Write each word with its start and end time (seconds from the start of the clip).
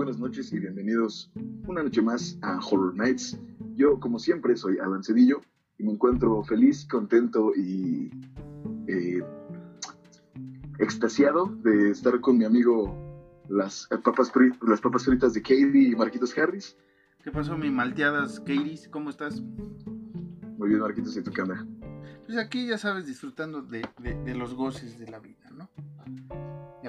Buenas 0.00 0.18
noches 0.18 0.50
y 0.54 0.58
bienvenidos 0.58 1.30
una 1.66 1.82
noche 1.82 2.00
más 2.00 2.38
a 2.40 2.58
Horror 2.58 2.96
Nights. 2.96 3.38
Yo, 3.74 4.00
como 4.00 4.18
siempre, 4.18 4.56
soy 4.56 4.78
Alan 4.78 5.04
Cedillo 5.04 5.42
y 5.76 5.84
me 5.84 5.92
encuentro 5.92 6.42
feliz, 6.42 6.86
contento 6.90 7.52
y 7.54 8.10
eh, 8.86 9.22
extasiado 10.78 11.54
de 11.62 11.90
estar 11.90 12.18
con 12.22 12.38
mi 12.38 12.46
amigo 12.46 13.44
las 13.50 13.88
papas, 14.02 14.32
las 14.66 14.80
papas 14.80 15.04
fritas 15.04 15.34
de 15.34 15.42
Katie 15.42 15.90
y 15.90 15.94
Marquitos 15.94 16.36
Harris. 16.38 16.78
¿Qué 17.22 17.30
pasó, 17.30 17.58
mi 17.58 17.70
malteadas 17.70 18.40
Katie? 18.40 18.88
¿Cómo 18.90 19.10
estás? 19.10 19.42
Muy 19.42 20.70
bien, 20.70 20.80
Marquitos, 20.80 21.14
¿y 21.14 21.22
tu 21.22 21.30
cámara? 21.30 21.66
Pues 22.24 22.38
aquí, 22.38 22.68
ya 22.68 22.78
sabes, 22.78 23.06
disfrutando 23.06 23.60
de, 23.60 23.86
de, 23.98 24.14
de 24.14 24.34
los 24.34 24.54
goces 24.54 24.98
de 24.98 25.10
la 25.10 25.18
vida, 25.18 25.50
¿no? 25.50 25.68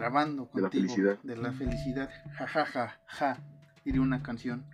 Grabando 0.02 0.50
contigo. 0.50 0.58
De 0.58 0.62
la 0.62 0.70
felicidad. 0.70 1.20
De 1.22 1.36
la 1.36 1.54
felicidad. 1.54 2.10
Ja, 2.38 2.48
ja, 2.48 2.66
ja, 2.66 3.00
ja. 3.06 3.38
Diría 3.86 4.02
una 4.02 4.24
canción. 4.24 4.66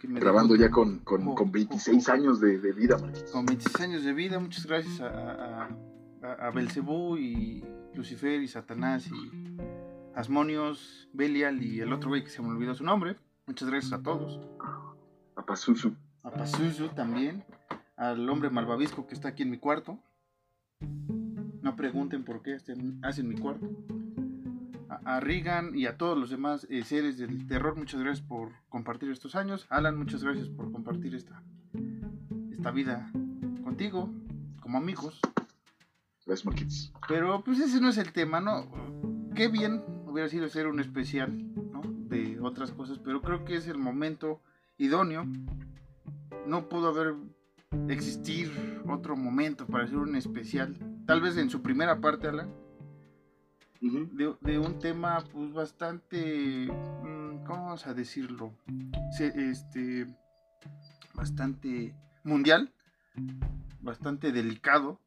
Que 0.00 0.08
me 0.08 0.20
grabando 0.20 0.54
ya 0.56 0.70
con, 0.70 1.00
con, 1.00 1.26
oh, 1.28 1.34
con 1.34 1.50
26 1.50 2.08
oh, 2.08 2.10
oh, 2.10 2.14
años 2.14 2.40
de, 2.40 2.58
de, 2.58 2.72
vida, 2.72 2.96
Marquitos. 2.98 3.30
Con 3.30 3.44
26 3.46 3.80
años 3.80 4.04
de 4.04 4.12
vida, 4.12 4.38
muchas 4.38 4.64
gracias 4.66 5.00
a, 5.00 5.64
a, 6.22 6.32
a 6.46 6.50
Belcebú 6.50 7.16
y 7.16 7.64
Lucifer 7.94 8.40
y 8.40 8.48
Satanás 8.48 9.08
y 9.08 9.58
Asmonios, 10.14 11.08
Belial 11.12 11.62
y 11.62 11.80
el 11.80 11.92
otro 11.92 12.10
güey 12.10 12.22
que 12.24 12.30
se 12.30 12.40
me 12.40 12.48
olvidó 12.48 12.74
su 12.74 12.84
nombre. 12.84 13.16
Muchas 13.46 13.68
gracias 13.68 13.92
a 13.92 14.02
todos. 14.02 14.40
A 15.36 15.44
Pazuzu. 15.44 15.94
A 16.22 16.30
Pazuzu 16.30 16.88
también. 16.90 17.44
Al 17.96 18.28
hombre 18.30 18.50
malvavisco 18.50 19.06
que 19.06 19.14
está 19.14 19.28
aquí 19.28 19.42
en 19.42 19.50
mi 19.50 19.58
cuarto. 19.58 19.98
No 21.60 21.74
pregunten 21.74 22.24
por 22.24 22.42
qué 22.42 22.54
hace 22.54 23.20
en 23.20 23.28
mi 23.28 23.36
cuarto 23.36 23.68
a 25.08 25.20
Regan 25.20 25.74
y 25.74 25.86
a 25.86 25.96
todos 25.96 26.18
los 26.18 26.28
demás 26.28 26.66
eh, 26.68 26.84
seres 26.84 27.16
del 27.16 27.46
terror, 27.46 27.76
muchas 27.76 27.98
gracias 27.98 28.26
por 28.26 28.52
compartir 28.68 29.10
estos 29.10 29.36
años. 29.36 29.66
Alan, 29.70 29.96
muchas 29.96 30.22
gracias 30.22 30.50
por 30.50 30.70
compartir 30.70 31.14
esta, 31.14 31.42
esta 32.52 32.70
vida 32.72 33.10
contigo, 33.64 34.10
como 34.60 34.76
amigos. 34.76 35.18
Gracias, 36.26 36.44
Marquitos. 36.44 36.92
Pero 37.08 37.42
pues 37.42 37.58
ese 37.58 37.80
no 37.80 37.88
es 37.88 37.96
el 37.96 38.12
tema, 38.12 38.42
¿no? 38.42 38.70
Qué 39.34 39.48
bien 39.48 39.82
hubiera 40.04 40.28
sido 40.28 40.44
hacer 40.44 40.66
un 40.66 40.78
especial, 40.78 41.54
¿no? 41.72 41.80
De 41.84 42.38
otras 42.40 42.72
cosas, 42.72 42.98
pero 42.98 43.22
creo 43.22 43.46
que 43.46 43.56
es 43.56 43.66
el 43.66 43.78
momento 43.78 44.42
idóneo. 44.76 45.24
No 46.46 46.68
pudo 46.68 46.88
haber 46.88 47.14
existir 47.88 48.82
otro 48.86 49.16
momento 49.16 49.66
para 49.66 49.84
hacer 49.84 49.96
un 49.96 50.16
especial. 50.16 50.76
Tal 51.06 51.22
vez 51.22 51.38
en 51.38 51.48
su 51.48 51.62
primera 51.62 51.98
parte, 51.98 52.28
Alan 52.28 52.67
de, 53.80 54.58
un 54.58 54.78
tema 54.78 55.22
pues 55.32 55.52
bastante, 55.52 56.66
mm, 56.68 57.44
¿cómo 57.44 57.66
vamos 57.66 57.86
a 57.86 57.94
decirlo? 57.94 58.52
este, 59.18 60.06
bastante 61.14 61.94
mundial, 62.24 62.72
bastante 63.80 64.32
delicado, 64.32 65.00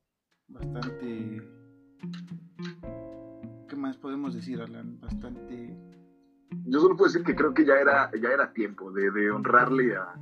bastante... 0.48 1.42
¿Qué 3.68 3.76
más 3.76 3.98
podemos 3.98 4.34
decir, 4.34 4.62
Alan? 4.62 5.00
Bastante... 5.00 5.76
Yo 6.66 6.82
solo 6.82 6.96
puedo 6.98 7.12
decir 7.12 7.26
que 7.26 7.36
creo 7.36 7.54
que 7.54 7.66
ya 7.66 7.76
era, 7.76 8.12
ya 8.22 8.30
era 8.30 8.52
tiempo 8.54 8.92
de, 8.92 9.32
honrarle 9.32 9.96
a, 9.96 10.14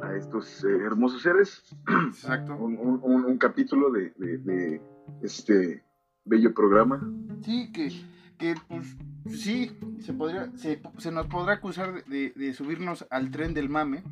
a, 0.00 0.16
estos 0.16 0.64
eh, 0.64 0.68
hermosos 0.68 1.22
seres. 1.22 1.76
Exacto. 2.06 2.54
Un, 2.56 3.38
capítulo 3.38 3.90
de, 3.90 4.12
de 4.16 4.80
este 5.22 5.84
bello 6.24 6.54
programa. 6.54 7.00
Sí, 7.42 7.70
que, 7.72 7.90
que 8.38 8.54
pues 8.68 8.96
sí, 9.30 9.72
se, 10.00 10.12
podría, 10.12 10.50
se, 10.56 10.80
se 10.98 11.10
nos 11.10 11.26
podrá 11.26 11.54
acusar 11.54 12.04
de, 12.04 12.30
de, 12.30 12.54
subirnos 12.54 13.06
al 13.10 13.30
tren 13.30 13.54
del 13.54 13.68
mame, 13.68 14.02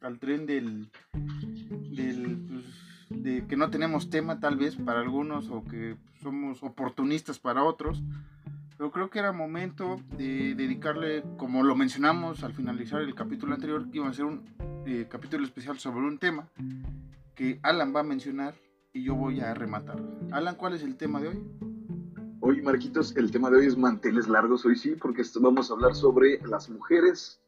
al 0.00 0.18
tren 0.18 0.46
del, 0.46 0.90
del 1.90 2.38
pues, 2.48 2.64
de 3.10 3.46
que 3.46 3.56
no 3.56 3.70
tenemos 3.70 4.10
tema 4.10 4.40
tal 4.40 4.56
vez 4.56 4.76
para 4.76 5.00
algunos 5.00 5.48
o 5.50 5.64
que 5.64 5.96
somos 6.22 6.62
oportunistas 6.62 7.38
para 7.38 7.64
otros. 7.64 8.02
Pero 8.76 8.90
creo 8.90 9.08
que 9.08 9.20
era 9.20 9.30
momento 9.30 10.00
de 10.16 10.56
dedicarle, 10.56 11.22
como 11.36 11.62
lo 11.62 11.76
mencionamos 11.76 12.42
al 12.42 12.54
finalizar 12.54 13.02
el 13.02 13.14
capítulo 13.14 13.54
anterior, 13.54 13.88
que 13.88 13.98
iba 13.98 14.08
a 14.08 14.12
ser 14.12 14.24
un 14.24 14.42
eh, 14.84 15.06
capítulo 15.08 15.44
especial 15.44 15.78
sobre 15.78 16.04
un 16.04 16.18
tema 16.18 16.48
que 17.36 17.60
Alan 17.62 17.94
va 17.94 18.00
a 18.00 18.04
mencionar 18.04 18.54
y 18.94 19.02
yo 19.02 19.16
voy 19.16 19.40
a 19.40 19.52
rematar. 19.52 20.00
Alan, 20.30 20.54
¿cuál 20.54 20.74
es 20.74 20.82
el 20.82 20.96
tema 20.96 21.20
de 21.20 21.28
hoy? 21.28 21.44
Hoy, 22.40 22.62
Marquitos, 22.62 23.16
el 23.16 23.30
tema 23.30 23.50
de 23.50 23.56
hoy 23.58 23.66
es 23.66 23.76
manteles 23.76 24.28
largos, 24.28 24.64
hoy 24.64 24.76
sí, 24.76 24.94
porque 24.94 25.22
vamos 25.40 25.68
a 25.70 25.74
hablar 25.74 25.94
sobre 25.94 26.40
las 26.46 26.70
mujeres 26.70 27.42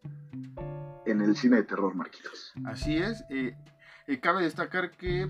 en 1.06 1.20
el 1.20 1.36
cine 1.36 1.58
de 1.58 1.62
terror, 1.62 1.94
Marquitos. 1.94 2.52
Así 2.64 2.96
es, 2.96 3.24
eh, 3.30 3.56
eh, 4.08 4.20
cabe 4.20 4.42
destacar 4.42 4.90
que 4.90 5.28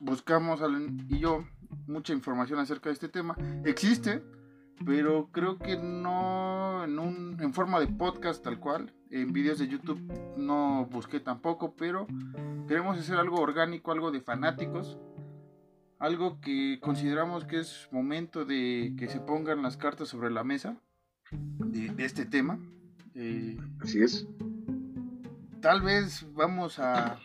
buscamos, 0.00 0.62
Alan 0.62 1.06
y 1.10 1.18
yo, 1.18 1.44
mucha 1.86 2.14
información 2.14 2.58
acerca 2.58 2.88
de 2.88 2.94
este 2.94 3.08
tema. 3.08 3.36
Existe, 3.64 4.22
pero 4.86 5.28
creo 5.30 5.58
que 5.58 5.76
no 5.76 6.84
en, 6.84 6.98
un, 6.98 7.36
en 7.40 7.52
forma 7.52 7.80
de 7.80 7.88
podcast 7.88 8.42
tal 8.42 8.58
cual. 8.58 8.94
En 9.10 9.32
vídeos 9.32 9.58
de 9.58 9.68
YouTube 9.68 10.00
no 10.36 10.86
busqué 10.90 11.20
tampoco, 11.20 11.74
pero 11.76 12.06
queremos 12.66 12.98
hacer 12.98 13.16
algo 13.16 13.40
orgánico, 13.40 13.90
algo 13.90 14.10
de 14.10 14.20
fanáticos 14.20 14.98
algo 15.98 16.40
que 16.40 16.78
consideramos 16.80 17.44
que 17.44 17.60
es 17.60 17.88
momento 17.90 18.44
de 18.44 18.94
que 18.98 19.08
se 19.08 19.20
pongan 19.20 19.62
las 19.62 19.76
cartas 19.76 20.08
sobre 20.08 20.30
la 20.30 20.44
mesa 20.44 20.76
de, 21.30 21.92
este 22.04 22.24
tema. 22.24 22.58
Eh, 23.14 23.56
Así 23.80 24.02
es. 24.02 24.26
Tal 25.60 25.82
vez 25.82 26.26
vamos 26.34 26.78
a, 26.78 27.18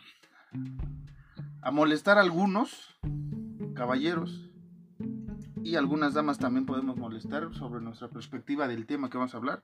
a 1.61 1.71
molestar 1.71 2.17
a 2.17 2.21
algunos 2.21 2.97
caballeros 3.75 4.49
y 5.63 5.75
algunas 5.75 6.13
damas 6.13 6.39
también 6.39 6.65
podemos 6.65 6.97
molestar 6.97 7.53
sobre 7.53 7.81
nuestra 7.81 8.09
perspectiva 8.09 8.67
del 8.67 8.85
tema 8.85 9.09
que 9.09 9.17
vamos 9.17 9.33
a 9.33 9.37
hablar. 9.37 9.63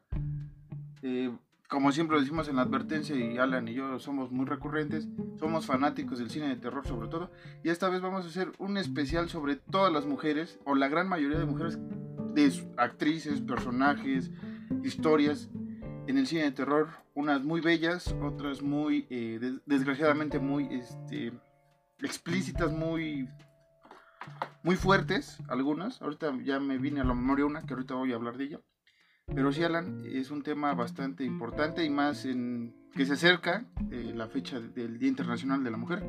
Eh, 1.01 1.31
como 1.69 1.91
siempre 1.91 2.15
lo 2.15 2.21
decimos 2.21 2.47
en 2.47 2.55
la 2.55 2.63
advertencia 2.63 3.15
y 3.15 3.37
Alan 3.37 3.67
y 3.67 3.75
yo 3.75 3.99
somos 3.99 4.31
muy 4.31 4.45
recurrentes, 4.45 5.07
somos 5.39 5.67
fanáticos 5.67 6.17
del 6.17 6.31
cine 6.31 6.47
de 6.47 6.55
terror 6.55 6.85
sobre 6.85 7.07
todo, 7.07 7.31
y 7.63 7.69
esta 7.69 7.89
vez 7.89 8.01
vamos 8.01 8.25
a 8.25 8.27
hacer 8.27 8.51
un 8.57 8.77
especial 8.77 9.29
sobre 9.29 9.55
todas 9.55 9.93
las 9.93 10.05
mujeres, 10.05 10.59
o 10.65 10.73
la 10.73 10.87
gran 10.87 11.07
mayoría 11.07 11.37
de 11.37 11.45
mujeres, 11.45 11.77
de 12.33 12.51
actrices, 12.77 13.41
personajes, 13.41 14.31
historias 14.83 15.49
en 16.07 16.17
el 16.17 16.25
cine 16.25 16.43
de 16.43 16.51
terror, 16.51 16.89
unas 17.13 17.43
muy 17.43 17.61
bellas, 17.61 18.15
otras 18.19 18.63
muy, 18.63 19.05
eh, 19.11 19.59
desgraciadamente 19.67 20.39
muy 20.39 20.67
este, 20.71 21.33
explícitas, 21.99 22.71
muy, 22.71 23.29
muy 24.63 24.75
fuertes, 24.75 25.37
algunas, 25.47 26.01
ahorita 26.01 26.35
ya 26.43 26.59
me 26.59 26.79
vine 26.79 27.01
a 27.01 27.03
la 27.03 27.13
memoria 27.13 27.45
una, 27.45 27.61
que 27.61 27.75
ahorita 27.75 27.93
voy 27.93 28.11
a 28.11 28.15
hablar 28.15 28.37
de 28.37 28.45
ella. 28.45 28.59
Pero 29.33 29.51
sí, 29.51 29.63
Alan, 29.63 30.03
es 30.05 30.31
un 30.31 30.43
tema 30.43 30.73
bastante 30.73 31.23
importante 31.23 31.85
y 31.85 31.89
más 31.89 32.25
en 32.25 32.73
que 32.93 33.05
se 33.05 33.13
acerca 33.13 33.65
eh, 33.91 34.11
la 34.15 34.27
fecha 34.27 34.59
del 34.59 34.99
Día 34.99 35.09
Internacional 35.09 35.63
de 35.63 35.71
la 35.71 35.77
Mujer. 35.77 36.03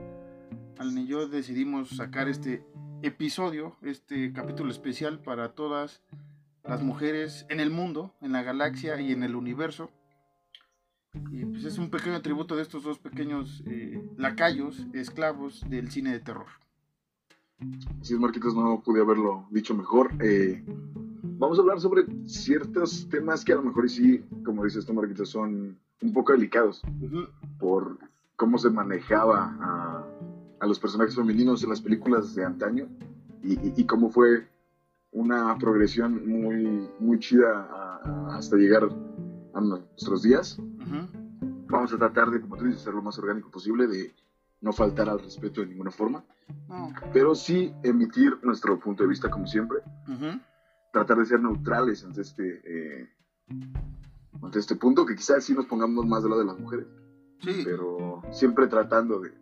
Alan 0.78 0.99
y 0.99 1.06
yo 1.06 1.28
decidimos 1.28 1.90
sacar 1.90 2.28
este 2.28 2.64
episodio, 3.02 3.76
este 3.82 4.32
capítulo 4.32 4.70
especial 4.70 5.20
para 5.20 5.52
todas 5.52 6.02
las 6.64 6.82
mujeres 6.82 7.46
en 7.49 7.61
el 7.61 7.70
mundo, 7.70 8.14
en 8.20 8.32
la 8.32 8.43
galaxia 8.43 9.00
y 9.00 9.12
en 9.12 9.22
el 9.22 9.34
universo 9.34 9.90
Y 11.32 11.44
pues 11.44 11.64
es 11.64 11.78
un 11.78 11.90
pequeño 11.90 12.20
tributo 12.22 12.56
de 12.56 12.62
estos 12.62 12.82
dos 12.82 12.99
pequeños 12.99 13.62
eh, 13.67 14.02
lacayos, 14.17 14.87
esclavos 14.93 15.64
del 15.69 15.90
cine 15.90 16.12
de 16.12 16.20
terror. 16.20 16.46
Así 18.00 18.14
es, 18.14 18.20
Marquitos, 18.20 18.55
no 18.55 18.82
pude 18.82 19.00
haberlo 19.00 19.46
dicho 19.50 19.75
mejor. 19.75 20.12
Eh, 20.20 20.64
vamos 21.40 21.58
a 21.58 21.62
hablar 21.62 21.81
sobre 21.81 22.04
ciertos 22.26 23.08
temas 23.08 23.44
que 23.44 23.52
a 23.52 23.56
lo 23.56 23.62
mejor 23.62 23.88
sí, 23.88 24.22
como 24.44 24.62
dices 24.62 24.84
tú, 24.84 24.92
Marquitos, 24.92 25.31
son 25.31 25.78
un 26.02 26.12
poco 26.12 26.32
delicados 26.32 26.82
por 27.58 27.98
cómo 28.37 28.58
se 28.58 28.69
manejaba 28.69 29.56
a, 29.58 30.04
a, 30.60 30.66
los 30.66 30.78
personajes 30.78 31.16
femeninos 31.16 31.62
en 31.62 31.70
las 31.70 31.81
películas 31.81 32.34
de 32.34 32.44
antaño 32.44 32.88
y, 33.42 33.81
y, 33.81 33.84
cómo 33.84 34.10
fue 34.10 34.48
una 35.12 35.56
progresión 35.58 36.28
muy, 36.28 36.88
muy 37.00 37.19
chida 37.19 38.00
hasta 38.32 38.56
llegar 38.56 38.88
a 39.54 39.60
nuestros 39.60 40.22
días. 40.22 40.58
Vamos 41.69 41.93
a 41.94 41.98
tratar 41.98 42.31
de, 42.31 42.40
como 42.40 42.56
tú 42.56 42.66
dices, 42.66 42.82
ser 42.82 42.93
lo 42.93 43.02
más 43.02 43.19
orgánico 43.19 43.50
posible, 43.50 43.86
de 43.86 44.14
no 44.60 44.72
faltar 44.72 45.08
al 45.08 45.20
respeto 45.20 45.62
de 45.62 45.69
ninguna 45.69 45.90
forma, 45.90 46.22
pero 47.14 47.34
sí 47.34 47.72
emitir 47.82 48.38
nuestro 48.43 48.78
punto 48.78 49.04
de 49.04 49.08
vista 49.08 49.31
como 49.31 49.46
siempre, 49.46 49.78
tratar 50.92 51.19
de 51.19 51.26
ser 51.26 51.40
neutrales 51.40 52.04
ante 52.04 52.22
este, 52.22 52.62
eh, 52.64 53.08
ante 54.42 54.58
este 54.58 54.76
punto, 54.76 55.06
que 55.06 55.14
quizás 55.14 55.44
sí 55.44 55.54
nos 55.54 55.66
pongamos 55.66 56.06
más 56.06 56.22
del 56.22 56.31
lado 56.31 56.42
de 56.42 56.48
las 56.48 56.58
mujeres, 56.58 56.87
sí. 57.40 57.62
pero 57.64 58.22
siempre 58.31 58.66
tratando 58.66 59.20
de, 59.20 59.32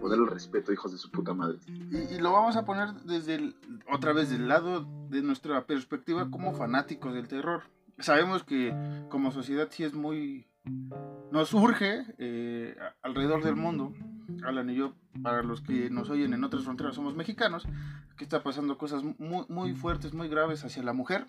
poner 0.00 0.18
el 0.18 0.26
respeto, 0.26 0.72
hijos 0.72 0.92
de 0.92 0.98
su 0.98 1.10
puta 1.10 1.32
madre. 1.32 1.58
Y, 1.66 2.18
lo 2.18 2.32
vamos 2.32 2.56
a 2.56 2.64
poner 2.64 2.92
desde 3.04 3.54
otra 3.92 4.12
vez 4.12 4.30
del 4.30 4.48
lado 4.48 4.86
de 5.08 5.22
nuestra 5.22 5.64
perspectiva 5.66 6.30
como 6.30 6.54
fanáticos 6.54 7.14
del 7.14 7.28
terror. 7.28 7.62
Sabemos 7.98 8.42
que 8.42 8.74
como 9.10 9.30
sociedad 9.30 9.68
sí 9.70 9.84
es 9.84 9.94
muy 9.94 10.46
nos 11.30 11.54
urge 11.54 12.04
eh, 12.18 12.76
alrededor 13.02 13.42
del 13.42 13.56
mundo, 13.56 13.92
Alan 14.44 14.70
y 14.70 14.74
yo, 14.74 14.94
para 15.22 15.42
los 15.42 15.60
que 15.60 15.90
nos 15.90 16.10
oyen 16.10 16.34
en 16.34 16.44
otras 16.44 16.64
fronteras, 16.64 16.94
somos 16.94 17.14
mexicanos, 17.14 17.64
que 18.16 18.24
está 18.24 18.42
pasando 18.42 18.78
cosas 18.78 19.02
muy, 19.18 19.44
muy 19.48 19.74
fuertes, 19.74 20.14
muy 20.14 20.28
graves 20.28 20.64
hacia 20.64 20.82
la 20.82 20.92
mujer. 20.92 21.26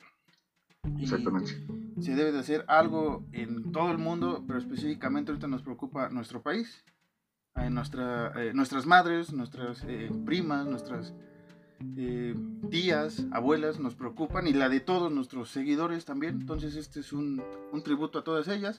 Exactamente. 0.99 1.65
Se 2.01 2.15
debe 2.15 2.31
de 2.31 2.39
hacer 2.39 2.65
algo 2.67 3.25
en 3.31 3.71
todo 3.71 3.91
el 3.91 3.97
mundo, 3.97 4.43
pero 4.45 4.59
específicamente 4.59 5.31
ahorita 5.31 5.47
nos 5.47 5.61
preocupa 5.61 6.09
nuestro 6.09 6.41
país, 6.41 6.83
eh, 7.55 7.69
nuestra, 7.69 8.33
eh, 8.35 8.53
nuestras 8.53 8.85
madres, 8.85 9.31
nuestras 9.31 9.85
primas, 10.25 10.65
nuestras 10.65 11.13
eh, 11.97 12.35
tías, 12.69 13.25
abuelas 13.31 13.79
nos 13.79 13.95
preocupan 13.95 14.47
y 14.47 14.53
la 14.53 14.69
de 14.69 14.79
todos 14.79 15.11
nuestros 15.11 15.49
seguidores 15.49 16.05
también. 16.05 16.39
Entonces 16.41 16.75
este 16.75 17.01
es 17.01 17.13
un, 17.13 17.43
tributo 17.83 18.19
a 18.19 18.23
todas 18.23 18.47
ellas. 18.47 18.77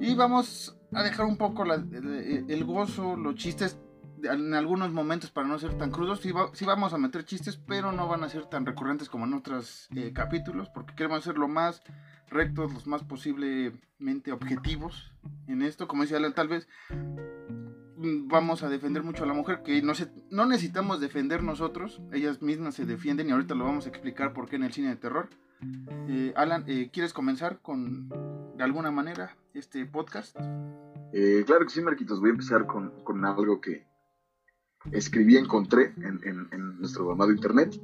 Y 0.00 0.14
vamos 0.14 0.76
a 0.92 1.02
dejar 1.02 1.26
un 1.26 1.36
poco 1.36 1.64
el, 1.64 2.64
gozo, 2.64 3.16
los 3.16 3.34
chistes 3.34 3.78
en 4.22 4.54
algunos 4.54 4.92
momentos 4.92 5.30
para 5.30 5.46
no 5.46 5.58
ser 5.58 5.76
tan 5.76 5.90
crudos. 5.90 6.20
Sí, 6.20 6.64
vamos 6.64 6.94
a 6.94 6.98
meter 6.98 7.24
chistes, 7.24 7.56
pero 7.56 7.92
no 7.92 8.08
van 8.08 8.24
a 8.24 8.28
ser 8.28 8.46
tan 8.46 8.64
recurrentes 8.64 9.08
como 9.08 9.26
en 9.26 9.34
otros 9.34 9.88
eh, 9.94 10.12
capítulos, 10.12 10.68
porque 10.70 10.94
queremos 10.94 11.22
ser 11.22 11.36
lo 11.36 11.48
más 11.48 11.82
rectos, 12.28 12.72
los 12.72 12.86
más 12.86 13.04
posiblemente 13.04 14.32
objetivos 14.32 15.12
en 15.46 15.62
esto. 15.62 15.86
Como 15.86 16.02
decía 16.02 16.16
Alan, 16.16 16.34
tal 16.34 16.48
vez 16.48 16.66
vamos 18.02 18.62
a 18.62 18.68
defender 18.68 19.02
mucho 19.02 19.24
a 19.24 19.26
la 19.26 19.34
mujer, 19.34 19.62
que 19.62 19.82
no, 19.82 19.92
no 20.30 20.46
necesitamos 20.46 21.00
defender 21.00 21.42
nosotros, 21.42 22.00
ellas 22.12 22.40
mismas 22.40 22.74
se 22.74 22.86
defienden 22.86 23.28
y 23.28 23.32
ahorita 23.32 23.54
lo 23.54 23.64
vamos 23.64 23.86
a 23.86 23.90
explicar 23.90 24.32
por 24.32 24.48
qué 24.48 24.56
en 24.56 24.64
el 24.64 24.72
cine 24.72 24.88
de 24.88 24.96
terror. 24.96 25.28
Eh, 26.08 26.32
Alan, 26.36 26.64
eh, 26.66 26.88
¿quieres 26.90 27.12
comenzar 27.12 27.60
con, 27.60 28.08
de 28.56 28.64
alguna 28.64 28.90
manera, 28.90 29.36
este 29.54 29.84
podcast? 29.86 30.36
Eh, 31.12 31.42
claro 31.46 31.64
que 31.64 31.70
sí, 31.70 31.80
Marquitos, 31.80 32.20
voy 32.20 32.30
a 32.30 32.32
empezar 32.32 32.66
con, 32.66 33.02
con 33.04 33.24
algo 33.24 33.60
que 33.60 33.86
escribí, 34.92 35.36
encontré 35.36 35.92
en, 35.96 36.20
en, 36.24 36.48
en 36.52 36.78
nuestro 36.78 37.10
amado 37.12 37.32
internet, 37.32 37.80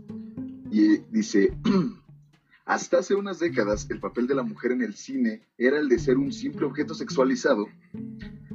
y 0.71 0.99
dice... 1.11 1.57
Hasta 2.69 2.99
hace 2.99 3.15
unas 3.15 3.39
décadas, 3.39 3.89
el 3.91 4.01
papel 4.01 4.27
de 4.27 4.35
la 4.35 4.43
mujer 4.43 4.73
en 4.73 4.83
el 4.83 4.95
cine 4.95 5.47
era 5.57 5.79
el 5.79 5.89
de 5.89 6.01
ser 6.01 6.19
un 6.19 6.33
simple 6.33 6.67
objeto 6.67 6.95
sexualizado 6.95 7.69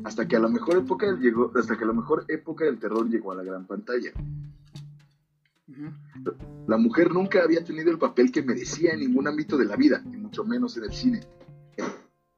hasta 0.04 0.28
que 0.28 0.36
a 0.36 0.40
la 0.40 0.50
mejor 0.50 0.78
época 0.78 1.06
del 1.06 1.20
llegó, 1.20 1.52
hasta 1.56 1.78
que 1.78 1.86
la 1.86 1.94
mejor 1.94 2.26
época 2.28 2.66
del 2.66 2.78
terror 2.78 3.10
llegó 3.10 3.32
a 3.32 3.36
la 3.36 3.44
gran 3.44 3.66
pantalla. 3.66 4.12
La 6.68 6.78
mujer 6.78 7.12
nunca 7.12 7.42
había 7.42 7.64
tenido 7.64 7.90
el 7.90 7.98
papel 7.98 8.32
que 8.32 8.44
merecía 8.44 8.92
en 8.92 9.00
ningún 9.00 9.30
ámbito 9.30 9.58
de 9.58 9.66
la 9.66 9.76
vida, 9.76 10.04
y 10.06 10.18
mucho 10.18 10.44
menos 10.44 10.76
en 10.78 10.84
el 10.84 10.92
cine. 10.92 11.22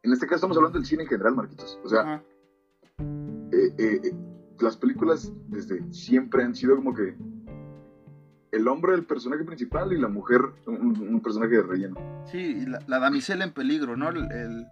En 0.04 0.12
este 0.12 0.26
caso 0.26 0.36
estamos 0.36 0.58
hablando 0.58 0.78
del 0.78 0.86
cine 0.86 1.04
en 1.04 1.10
general, 1.10 1.36
Marquitos. 1.36 1.80
O 1.84 1.90
sea, 1.90 2.22
eh, 3.52 3.74
eh, 3.78 4.02
eh, 4.04 4.12
las 4.60 4.76
películas 4.76 5.32
desde 5.48 5.92
siempre 5.94 6.44
han 6.44 6.54
sido 6.54 6.76
como 6.76 6.94
que 6.94 7.16
el 8.52 8.68
hombre 8.68 8.94
el 8.94 9.06
personaje 9.06 9.44
principal 9.44 9.94
y 9.94 9.98
la 9.98 10.10
mujer 10.10 10.42
un, 10.68 11.22
personaje 11.22 11.56
de 11.56 11.64
relleno. 11.64 11.96
Sí, 12.26 12.66
la, 12.66 12.80
la, 12.86 13.00
damisela 13.00 13.46
en 13.46 13.54
peligro, 13.54 13.96
¿no? 13.96 14.10
El, 14.10 14.68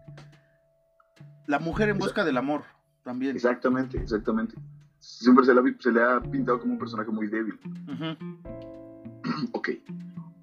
la 1.48 1.60
mujer 1.60 1.90
en 1.90 1.98
busca 1.98 2.24
del 2.26 2.38
amor. 2.38 2.64
También. 3.04 3.36
Exactamente, 3.36 3.98
exactamente. 3.98 4.56
Siempre 5.00 5.46
se 5.46 5.54
le, 5.92 6.04
ha, 6.04 6.22
pintado 6.22 6.60
como 6.60 6.74
un 6.74 6.80
personaje 6.80 7.10
muy 7.10 7.28
débil. 7.28 7.60
ok. 9.54 9.70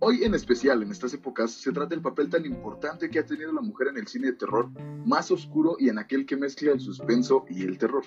Hoy 0.01 0.23
en 0.23 0.35
especial, 0.35 0.83
en 0.83 0.93
estas 0.93 1.13
épocas, 1.15 1.51
se 1.51 1.73
trata 1.73 1.89
del 1.89 2.03
papel 2.03 2.31
tan 2.31 2.45
importante 2.47 3.11
que 3.11 3.19
ha 3.19 3.27
tenido 3.27 3.53
la 3.53 3.61
mujer 3.61 3.89
en 3.89 3.99
el 3.99 4.07
cine 4.07 4.29
de 4.29 4.35
terror, 4.35 4.71
más 5.05 5.31
oscuro 5.33 5.77
y 5.79 5.89
en 5.89 5.99
aquel 5.99 6.25
que 6.25 6.37
mezcla 6.37 6.71
el 6.71 6.81
suspenso 6.81 7.45
y 7.49 7.65
el 7.65 7.79
terror. 7.79 8.05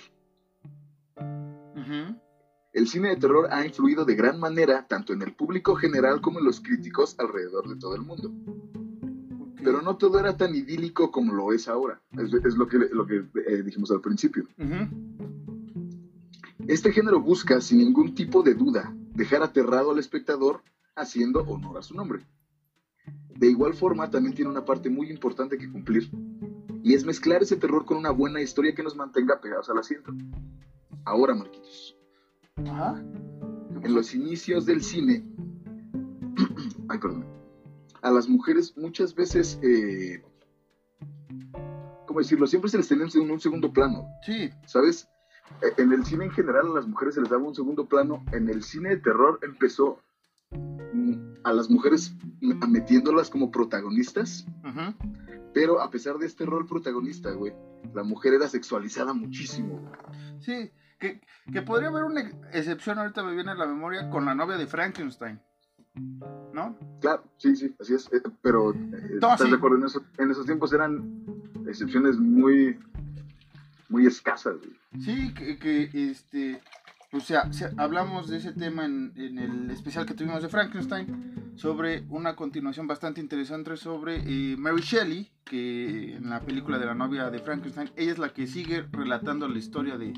El 2.72 2.88
cine 2.88 3.10
de 3.10 3.18
terror 3.18 3.50
ha 3.52 3.66
influido 3.66 4.06
de 4.06 4.16
gran 4.16 4.40
manera 4.40 4.88
tanto 4.88 5.12
en 5.12 5.22
el 5.22 5.36
público 5.36 5.76
general 5.76 6.22
como 6.22 6.40
en 6.40 6.46
los 6.46 6.62
críticos 6.62 7.16
alrededor 7.20 7.68
de 7.68 7.76
todo 7.76 7.96
el 7.96 8.02
mundo. 8.04 8.32
Pero 9.62 9.82
no 9.82 9.98
todo 9.98 10.18
era 10.18 10.38
tan 10.38 10.56
idílico 10.56 11.12
como 11.12 11.34
lo 11.34 11.52
es 11.52 11.68
ahora. 11.68 12.02
Es, 12.14 12.56
lo 12.56 12.68
que, 12.68 12.78
lo 12.78 13.06
que 13.06 13.26
eh, 13.48 13.64
dijimos 13.64 13.92
al 13.92 14.00
principio. 14.00 14.48
Este 16.68 16.94
género 16.94 17.20
busca, 17.20 17.60
sin 17.60 17.80
ningún 17.80 18.16
tipo 18.16 18.42
de 18.44 18.54
duda, 18.54 18.96
dejar 19.14 19.44
aterrado 19.44 19.92
al 19.92 20.00
espectador 20.00 20.62
haciendo 20.96 21.42
honor 21.42 21.78
a 21.78 21.84
su 21.84 21.96
nombre. 21.96 22.26
De 23.30 23.48
igual 23.48 23.74
forma, 23.74 24.10
también 24.10 24.36
tiene 24.36 24.52
una 24.52 24.66
parte 24.66 24.90
muy 24.90 25.10
importante 25.10 25.58
que 25.58 25.72
cumplir, 25.72 26.10
y 26.84 26.94
es 26.94 27.06
mezclar 27.06 27.42
ese 27.44 27.58
terror 27.58 27.86
con 27.86 27.98
una 27.98 28.12
buena 28.12 28.42
historia 28.42 28.76
que 28.76 28.84
nos 28.84 28.96
mantenga 28.96 29.42
pegados 29.42 29.70
al 29.70 29.80
asiento. 29.80 30.14
Ahora, 31.06 31.34
Marquitos. 31.34 31.98
En 32.58 33.94
los 33.96 34.14
inicios 34.14 34.66
del 34.66 34.84
cine. 34.84 35.26
Ay, 36.90 37.00
perdón 37.00 37.42
a 38.02 38.12
las 38.12 38.28
mujeres 38.28 38.76
muchas 38.78 39.14
veces, 39.16 39.60
eh, 39.62 40.24
¿cómo 42.08 42.20
decirlo? 42.20 42.48
Siempre 42.48 42.70
se 42.70 42.78
les 42.78 42.88
tenía 42.88 43.06
en 43.14 43.32
un 43.32 43.40
segundo 43.40 43.72
plano. 43.72 44.08
Sí. 44.26 44.50
¿Sabes? 44.66 45.08
E, 45.62 45.82
en 45.82 45.94
el 45.94 46.04
cine 46.06 46.26
en 46.26 46.32
general 46.32 46.68
a 46.68 46.76
las 46.76 46.88
mujeres 46.88 47.16
se 47.16 47.22
les 47.22 47.30
daba 47.30 47.44
un 47.44 47.56
segundo 47.56 47.86
plano. 47.86 48.24
En 48.32 48.50
el 48.50 48.64
cine 48.64 48.90
de 48.90 48.98
terror 48.98 49.40
empezó 49.44 50.00
a 51.44 51.54
las 51.54 51.70
mujeres 51.70 52.16
metiéndolas 52.40 53.30
como 53.30 53.52
protagonistas. 53.52 54.46
Pero 55.54 55.82
a 55.82 55.90
pesar 55.92 56.18
de 56.18 56.28
este 56.28 56.46
rol 56.46 56.66
protagonista, 56.66 57.32
güey, 57.32 57.54
la 57.94 58.04
mujer 58.04 58.34
era 58.34 58.48
sexualizada 58.48 59.14
muchísimo. 59.14 59.92
Sí, 60.40 60.72
que, 60.98 61.22
que 61.52 61.62
podría 61.62 61.90
haber 61.90 62.06
una 62.06 62.22
excepción, 62.54 63.00
ahorita 63.00 63.24
me 63.24 63.34
viene 63.34 63.52
a 63.52 63.56
la 63.56 63.66
memoria, 63.66 64.10
con 64.10 64.26
la 64.26 64.34
novia 64.34 64.58
de 64.58 64.68
Frankenstein. 64.68 65.40
¿no? 66.54 66.78
Claro, 67.00 67.24
sí, 67.38 67.56
sí, 67.56 67.76
así 67.80 67.94
es. 67.96 68.08
Eh, 68.14 68.22
pero, 68.42 68.72
eh, 68.74 69.12
¿estás 69.16 69.50
de 69.50 69.56
acuerdo? 69.56 69.78
En, 70.18 70.32
esos 70.32 70.46
tiempos 70.46 70.74
eran 70.74 71.24
excepciones 71.68 72.18
muy, 72.18 72.80
muy 73.90 74.06
escasas. 74.06 74.56
Sí, 75.00 75.34
que, 75.34 75.90
este, 75.94 76.62
o 77.14 77.20
sea, 77.20 77.50
hablamos 77.78 78.30
de 78.30 78.38
ese 78.38 78.54
tema 78.54 78.86
en, 78.86 79.14
el 79.18 79.70
especial 79.70 80.06
que 80.06 80.14
tuvimos 80.14 80.42
de 80.42 80.50
Frankenstein, 80.50 81.54
sobre 81.56 82.06
una 82.10 82.36
continuación 82.36 82.88
bastante 82.88 83.20
interesante 83.20 83.76
sobre 83.76 84.18
eh, 84.18 84.56
Mary 84.58 84.82
Shelley, 84.82 85.32
que 85.44 86.16
en 86.16 86.30
la 86.30 86.40
película 86.42 86.80
de 86.80 86.86
la 86.86 86.96
novia 86.96 87.30
de 87.30 87.40
Frankenstein, 87.40 87.92
ella 87.98 88.12
es 88.14 88.18
la 88.18 88.30
que 88.30 88.48
sigue 88.48 88.86
relatando 88.92 89.48
la 89.48 89.58
historia 89.58 89.98
de 89.98 90.14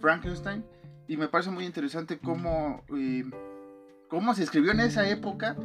Frankenstein, 0.00 0.64
y 1.08 1.16
me 1.16 1.28
parece 1.28 1.50
muy 1.50 1.64
interesante 1.64 2.18
cómo 2.18 2.84
cómo 4.08 4.34
se 4.34 4.44
escribió 4.44 4.72
en 4.72 4.80
esa 4.80 5.08
época 5.08 5.56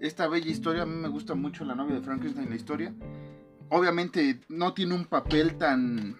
esta 0.00 0.28
bella 0.28 0.50
historia. 0.50 0.82
A 0.82 0.86
mí 0.86 0.94
me 0.94 1.08
gusta 1.08 1.34
mucho 1.34 1.64
la 1.64 1.74
novia 1.74 1.96
de 1.96 2.02
Frankenstein, 2.02 2.48
la 2.48 2.56
historia. 2.56 2.94
Obviamente 3.68 4.40
no 4.48 4.74
tiene 4.74 4.94
un 4.94 5.06
papel 5.06 5.56
tan, 5.56 6.16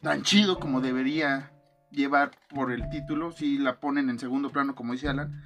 tan 0.00 0.22
chido 0.22 0.58
como 0.58 0.80
debería 0.80 1.51
llevar 1.92 2.32
por 2.48 2.72
el 2.72 2.88
título. 2.88 3.30
Si 3.32 3.58
la 3.58 3.78
ponen 3.80 4.10
en 4.10 4.18
segundo 4.18 4.50
plano, 4.50 4.74
como 4.74 4.92
dice 4.92 5.08
Alan. 5.08 5.44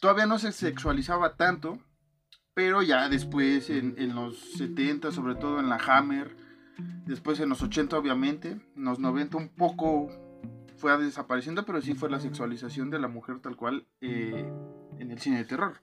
Todavía 0.00 0.26
no 0.26 0.38
se 0.38 0.52
sexualizaba 0.52 1.36
tanto, 1.36 1.78
pero 2.54 2.82
ya 2.82 3.08
después 3.08 3.68
en, 3.68 3.94
en 3.98 4.14
los 4.14 4.38
70, 4.56 5.12
sobre 5.12 5.34
todo 5.34 5.60
en 5.60 5.68
la 5.68 5.76
Hammer, 5.76 6.34
Después 7.06 7.40
en 7.40 7.48
los 7.48 7.62
80 7.62 7.98
obviamente, 7.98 8.60
en 8.76 8.84
los 8.84 8.98
90 8.98 9.36
un 9.36 9.48
poco 9.48 10.10
fue 10.76 10.96
desapareciendo, 10.98 11.64
pero 11.64 11.82
sí 11.82 11.94
fue 11.94 12.10
la 12.10 12.20
sexualización 12.20 12.90
de 12.90 12.98
la 12.98 13.08
mujer 13.08 13.40
tal 13.40 13.56
cual 13.56 13.86
eh, 14.00 14.50
en 14.98 15.10
el 15.10 15.18
cine 15.18 15.38
de 15.38 15.44
terror. 15.44 15.80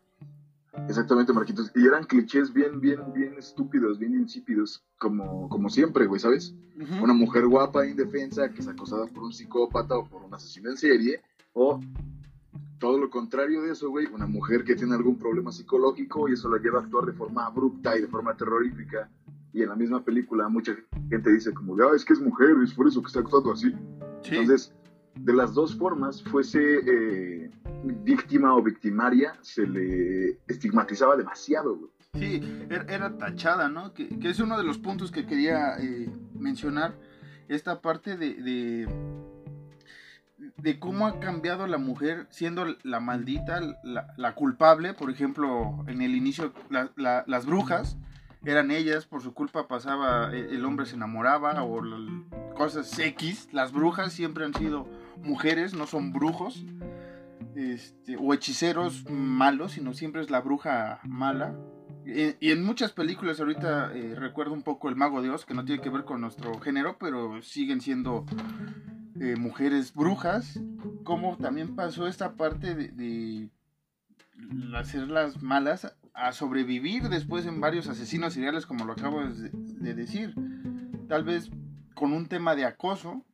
Exactamente, 0.87 1.33
Marquitos. 1.33 1.71
Y 1.75 1.85
eran 1.85 2.03
clichés 2.05 2.53
bien, 2.53 2.79
bien, 2.79 2.99
bien 3.13 3.33
estúpidos, 3.37 3.97
bien 3.99 4.13
insípidos, 4.13 4.83
como, 4.97 5.49
como 5.49 5.69
siempre, 5.69 6.05
güey, 6.05 6.19
¿sabes? 6.19 6.55
Una 7.01 7.13
mujer 7.13 7.47
guapa, 7.47 7.87
indefensa, 7.87 8.49
que 8.49 8.61
es 8.61 8.67
acosada 8.67 9.07
por 9.07 9.23
un 9.23 9.33
psicópata 9.33 9.97
o 9.97 10.07
por 10.07 10.23
un 10.23 10.33
asesino 10.33 10.69
en 10.69 10.77
serie, 10.77 11.21
o 11.53 11.79
todo 12.79 12.99
lo 12.99 13.09
contrario 13.09 13.63
de 13.63 13.71
eso, 13.71 13.89
güey, 13.89 14.05
una 14.07 14.27
mujer 14.27 14.63
que 14.63 14.75
tiene 14.75 14.93
algún 14.93 15.17
problema 15.17 15.51
psicológico 15.51 16.29
y 16.29 16.33
eso 16.33 16.49
la 16.49 16.61
lleva 16.61 16.79
a 16.79 16.83
actuar 16.83 17.05
de 17.05 17.13
forma 17.13 17.45
abrupta 17.45 17.97
y 17.97 18.01
de 18.01 18.07
forma 18.07 18.35
terrorífica. 18.35 19.09
Y 19.53 19.63
en 19.63 19.69
la 19.69 19.75
misma 19.75 20.03
película 20.03 20.47
mucha 20.49 20.75
gente 21.09 21.31
dice 21.31 21.53
como, 21.53 21.75
ah, 21.81 21.95
es 21.95 22.05
que 22.05 22.13
es 22.13 22.21
mujer, 22.21 22.55
es 22.63 22.73
por 22.73 22.87
eso 22.87 23.01
que 23.01 23.07
está 23.07 23.21
actuando 23.21 23.51
así. 23.51 23.73
Entonces, 24.25 24.73
de 25.15 25.33
las 25.33 25.53
dos 25.53 25.75
formas, 25.75 26.21
fuese 26.23 26.79
eh, 26.85 27.51
víctima 27.93 28.53
o 28.55 28.61
victimaria, 28.61 29.35
se 29.41 29.67
le 29.67 30.39
estigmatizaba 30.47 31.15
demasiado, 31.15 31.75
güey. 31.75 31.91
Sí, 32.13 32.41
er, 32.69 32.85
era 32.89 33.17
tachada, 33.17 33.69
¿no? 33.69 33.93
Que, 33.93 34.09
es 34.23 34.39
uno 34.39 34.57
de 34.57 34.63
los 34.63 34.77
puntos 34.79 35.11
que 35.11 35.25
quería 35.25 35.77
eh, 35.79 36.09
mencionar, 36.33 36.95
esta 37.47 37.81
parte 37.81 38.17
de 38.17 38.87
de 40.57 40.79
cómo 40.79 41.07
ha 41.07 41.19
cambiado 41.19 41.67
la 41.67 41.77
mujer 41.77 42.27
siendo 42.29 42.65
la 42.83 42.99
maldita, 42.99 43.61
la, 43.83 44.35
culpable. 44.35 44.93
Por 44.93 45.09
ejemplo, 45.09 45.83
en 45.87 46.01
el 46.01 46.15
inicio, 46.15 46.53
las 46.69 47.45
brujas 47.45 47.97
eran 48.43 48.71
ellas, 48.71 49.05
por 49.05 49.21
su 49.21 49.33
culpa 49.33 49.67
pasaba, 49.67 50.33
e, 50.33 50.39
el, 50.55 50.65
hombre 50.65 50.85
se 50.85 50.95
enamoraba 50.95 51.63
o 51.63 51.81
cosas 52.55 52.97
X. 52.97 53.49
Las 53.51 53.71
brujas 53.71 54.13
siempre 54.13 54.45
han 54.45 54.53
sido 54.53 54.87
mujeres, 55.23 55.73
no 55.73 55.85
son 55.87 56.11
brujos. 56.13 56.65
Este, 57.57 58.15
o 58.19 58.35
hechiceros 58.35 59.09
malos, 59.09 59.71
sino 59.71 59.95
siempre 59.95 60.21
es 60.21 60.29
la 60.29 60.41
bruja 60.41 60.99
mala. 61.03 61.55
Y, 62.05 62.51
en 62.51 62.63
muchas 62.63 62.91
películas 62.91 63.39
ahorita 63.39 63.91
eh, 63.95 64.13
recuerdo 64.15 64.53
un 64.53 64.61
poco 64.61 64.89
El 64.89 64.95
Mago 64.95 65.23
de 65.23 65.31
Oz, 65.31 65.43
que 65.43 65.55
no 65.55 65.65
tiene 65.65 65.81
que 65.81 65.89
ver 65.89 66.03
con 66.03 66.21
nuestro 66.21 66.59
género, 66.59 66.97
pero 66.99 67.41
siguen 67.41 67.81
siendo 67.81 68.27
eh, 69.19 69.35
mujeres 69.37 69.91
brujas, 69.95 70.61
como 71.03 71.35
también 71.37 71.75
pasó 71.75 72.05
esta 72.05 72.35
parte 72.35 72.75
de, 72.75 72.89
de 72.89 73.49
hacerlas 74.77 75.41
malas 75.41 75.95
a 76.13 76.33
sobrevivir 76.33 77.09
después 77.09 77.47
en 77.47 77.59
varios 77.59 77.87
asesinos 77.87 78.33
seriales, 78.33 78.67
como 78.67 78.85
lo 78.85 78.93
acabo 78.93 79.23
de 79.25 79.93
decir. 79.95 80.35
Tal 81.07 81.23
vez 81.23 81.49
con 81.95 82.13
un 82.13 82.27
tema 82.27 82.55
de 82.55 82.65
acoso, 82.65 83.25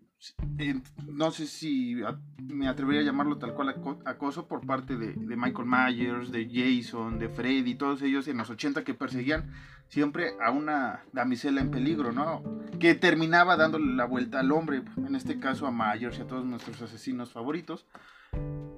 no 1.07 1.31
sé 1.31 1.47
si 1.47 1.97
me 2.37 2.67
atrevería 2.67 3.01
a 3.01 3.05
llamarlo 3.05 3.37
tal 3.37 3.53
cual 3.53 3.75
acoso 4.05 4.47
por 4.47 4.65
parte 4.65 4.97
de, 4.97 5.15
Michael 5.15 5.67
Myers, 5.67 6.31
de 6.31 6.49
Jason, 6.49 7.19
de 7.19 7.29
Freddy, 7.29 7.75
todos 7.75 8.01
ellos 8.01 8.27
en 8.27 8.37
los 8.37 8.49
80 8.49 8.83
que 8.83 8.93
perseguían 8.93 9.51
siempre 9.87 10.33
a 10.43 10.51
una 10.51 11.03
damisela 11.11 11.61
en 11.61 11.71
peligro, 11.71 12.11
¿no? 12.11 12.41
Que 12.79 12.95
terminaba 12.95 13.57
dándole 13.57 13.93
la 13.93 14.05
vuelta 14.05 14.39
al 14.39 14.51
hombre, 14.51 14.83
en 14.97 15.15
este 15.15 15.39
caso 15.39 15.67
a 15.67 15.71
Myers 15.71 16.17
y 16.17 16.21
a 16.21 16.27
todos 16.27 16.45
nuestros 16.45 16.81
asesinos 16.81 17.31
favoritos. 17.31 17.85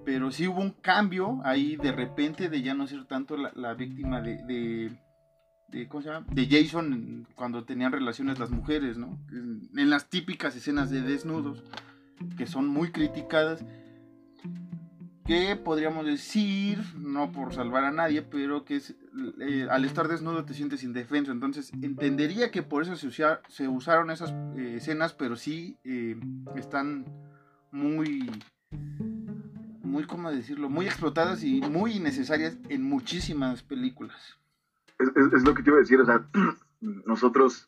Pero 0.04 0.32
sí 0.32 0.48
hubo 0.48 0.62
un 0.62 0.72
cambio 0.72 1.40
ahí 1.44 1.78
de 1.78 1.92
repente 1.92 2.50
de 2.50 2.62
ya 2.62 2.74
no 2.74 2.86
ser 2.86 3.06
tanto 3.06 3.38
la, 3.38 3.74
víctima 3.74 4.22
de 4.22 4.44
de, 4.44 5.00
¿cómo 5.84 6.02
se 6.02 6.10
llama? 6.10 6.26
de 6.32 6.48
Jason 6.48 7.28
cuando 7.36 7.66
tenían 7.66 7.92
relaciones 7.92 8.40
las 8.40 8.52
mujeres, 8.52 8.98
¿no? 8.98 9.18
En 9.32 9.90
las 9.90 10.10
típicas 10.10 10.56
escenas 10.56 10.90
de 10.90 11.02
desnudos, 11.02 11.64
que 12.38 12.48
son 12.48 12.68
muy 12.68 12.92
criticadas, 12.92 13.64
que 15.26 15.56
podríamos 15.56 16.06
decir, 16.06 16.80
no 16.98 17.32
por 17.32 17.54
salvar 17.54 17.84
a 17.84 17.92
nadie, 17.92 18.22
pero 18.22 18.64
que 18.64 18.80
eh, 19.42 19.68
al 19.70 19.84
estar 19.84 20.08
desnudo 20.08 20.46
te 20.46 20.54
sientes 20.54 20.84
indefenso. 20.84 21.32
Entonces 21.32 21.72
entendería 21.82 22.52
que 22.52 22.64
por 22.64 22.84
eso 22.84 22.96
se, 22.96 23.10
se 23.50 23.68
usaron 23.68 24.12
esas 24.12 24.32
eh, 24.56 24.76
escenas, 24.78 25.14
pero 25.14 25.36
sí 25.36 25.78
eh, 25.84 26.16
están 26.56 27.06
muy, 27.72 28.30
muy, 29.82 30.06
¿cómo 30.06 30.32
decirlo? 30.32 30.70
Muy 30.70 30.86
explotadas 30.86 31.44
y 31.44 31.60
muy 31.60 31.94
innecesarias 31.94 32.58
en 32.70 32.84
muchísimas 32.84 33.64
películas 33.64 34.38
es, 35.00 35.44
lo 35.44 35.54
que 35.54 35.62
te 35.62 35.70
iba 35.70 35.78
a 35.78 35.82
decir, 35.82 36.00
o 36.00 36.06
sea, 36.06 36.26
nosotros 37.06 37.66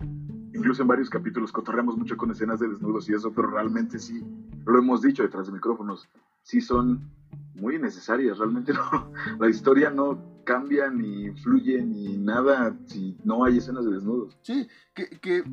incluso 0.53 0.81
en 0.81 0.88
varios 0.88 1.10
capítulos 1.10 1.51
cotorreamos 1.51 1.98
mucho 1.98 2.17
con 2.17 2.31
escenas 2.31 2.60
de 2.60 2.67
desnudos 2.67 3.07
y 3.10 3.13
eso, 3.13 3.31
pero 3.31 3.50
realmente 3.50 4.00
sí, 4.00 4.24
lo 4.65 4.79
hemos 4.79 5.01
dicho 5.01 5.24
detrás 5.24 5.48
de 5.48 5.53
micrófonos, 5.53 6.07
sí 6.41 6.62
son 6.62 7.12
muy 7.53 7.77
necesarias, 7.77 8.38
realmente 8.38 8.74
no, 8.91 9.12
la 9.39 9.50
historia 9.50 9.89
no 9.89 10.43
cambia 10.46 10.89
ni 10.89 11.31
fluye 11.41 11.84
ni 11.84 12.17
nada 12.17 12.75
si 12.86 13.17
no 13.24 13.43
hay 13.43 13.57
escenas 13.57 13.86
de 13.86 13.91
desnudos. 13.91 14.38
Sí, 14.41 14.67
que 14.93 15.43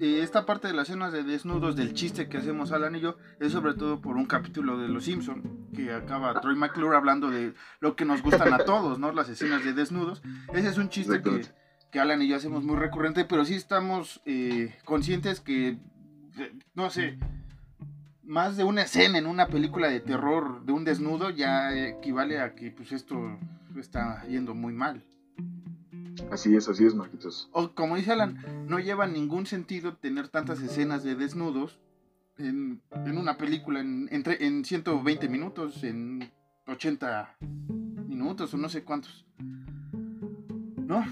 eh, 0.00 0.20
esta 0.22 0.44
parte 0.44 0.68
de 0.68 0.74
las 0.74 0.88
escenas 0.88 1.12
de 1.12 1.22
desnudos 1.22 1.76
del 1.76 1.94
chiste 1.94 2.28
que 2.28 2.38
hacemos 2.38 2.72
Alan 2.72 2.96
y 2.96 3.00
yo 3.00 3.16
es 3.38 3.52
sobre 3.52 3.74
todo 3.74 4.00
por 4.00 4.16
un 4.16 4.26
capítulo 4.26 4.78
de 4.78 4.88
Los 4.88 5.04
Simpson 5.04 5.68
que 5.74 5.92
acaba 5.92 6.40
Troy 6.40 6.56
McClure 6.56 6.96
hablando 6.96 7.30
de 7.30 7.54
lo 7.80 7.94
que 7.94 8.04
nos 8.04 8.22
gustan 8.22 8.52
a 8.52 8.58
todos, 8.58 8.98
¿no? 8.98 9.12
Las 9.12 9.28
escenas 9.28 9.64
de 9.64 9.72
desnudos. 9.72 10.22
Ese 10.52 10.68
es 10.68 10.78
un 10.78 10.88
chiste 10.88 11.22
que, 11.22 11.46
que 11.90 12.00
Alan 12.00 12.22
y 12.22 12.28
yo 12.28 12.36
hacemos 12.36 12.64
muy 12.64 12.76
recurrente, 12.76 13.24
pero 13.24 13.44
sí 13.44 13.54
estamos 13.54 14.20
eh, 14.24 14.76
conscientes 14.84 15.40
que, 15.40 15.78
eh, 16.38 16.52
no 16.74 16.90
sé, 16.90 17.18
más 18.24 18.56
de 18.56 18.64
una 18.64 18.82
escena 18.82 19.18
en 19.18 19.26
una 19.26 19.46
película 19.48 19.88
de 19.88 20.00
terror 20.00 20.64
de 20.64 20.72
un 20.72 20.84
desnudo 20.84 21.30
ya 21.30 21.72
equivale 21.88 22.40
a 22.40 22.54
que 22.54 22.70
pues 22.70 22.92
esto 22.92 23.38
está 23.78 24.24
yendo 24.26 24.54
muy 24.54 24.72
mal. 24.72 25.04
Así 26.30 26.54
es, 26.54 26.68
así 26.68 26.84
es, 26.84 26.94
Marquitos. 26.94 27.48
O 27.52 27.74
como 27.74 27.96
dice 27.96 28.12
Alan, 28.12 28.38
no 28.68 28.78
lleva 28.78 29.06
ningún 29.06 29.46
sentido 29.46 29.96
tener 29.96 30.28
tantas 30.28 30.60
escenas 30.60 31.02
de 31.02 31.14
desnudos 31.14 31.78
en, 32.36 32.82
una 32.90 33.36
película 33.36 33.80
en, 33.80 34.08
entre, 34.10 34.44
en 34.46 34.64
120 34.64 35.28
minutos, 35.28 35.82
en 35.84 36.30
80 36.66 37.36
minutos 38.06 38.52
o 38.54 38.56
no 38.56 38.68
sé 38.68 38.84
cuántos. 38.84 39.26
¿No? 39.38 41.04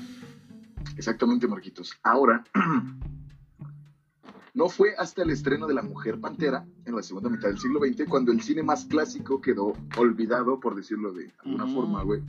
Exactamente, 0.96 1.48
Marquitos. 1.48 1.98
Ahora, 2.02 2.44
no 4.54 4.68
fue 4.68 4.94
hasta 4.96 5.22
el 5.22 5.30
estreno 5.30 5.66
de 5.66 5.74
La 5.74 5.82
Mujer 5.82 6.20
Pantera, 6.20 6.66
en 6.84 6.94
la 6.94 7.02
segunda 7.02 7.30
mitad 7.30 7.48
del 7.48 7.58
siglo 7.58 7.80
XX, 7.80 8.08
cuando 8.08 8.32
el 8.32 8.42
cine 8.42 8.62
más 8.62 8.84
clásico 8.84 9.40
quedó 9.40 9.72
olvidado, 9.96 10.60
por 10.60 10.74
decirlo 10.74 11.12
de 11.12 11.32
alguna 11.44 11.66
mm. 11.66 11.74
forma, 11.74 12.02
güey 12.02 12.22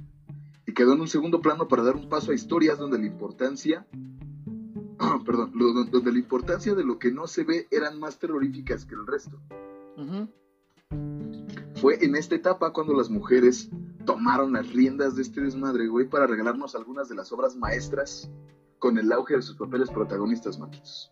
y 0.66 0.74
quedó 0.74 0.94
en 0.94 1.02
un 1.02 1.08
segundo 1.08 1.42
plano 1.42 1.68
para 1.68 1.84
dar 1.84 1.96
un 1.96 2.10
paso 2.10 2.32
a 2.32 2.36
historias 2.36 2.78
donde 2.78 2.98
la 2.98 3.06
importancia, 3.06 3.86
perdón, 5.26 5.52
donde 5.92 6.12
la 6.12 6.20
importancia 6.20 6.76
de 6.76 6.84
lo 6.84 7.00
que 7.00 7.12
no 7.12 7.28
se 7.28 7.44
ve 7.44 7.68
eran 7.72 8.00
más 8.00 8.20
terroríficas 8.20 8.86
que 8.86 8.96
el 8.96 9.06
resto. 9.06 9.40
Fue 11.76 12.04
en 12.04 12.16
esta 12.16 12.36
etapa 12.36 12.72
cuando 12.72 12.94
las 12.94 13.10
mujeres 13.10 13.70
tomaron 14.06 14.54
las 14.54 14.72
riendas 14.72 15.16
de 15.16 15.22
este 15.22 15.42
desmadre, 15.42 15.88
güey, 15.88 16.08
para 16.08 16.28
regalarnos 16.28 16.76
algunas 16.76 17.10
de 17.10 17.16
las 17.16 17.32
obras 17.32 17.56
maestras 17.56 18.30
con 18.80 18.98
el 18.98 19.12
auge 19.12 19.36
de 19.36 19.42
sus 19.42 19.58
papeles 19.58 19.90
protagonistas, 19.90 20.60
maquis. 20.60 21.10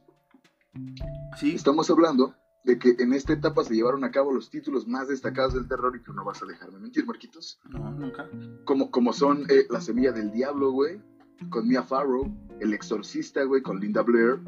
Sí. 1.39 1.55
Estamos 1.55 1.89
hablando 1.89 2.33
de 2.63 2.77
que 2.77 2.95
en 2.99 3.13
esta 3.13 3.33
etapa 3.33 3.63
se 3.63 3.73
llevaron 3.73 4.03
a 4.03 4.11
cabo 4.11 4.31
los 4.31 4.49
títulos 4.49 4.87
más 4.87 5.07
destacados 5.07 5.53
del 5.53 5.67
terror 5.67 5.95
y 5.95 6.03
que 6.03 6.13
no 6.13 6.23
vas 6.23 6.41
a 6.43 6.45
dejarme 6.45 6.79
mentir, 6.79 7.05
Marquitos. 7.05 7.59
No, 7.69 7.91
nunca. 7.91 8.29
Como, 8.65 8.91
como 8.91 9.13
son 9.13 9.45
eh, 9.49 9.65
La 9.69 9.81
Semilla 9.81 10.11
del 10.11 10.31
Diablo, 10.31 10.71
güey, 10.71 11.01
con 11.49 11.67
Mia 11.67 11.83
Farrow, 11.83 12.31
El 12.59 12.73
Exorcista, 12.73 13.43
güey, 13.43 13.61
con 13.61 13.79
Linda 13.79 14.03
Blair, 14.03 14.39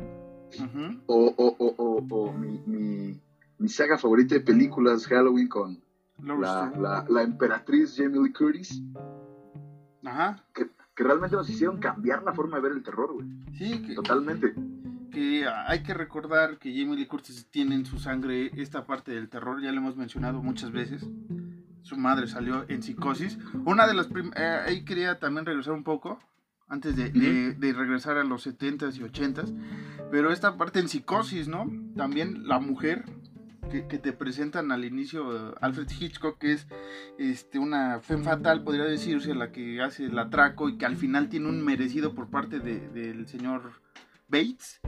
o, 1.07 1.33
o, 1.35 1.55
o, 1.57 2.05
o 2.07 2.33
mi, 2.33 2.61
mi, 2.67 3.19
mi, 3.57 3.69
saga 3.69 3.97
favorita 3.97 4.35
de 4.35 4.41
películas, 4.41 5.07
Halloween, 5.07 5.47
con 5.47 5.81
la, 6.19 6.71
la, 6.79 7.05
la, 7.09 7.23
emperatriz 7.23 7.95
Jamie 7.97 8.21
Lee 8.21 8.31
Curtis. 8.31 8.83
Ajá. 10.03 10.45
Que, 10.53 10.69
que 10.95 11.03
realmente 11.03 11.35
nos 11.35 11.49
hicieron 11.49 11.79
cambiar 11.79 12.21
la 12.21 12.33
forma 12.33 12.57
de 12.57 12.63
ver 12.63 12.71
el 12.73 12.83
terror, 12.83 13.13
güey. 13.13 13.27
Sí, 13.57 13.81
que... 13.81 13.95
Totalmente 13.95 14.53
que 15.13 15.45
hay 15.47 15.83
que 15.83 15.93
recordar 15.93 16.57
que 16.57 16.71
Jamie 16.71 16.97
Lee 16.97 17.05
Curtis 17.05 17.47
tiene 17.51 17.75
en 17.75 17.85
su 17.85 17.99
sangre 17.99 18.51
esta 18.57 18.85
parte 18.85 19.11
del 19.11 19.29
terror, 19.29 19.61
ya 19.61 19.71
lo 19.71 19.77
hemos 19.77 19.95
mencionado 19.95 20.41
muchas 20.41 20.71
veces. 20.71 21.05
Su 21.83 21.97
madre 21.97 22.27
salió 22.27 22.65
en 22.67 22.81
psicosis. 22.81 23.37
Una 23.65 23.85
de 23.85 23.93
las 23.93 24.07
eh, 24.35 24.61
ahí 24.65 24.83
quería 24.83 25.19
también 25.19 25.45
regresar 25.45 25.73
un 25.73 25.83
poco 25.83 26.19
antes 26.67 26.95
de, 26.95 27.11
de, 27.11 27.73
regresar 27.73 28.17
a 28.17 28.23
los 28.23 28.47
70s 28.47 28.95
y 28.95 29.01
80s, 29.01 29.53
pero 30.09 30.31
esta 30.31 30.57
parte 30.57 30.79
en 30.79 30.89
psicosis, 30.89 31.47
¿no? 31.47 31.69
También 31.95 32.47
la 32.47 32.59
mujer 32.59 33.03
que, 33.69 33.85
que, 33.85 33.99
te 33.99 34.11
presentan 34.11 34.71
al 34.71 34.83
inicio 34.83 35.55
Alfred 35.61 35.87
Hitchcock, 35.91 36.39
que 36.39 36.53
es 36.53 36.67
este, 37.19 37.59
una 37.59 37.99
fe 37.99 38.17
fatal, 38.17 38.63
podría 38.63 38.85
decirse, 38.85 39.35
la 39.35 39.51
que 39.51 39.83
hace 39.83 40.05
el 40.05 40.17
atraco 40.17 40.69
y 40.69 40.77
que 40.77 40.85
al 40.87 40.95
final 40.95 41.29
tiene 41.29 41.49
un 41.49 41.63
merecido 41.63 42.15
por 42.15 42.29
parte 42.29 42.59
de, 42.59 42.79
del 42.89 43.27
señor 43.27 43.82
Bates, 44.33 44.81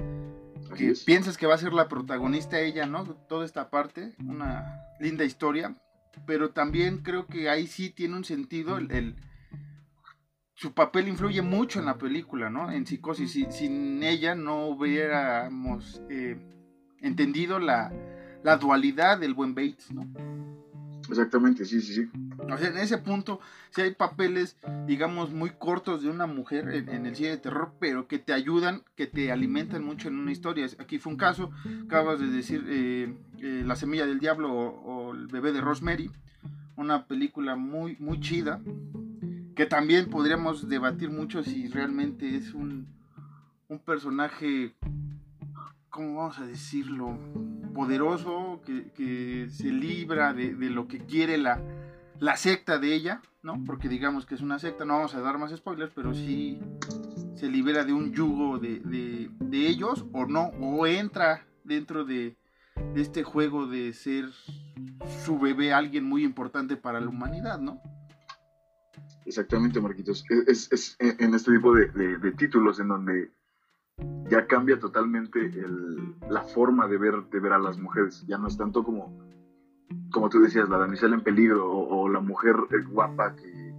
que 0.76 0.94
piensas 1.06 1.38
que 1.38 1.46
va 1.46 1.54
a 1.54 1.60
ser 1.60 1.72
la 1.72 1.88
protagonista 1.88 2.60
ella, 2.60 2.88
¿no? 2.88 3.06
Toda 3.06 3.46
esta 3.46 3.70
parte, 3.70 4.16
una 4.20 4.82
linda 5.00 5.24
historia, 5.24 5.76
pero 6.26 6.50
también 6.50 7.04
creo 7.04 7.28
que 7.28 7.48
ahí 7.50 7.68
sí 7.68 7.92
tiene 7.92 8.16
un 8.16 8.26
sentido 8.26 8.80
el, 8.80 9.16
su 10.56 10.74
papel 10.74 11.08
influye 11.08 11.44
mucho 11.44 11.80
en 11.80 11.86
la 11.86 12.00
película, 12.00 12.50
¿no? 12.50 12.72
En 12.72 12.88
Psicosis, 12.88 13.32
si, 13.32 13.46
sin 13.52 14.02
ella 14.02 14.34
no 14.34 14.66
hubiéramos 14.66 16.02
eh, 16.10 16.38
entendido 17.02 17.60
la, 17.60 17.94
la 18.44 18.58
dualidad 18.58 19.20
del 19.20 19.36
buen 19.36 19.54
Bates, 19.54 19.92
¿no? 19.92 20.08
Exactamente, 21.10 21.66
sí, 21.66 21.82
sí, 21.82 21.94
sí. 21.94 22.10
O 22.40 22.58
sea, 22.58 22.70
en 22.70 22.78
ese 22.78 22.98
punto, 22.98 23.40
si 23.70 23.82
hay 23.82 23.94
papeles, 23.94 24.58
digamos, 24.88 25.32
muy 25.32 25.52
cortos 25.52 26.02
de 26.02 26.10
una 26.10 26.26
mujer 26.26 26.70
en, 26.74 27.06
el 27.06 27.16
cine 27.16 27.30
de 27.30 27.38
terror, 27.38 27.74
pero 27.80 28.08
que 28.08 28.20
te 28.20 28.34
ayudan, 28.34 28.84
que 28.96 29.08
te 29.08 29.32
alimentan 29.32 29.84
mucho 29.84 30.08
en 30.08 30.18
una 30.18 30.32
historia. 30.32 30.68
Aquí 30.80 30.98
fue 30.98 31.14
un 31.14 31.18
caso, 31.18 31.52
acabas 31.86 32.20
de 32.20 32.28
decir 32.28 32.66
eh, 32.68 33.14
eh, 33.40 33.64
La 33.66 33.76
semilla 33.76 34.06
del 34.06 34.20
diablo 34.20 34.52
o, 34.54 35.14
El 35.14 35.28
bebé 35.28 35.52
de 35.52 35.62
Rosemary, 35.62 36.10
una 36.76 37.06
película 37.06 37.56
muy, 37.56 37.96
muy 38.00 38.20
chida, 38.20 38.62
que 39.56 39.66
también 39.66 40.10
podríamos 40.10 40.68
debatir 40.68 41.10
mucho 41.10 41.44
si 41.44 41.68
realmente 41.68 42.36
es 42.36 42.54
un, 42.54 42.88
un 43.70 43.80
personaje, 43.80 44.76
¿cómo 45.90 46.16
vamos 46.16 46.40
a 46.40 46.46
decirlo? 46.46 47.18
Poderoso, 47.76 48.62
que, 48.66 49.48
se 49.52 49.72
libra 49.72 50.34
de, 50.34 50.54
lo 50.72 50.88
que 50.88 51.00
quiere 51.00 51.38
la, 51.38 51.60
secta 52.38 52.80
de 52.80 52.96
ella, 52.96 53.22
¿no? 53.44 53.64
Porque 53.66 53.90
digamos 53.90 54.26
que 54.26 54.34
es 54.34 54.42
una 54.42 54.58
secta, 54.58 54.86
no 54.86 54.96
vamos 54.96 55.14
a 55.14 55.22
dar 55.22 55.38
más 55.38 55.56
spoilers, 55.56 55.92
pero 55.94 56.16
sí 56.16 56.60
se 57.36 57.50
libera 57.50 57.84
de 57.84 57.94
un 57.94 58.14
yugo 58.14 58.58
de, 58.58 59.30
ellos 59.52 60.06
o 60.14 60.26
no, 60.26 60.46
o 60.60 60.88
entra 60.88 61.46
dentro 61.64 62.06
de, 62.06 62.38
este 62.96 63.24
juego 63.24 63.68
de 63.68 63.94
ser 63.94 64.30
su 65.24 65.38
bebé 65.38 65.74
alguien 65.74 66.06
muy 66.06 66.24
importante 66.24 66.78
para 66.78 67.00
la 67.00 67.10
humanidad, 67.10 67.60
¿no? 67.60 67.82
Exactamente, 69.26 69.82
Marquitos. 69.82 70.24
Es 70.48 70.96
en 71.00 71.34
este 71.34 71.52
tipo 71.52 71.74
de, 71.74 72.32
títulos 72.38 72.80
en 72.80 72.88
donde 72.88 73.32
ya 74.30 74.48
cambia 74.48 74.80
totalmente 74.80 75.52
la 76.30 76.44
forma 76.44 76.88
de 76.88 76.98
ver, 76.98 77.24
de 77.30 77.40
ver 77.40 77.54
a 77.54 77.60
las 77.60 77.78
mujeres. 77.78 78.26
Ya 78.28 78.38
no 78.38 78.48
es 78.48 78.58
tanto 78.58 78.84
como, 78.84 79.18
como 80.12 80.30
tú 80.30 80.42
decías, 80.42 80.70
la 80.70 80.78
damisela 80.78 81.16
en 81.16 81.22
peligro 81.22 81.72
o, 81.72 82.10
la 82.10 82.20
mujer 82.20 82.56
guapa 82.90 83.36
que 83.36 83.74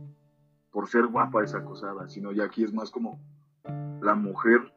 por 0.71 0.89
ser 0.89 1.07
guapa 1.07 1.43
es 1.43 1.55
acosada, 1.55 2.09
sino 2.09 2.33
ya 2.33 2.45
aquí 2.45 2.63
es 2.63 2.73
más 2.73 2.91
como 2.91 3.19
la 4.01 4.15
mujer 4.15 4.73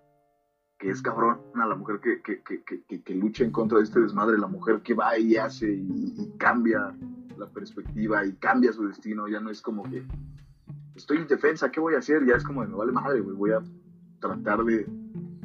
que 0.78 0.90
es 0.90 1.02
cabrona, 1.02 1.68
la 1.68 1.76
mujer 1.76 2.00
que, 2.00 2.22
que, 2.22 3.16
lucha 3.16 3.44
en 3.44 3.52
contra 3.52 3.80
de 3.80 3.84
este 3.84 4.00
desmadre, 4.00 4.38
la 4.38 4.48
mujer 4.48 4.82
que 4.82 4.94
va 4.94 5.18
y 5.18 5.36
hace 5.36 5.70
y, 5.70 6.32
cambia 6.38 6.96
la 7.38 7.48
perspectiva 7.48 8.26
y 8.26 8.34
cambia 8.36 8.72
su 8.72 8.88
destino, 8.88 9.28
ya 9.28 9.42
no 9.42 9.50
es 9.50 9.62
como 9.62 9.84
que 9.84 10.06
estoy 10.96 11.18
en 11.18 11.28
defensa, 11.28 11.70
¿qué 11.70 11.82
voy 11.82 11.96
a 11.96 12.00
hacer? 12.00 12.26
Ya 12.26 12.36
es 12.36 12.46
como, 12.46 12.62
me 12.66 12.74
vale 12.74 12.94
madre, 12.94 13.20
voy 13.20 13.52
a 13.52 13.62
tratar 14.22 14.64
de, 14.64 14.88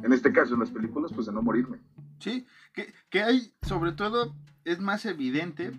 en 0.05 0.13
este 0.13 0.31
caso 0.31 0.53
en 0.53 0.59
las 0.59 0.69
películas, 0.69 1.11
pues 1.13 1.25
de 1.25 1.33
no 1.33 1.41
morirme. 1.41 1.79
Sí, 2.19 2.45
que, 3.09 3.23
hay, 3.23 3.51
sobre 3.63 3.91
todo, 3.91 4.35
es 4.63 4.79
más 4.79 5.03
evidente 5.05 5.71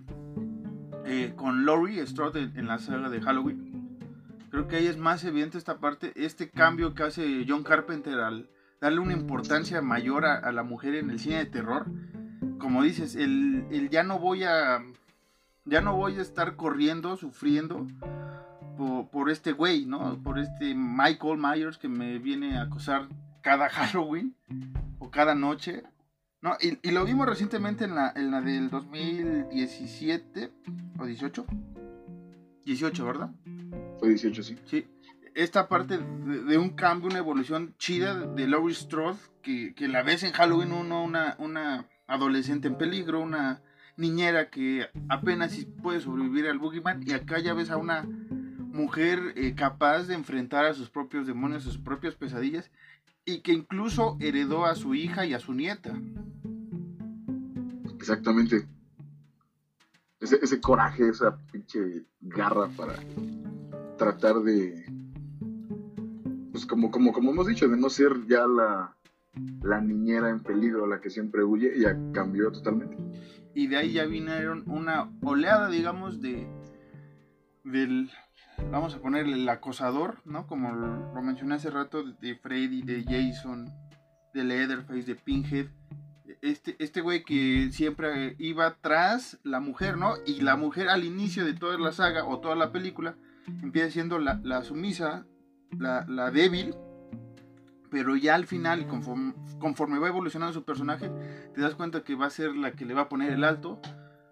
eh, 1.05 1.33
con 1.37 1.65
Laurie 1.65 2.05
Strode 2.05 2.51
en, 2.55 2.67
la 2.67 2.79
saga 2.79 3.09
de 3.09 3.21
Halloween. 3.21 3.99
Creo 4.51 4.67
que 4.67 4.77
ahí 4.77 4.87
es 4.89 4.99
más 4.99 5.23
evidente 5.23 5.59
esta 5.59 5.79
parte, 5.79 6.13
este 6.17 6.51
cambio 6.51 6.93
que 6.93 7.05
hace 7.05 7.45
John 7.49 7.63
Carpenter 7.63 8.19
al 8.19 8.51
darle 8.81 8.99
una 8.99 9.13
importancia 9.13 9.81
mayor 9.81 10.25
a, 10.25 10.51
la 10.51 10.65
mujer 10.65 10.97
en 10.97 11.11
el 11.11 11.21
cine 11.21 11.37
de 11.37 11.47
terror. 11.47 11.87
Como 12.59 12.83
dices, 12.83 13.15
el, 13.15 13.89
ya 13.91 14.03
no 14.03 14.19
voy 14.19 14.43
a 14.43 14.83
ya 15.65 15.81
no 15.81 15.97
voy 15.97 16.19
a 16.19 16.23
estar 16.23 16.57
corriendo, 16.57 17.17
sufriendo 17.17 17.87
por, 18.77 19.09
por 19.11 19.31
este 19.31 19.53
güey, 19.53 19.85
¿no? 19.85 20.21
Por 20.23 20.39
este 20.39 20.75
Michael 20.75 21.39
Myers 21.39 21.79
que 21.79 21.89
me 21.89 22.19
viene 22.19 22.59
a 22.59 22.63
acosar 22.63 23.09
cada 23.47 23.69
Halloween 23.71 24.35
o 24.99 25.09
cada 25.09 25.37
noche. 25.37 25.85
No, 26.43 26.57
y, 26.61 26.91
lo 26.91 27.05
vimos 27.05 27.27
recientemente 27.27 27.85
en 27.85 27.95
la, 27.95 28.13
en 28.15 28.31
la 28.33 28.41
del 28.41 28.71
2017 28.71 30.53
o 30.99 31.07
18. 31.07 31.47
18, 32.65 33.05
¿verdad? 33.05 33.31
Fue 34.01 34.09
18, 34.09 34.43
sí. 34.43 34.57
Sí. 34.67 34.87
Esta 35.35 35.69
parte 35.69 35.99
de, 35.99 36.59
un 36.59 36.71
cambio, 36.71 37.09
una 37.09 37.19
evolución 37.19 37.75
chida 37.79 38.15
de 38.15 38.49
Laurie 38.49 38.75
Strode, 38.75 39.19
que, 39.43 39.75
que, 39.75 39.87
la 39.87 40.03
ves 40.03 40.25
en 40.25 40.33
Halloween 40.33 40.73
uno, 40.73 41.05
una, 41.05 41.37
una 41.39 41.89
adolescente 42.09 42.67
en 42.69 42.77
peligro, 42.77 43.21
una 43.21 43.63
niñera 43.97 44.51
que 44.51 44.89
apenas 45.09 45.57
puede 45.83 46.01
sobrevivir 46.01 46.47
al 46.47 46.59
Boogeyman, 46.59 47.03
y 47.07 47.13
acá 47.13 47.39
ya 47.39 47.55
ves 47.55 47.71
a 47.71 47.77
una 47.77 48.07
mujer 48.77 49.35
eh, 49.37 49.55
capaz 49.55 50.05
de 50.05 50.15
enfrentar 50.15 50.65
a 50.65 50.75
sus 50.75 50.91
propios 50.91 51.27
demonios, 51.27 51.63
a 51.63 51.71
sus 51.71 51.79
propias 51.79 52.15
pesadillas, 52.15 52.71
y 53.27 53.41
que 53.41 53.53
incluso 53.53 54.17
heredó 54.21 54.65
a 54.65 54.77
su 54.77 54.95
hija 54.95 55.27
y 55.27 55.35
a 55.35 55.41
su 55.41 55.53
nieta. 55.53 56.01
Exactamente. 57.97 58.69
Ese, 60.21 60.61
coraje, 60.61 61.09
esa 61.09 61.37
pinche 61.53 62.07
garra 62.21 62.69
para 62.69 62.95
tratar 63.99 64.37
de, 64.37 64.87
pues 66.53 66.65
como, 66.65 66.91
como, 66.91 67.13
como 67.13 67.33
hemos 67.33 67.47
dicho, 67.49 67.69
de 67.69 67.77
no 67.77 67.91
ser 67.91 68.27
ya 68.27 68.47
la, 68.47 68.97
la 69.63 69.81
niñera 69.81 70.31
en 70.31 70.41
peligro, 70.41 70.87
la 70.87 71.01
que 71.01 71.11
siempre 71.11 71.45
huye, 71.45 71.79
ya 71.79 71.97
cambió 72.13 72.51
totalmente. 72.51 72.97
Y 73.55 73.67
de 73.67 73.77
ahí 73.77 73.93
ya 73.93 74.07
vinieron 74.07 74.63
una 74.67 75.11
oleada, 75.23 75.69
digamos, 75.69 76.21
de 76.23 76.47
del 77.65 78.11
vamos 78.71 78.95
a 78.95 78.99
ponerle 79.01 79.35
el 79.35 79.49
acosador, 79.49 80.21
¿no? 80.25 80.47
Como 80.47 80.73
lo, 80.73 81.23
mencioné 81.23 81.57
hace 81.57 81.71
rato, 81.71 82.03
de 82.03 82.37
Freddy, 82.37 82.83
de 82.83 83.05
Jason, 83.05 83.73
de 84.35 84.45
Leatherface, 84.45 85.05
de 85.05 85.15
Pinhead. 85.15 85.67
Este, 86.43 86.77
este 86.79 87.01
güey 87.01 87.25
que 87.25 87.71
siempre 87.73 88.37
iba 88.39 88.77
tras 88.81 89.39
la 89.43 89.61
mujer, 89.61 89.97
¿no? 89.97 90.15
Y 90.27 90.41
la 90.43 90.57
mujer 90.57 90.89
al 90.89 91.05
inicio 91.05 91.45
de 91.45 91.55
toda 91.55 91.79
la 91.79 91.93
saga 91.93 92.25
o 92.25 92.41
toda 92.41 92.55
la 92.55 92.73
película 92.73 93.17
empieza 93.63 93.91
siendo 93.91 94.19
la, 94.19 94.63
sumisa, 94.63 95.27
la, 95.79 96.31
débil, 96.31 96.75
pero 97.91 98.17
ya 98.17 98.35
al 98.35 98.47
final, 98.47 98.87
conforme, 98.87 99.35
conforme 99.59 99.99
va 99.99 100.09
evolucionando 100.09 100.53
su 100.53 100.65
personaje, 100.65 101.11
te 101.55 101.61
das 101.61 101.75
cuenta 101.75 102.03
que 102.03 102.15
va 102.15 102.27
a 102.27 102.31
ser 102.31 102.55
la 102.55 102.73
que 102.73 102.85
le 102.85 102.95
va 102.95 103.03
a 103.03 103.09
poner 103.09 103.33
el 103.33 103.45
alto, 103.45 103.81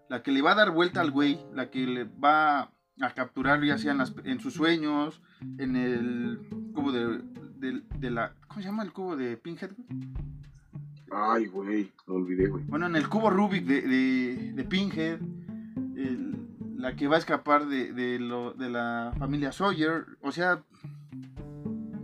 la 0.09 0.23
que 0.23 0.33
le 0.33 0.43
va 0.43 0.53
a 0.53 0.57
dar 0.57 0.71
vuelta 0.73 1.01
al 1.01 1.11
güey, 1.11 1.41
la 1.53 1.71
que 1.71 1.87
le 1.87 2.05
va 2.05 2.73
a 3.01 3.11
capturar 3.11 3.63
ya 3.65 3.79
sea 3.79 3.97
en, 4.25 4.41
sus 4.41 4.55
sueños, 4.55 5.21
en 5.59 5.77
el 5.77 6.39
cubo 6.75 6.93
de, 6.93 7.23
de, 7.99 8.11
la... 8.11 8.35
¿Cómo 8.49 8.61
se 8.61 8.69
llama 8.69 8.83
el 8.83 8.93
cubo 8.93 9.17
de 9.17 9.37
Pinhead? 9.37 9.71
Ay, 11.11 11.47
güey, 11.47 11.93
lo 12.07 12.15
olvidé, 12.15 12.49
güey. 12.49 12.65
Bueno, 12.65 12.87
en 12.87 12.97
el 12.97 13.09
cubo 13.09 13.31
Rubik 13.31 13.65
de, 13.65 14.53
de, 14.53 14.65
Pinhead, 14.65 15.21
la 16.77 16.97
que 16.97 17.09
va 17.09 17.17
a 17.17 17.19
escapar 17.19 17.67
de, 17.67 18.19
lo, 18.19 18.53
de 18.53 18.71
la 18.71 19.13
familia 19.19 19.53
Sawyer, 19.53 20.07
o 20.21 20.33
sea, 20.33 20.63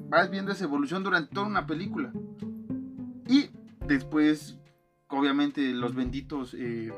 vas 0.08 0.30
viendo 0.30 0.52
esa 0.52 0.64
evolución 0.64 1.02
durante 1.02 1.34
toda 1.34 1.46
una 1.46 1.66
película. 1.66 2.12
Y 3.26 3.50
después, 3.86 4.58
obviamente, 5.08 5.72
los 5.72 5.94
benditos, 5.94 6.54
eh, 6.54 6.92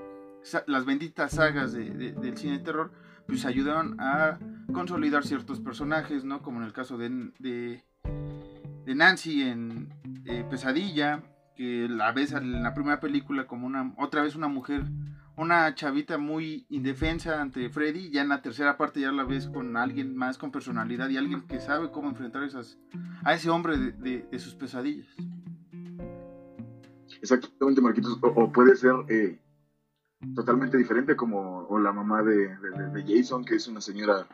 las 0.66 0.84
benditas 0.84 1.32
sagas 1.32 1.72
del 1.72 2.36
cine 2.36 2.58
de 2.58 2.64
terror, 2.64 2.92
pues 3.26 3.44
ayudaron 3.44 4.00
a 4.00 4.38
consolidar 4.72 5.24
ciertos 5.24 5.60
personajes, 5.60 6.24
¿no? 6.24 6.42
Como 6.42 6.60
en 6.60 6.66
el 6.66 6.72
caso 6.72 6.96
de, 6.98 7.32
de, 7.38 7.82
Nancy 8.94 9.42
en 9.42 9.92
eh, 10.26 10.44
Pesadilla, 10.48 11.22
que 11.56 11.88
la 11.88 12.12
ves 12.12 12.32
en 12.32 12.62
la 12.62 12.74
primera 12.74 13.00
película 13.00 13.46
como 13.46 13.66
una, 13.66 13.94
otra 13.98 14.22
vez 14.22 14.36
una 14.36 14.48
mujer, 14.48 14.84
una 15.36 15.74
chavita 15.74 16.18
muy 16.18 16.66
indefensa 16.68 17.40
ante 17.40 17.68
Freddy, 17.70 18.10
ya 18.10 18.22
en 18.22 18.28
la 18.28 18.42
tercera 18.42 18.76
parte 18.76 19.00
ya 19.00 19.12
la 19.12 19.24
ves 19.24 19.48
con 19.48 19.76
alguien 19.76 20.16
más 20.16 20.38
con 20.38 20.52
personalidad 20.52 21.08
y 21.08 21.16
alguien 21.16 21.42
que 21.42 21.60
sabe 21.60 21.90
cómo 21.90 22.08
enfrentar 22.08 22.42
esas, 22.44 22.78
a 23.24 23.34
ese 23.34 23.50
hombre 23.50 23.76
de, 23.78 24.38
sus 24.38 24.54
pesadillas. 24.54 25.08
Exactamente, 27.20 27.80
Marquitos, 27.80 28.18
o, 28.22 28.52
puede 28.52 28.76
ser... 28.76 28.92
Eh 29.08 29.41
totalmente 30.34 30.76
diferente 30.76 31.16
como 31.16 31.66
la 31.78 31.92
mamá 31.92 32.22
de, 32.22 32.56
Jason, 33.06 33.44
que 33.44 33.56
es 33.56 33.66
una 33.68 33.80
señora 33.80 34.26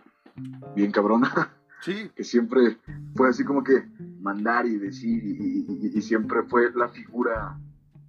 bien 0.75 0.93
cabrona. 0.93 1.55
Sí. 1.81 2.11
Que 2.17 2.25
siempre 2.25 2.77
fue 3.15 3.29
así 3.29 3.45
como 3.45 3.63
que 3.63 3.87
mandar 4.21 4.67
y 4.67 4.79
decir 4.79 5.23
y, 5.23 6.03
siempre 6.03 6.43
fue 6.43 6.73
la 6.75 6.89
figura 6.89 7.57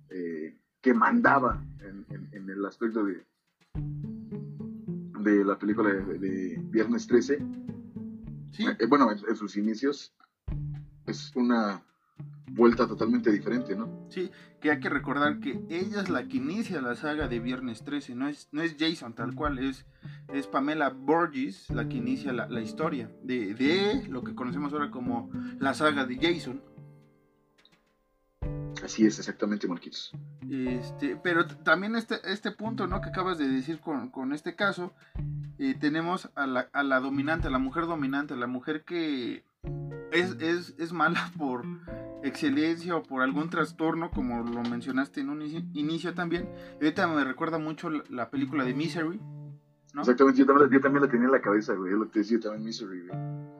eh, 0.09 0.57
que 0.81 0.91
mandaba 0.91 1.63
en, 1.79 2.49
el 2.49 2.65
aspecto 2.65 3.03
de, 3.03 3.23
de 5.19 5.45
la 5.45 5.59
película 5.59 5.93
de, 5.93 6.59
Viernes 6.71 7.05
13. 7.05 7.37
Sí. 8.53 8.65
Eh, 8.79 8.85
bueno, 8.87 9.11
en, 9.11 9.35
sus 9.35 9.55
inicios 9.55 10.15
es 11.05 11.31
una 11.35 11.83
vuelta 12.51 12.87
totalmente 12.87 13.31
diferente, 13.31 13.75
¿no? 13.75 14.07
Sí, 14.09 14.31
que 14.59 14.71
hay 14.71 14.79
que 14.79 14.89
recordar 14.89 15.39
que 15.39 15.61
ella 15.69 16.01
es 16.01 16.09
la 16.09 16.27
que 16.27 16.37
inicia 16.37 16.81
la 16.81 16.95
saga 16.95 17.27
de 17.27 17.39
Viernes 17.39 17.83
13, 17.83 18.15
no 18.15 18.27
es, 18.27 18.49
no 18.51 18.61
es 18.61 18.75
Jason 18.79 19.13
tal 19.13 19.35
cual, 19.35 19.59
es, 19.59 19.85
es 20.33 20.47
Pamela 20.47 20.89
Borges 20.89 21.69
la 21.69 21.87
que 21.87 21.97
inicia 21.97 22.33
la, 22.33 22.61
historia 22.61 23.11
de, 23.23 23.53
de, 23.53 24.07
lo 24.09 24.23
que 24.23 24.35
conocemos 24.35 24.73
ahora 24.73 24.91
como 24.91 25.29
la 25.59 25.73
saga 25.73 26.05
de 26.05 26.17
Jason. 26.17 26.61
Así 28.83 29.05
es, 29.05 29.19
exactamente, 29.19 29.67
Marquitos. 29.67 30.11
Este, 30.49 31.15
pero 31.21 31.45
también 31.45 31.95
este, 31.95 32.15
este 32.31 32.51
punto, 32.51 32.87
¿no? 32.87 33.01
Que 33.01 33.09
acabas 33.09 33.37
de 33.37 33.47
decir 33.47 33.79
con, 33.79 34.33
este 34.33 34.55
caso, 34.55 34.93
eh, 35.57 35.75
tenemos 35.79 36.29
a 36.35 36.47
la, 36.47 36.69
a 36.71 36.83
la 36.83 36.99
dominante, 36.99 37.47
a 37.47 37.51
la 37.51 37.59
mujer 37.59 37.85
dominante, 37.85 38.33
a 38.33 38.37
la 38.37 38.47
mujer 38.47 38.83
que 38.85 39.43
es, 40.11 40.37
es, 40.39 40.75
es 40.77 40.93
mala 40.93 41.31
por 41.37 41.65
excelencia 42.23 42.95
o 42.95 43.03
por 43.03 43.21
algún 43.21 43.49
trastorno, 43.49 44.11
como 44.11 44.43
lo 44.43 44.63
mencionaste 44.63 45.21
en 45.21 45.29
un 45.29 45.41
inicio 45.73 46.13
también. 46.13 46.49
ahorita 46.75 47.07
me 47.07 47.23
recuerda 47.23 47.57
mucho 47.57 47.89
la, 47.89 48.29
película 48.29 48.63
de 48.63 48.73
Misery. 48.73 49.19
Exactamente, 49.97 50.39
yo 50.39 50.45
también, 50.81 51.01
la 51.03 51.09
tenía 51.09 51.25
en 51.25 51.31
la 51.31 51.41
cabeza, 51.41 51.73
güey. 51.73 51.93
lo 51.93 52.09
que 52.11 52.19
decía 52.19 52.39
también 52.39 52.65
Misery, 52.65 53.07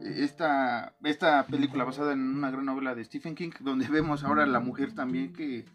Esta, 0.02 0.94
esta 1.04 1.46
película 1.48 1.84
basada 1.84 2.14
en 2.14 2.22
una 2.22 2.52
gran 2.52 2.66
novela 2.66 2.94
de 2.94 3.04
Stephen 3.04 3.36
King, 3.36 3.52
donde 3.62 3.88
vemos 3.88 4.24
ahora 4.24 4.44
a 4.44 4.48
la 4.48 4.60
mujer 4.60 4.94
también 4.94 5.34
que, 5.34 5.66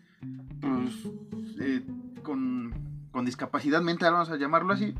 pues, 0.60 1.12
eh, 1.60 1.84
con, 2.22 2.72
con 3.10 3.24
discapacidad 3.24 3.82
mental, 3.82 4.12
vamos 4.12 4.30
a 4.30 4.36
llamarlo 4.36 4.72
así. 4.72 4.94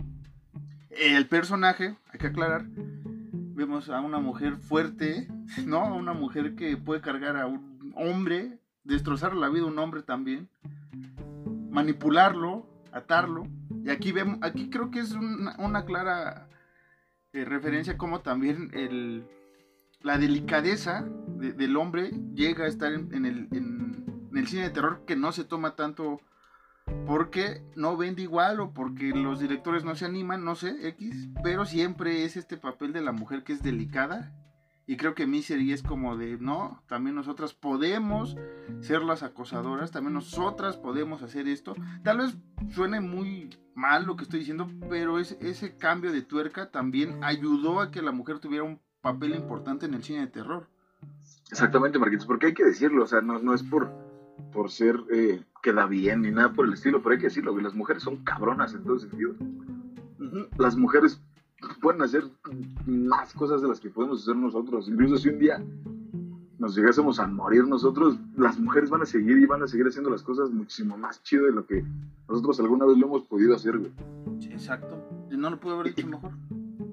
El 0.91 1.29
personaje, 1.29 1.97
hay 2.13 2.19
que 2.19 2.29
aclarar, 2.29 2.67
vemos 3.55 3.89
a 3.89 4.01
una 4.01 4.19
mujer 4.19 4.57
fuerte, 4.57 5.29
¿no? 5.67 5.95
Una 5.95 6.13
mujer 6.13 6.55
que 6.57 6.77
puede 6.77 7.01
cargar 7.01 7.37
a 7.37 7.47
un 7.47 7.74
hombre, 7.95 8.59
destrozar 8.85 9.35
la 9.35 9.49
vida 9.49 9.65
a 9.65 9.69
un 9.69 9.79
hombre 9.79 10.03
también, 10.03 10.49
manipularlo, 11.71 12.67
atarlo. 12.93 13.47
Y 13.85 13.91
aquí 13.91 14.13
vemos, 14.13 14.39
aquí 14.43 14.71
creo 14.71 14.91
que 14.91 15.01
es 15.01 15.13
una, 15.13 15.85
clara 15.85 16.49
eh, 17.33 17.45
referencia 17.45 17.99
como 17.99 18.21
también 18.21 18.71
el, 18.73 19.27
la 20.01 20.19
delicadeza 20.19 21.05
del 21.27 21.77
hombre 21.77 22.11
llega 22.35 22.65
a 22.65 22.69
estar 22.69 22.93
en, 22.93 23.27
el, 23.27 23.49
en, 23.53 24.31
el, 24.35 24.47
cine 24.47 24.63
de 24.65 24.71
terror 24.71 25.05
que 25.07 25.17
no 25.17 25.33
se 25.33 25.45
toma 25.45 25.75
tanto 25.75 26.21
porque 27.07 27.63
no 27.75 27.97
vende 27.97 28.23
igual 28.23 28.61
o 28.61 28.73
porque 28.73 29.11
los 29.11 29.41
directores 29.41 29.85
no 29.85 29.95
se 29.95 30.05
animan, 30.05 30.45
no 30.45 30.55
sé, 30.55 30.89
X, 30.89 31.29
pero 31.43 31.65
siempre 31.65 32.25
es 32.25 32.37
este 32.37 32.57
papel 32.57 32.93
de 32.93 33.01
la 33.01 33.13
mujer 33.13 33.43
que 33.43 33.55
es 33.55 33.63
delicada 33.63 34.33
y 34.87 34.97
creo 34.97 35.15
que 35.15 35.27
Misery 35.27 35.73
es 35.73 35.83
como 35.83 36.17
de, 36.17 36.37
no, 36.39 36.83
también 36.87 37.17
nosotras 37.17 37.55
podemos 37.55 38.37
ser 38.81 39.03
las 39.03 39.23
acosadoras, 39.23 39.91
también 39.91 40.15
nosotras 40.15 40.77
podemos 40.77 41.23
hacer 41.23 41.49
esto. 41.49 41.75
Tal 42.03 42.19
vez 42.19 42.37
suene 42.71 43.01
muy 43.01 43.51
mal 43.75 44.05
lo 44.05 44.17
que 44.17 44.25
estoy 44.25 44.41
diciendo, 44.41 44.71
pero 44.91 45.19
es, 45.19 45.39
ese 45.41 45.77
cambio 45.77 46.13
de 46.13 46.23
tuerca 46.23 46.71
también 46.71 47.25
ayudó 47.25 47.81
a 47.81 47.91
que 47.91 48.03
la 48.03 48.13
mujer 48.13 48.41
tuviera 48.41 48.65
un 48.65 48.81
papel 49.01 49.35
importante 49.35 49.87
en 49.87 49.95
el 49.95 50.05
cine 50.05 50.21
de 50.21 50.27
terror. 50.27 50.69
Exactamente, 51.51 51.99
Marquitos, 51.99 52.27
porque 52.27 52.47
hay 52.47 52.55
que 52.55 52.65
decirlo, 52.65 53.05
o 53.05 53.07
sea, 53.07 53.21
no, 53.21 53.39
no 53.39 53.55
es 53.55 53.63
por, 53.63 53.91
por 54.53 54.71
ser 54.71 54.99
eh, 55.13 55.45
queda 55.63 55.87
bien 55.87 56.23
ni 56.23 56.31
nada 56.31 56.53
por 56.53 56.67
el 56.67 56.75
estilo, 56.75 57.03
pero 57.03 57.15
hay 57.15 57.19
que 57.19 57.29
decirlo, 57.29 57.59
las 57.59 57.75
mujeres 57.75 58.03
son 58.03 58.23
cabronas 58.23 58.75
en 58.75 58.85
todo 58.85 58.99
sentido. 58.99 59.35
Las 60.59 60.77
mujeres 60.77 61.23
pueden 61.81 62.03
hacer 62.03 62.25
más 62.87 63.33
cosas 63.35 63.63
de 63.63 63.69
las 63.69 63.81
que 63.81 63.91
podemos 63.91 64.23
hacer 64.23 64.37
nosotros. 64.37 64.89
Incluso 64.89 65.17
si 65.17 65.29
un 65.29 65.39
día 65.39 65.65
nos 66.59 66.77
llegásemos 66.77 67.19
a 67.19 67.27
morir 67.27 67.67
nosotros, 67.67 68.19
las 68.37 68.59
mujeres 68.59 68.91
van 68.91 69.03
a 69.03 69.07
seguir 69.07 69.39
y 69.39 69.47
van 69.47 69.63
a 69.63 69.67
seguir 69.67 69.87
haciendo 69.87 70.11
las 70.11 70.23
cosas 70.23 70.51
muchísimo 70.51 70.97
más 70.97 71.23
chido 71.23 71.47
de 71.47 71.53
lo 71.53 71.67
que 71.67 71.85
nosotros 72.29 72.61
alguna 72.61 72.87
vez 72.87 72.97
lo 72.97 73.07
hemos 73.07 73.25
podido 73.25 73.55
hacer, 73.55 73.79
güey. 73.79 73.93
Sí, 74.41 74.49
exacto. 74.51 74.97
No 75.31 75.51
lo 75.51 75.61
puedo 75.61 75.79
haber 75.79 75.95
dicho 75.95 76.07
mejor. 76.07 76.33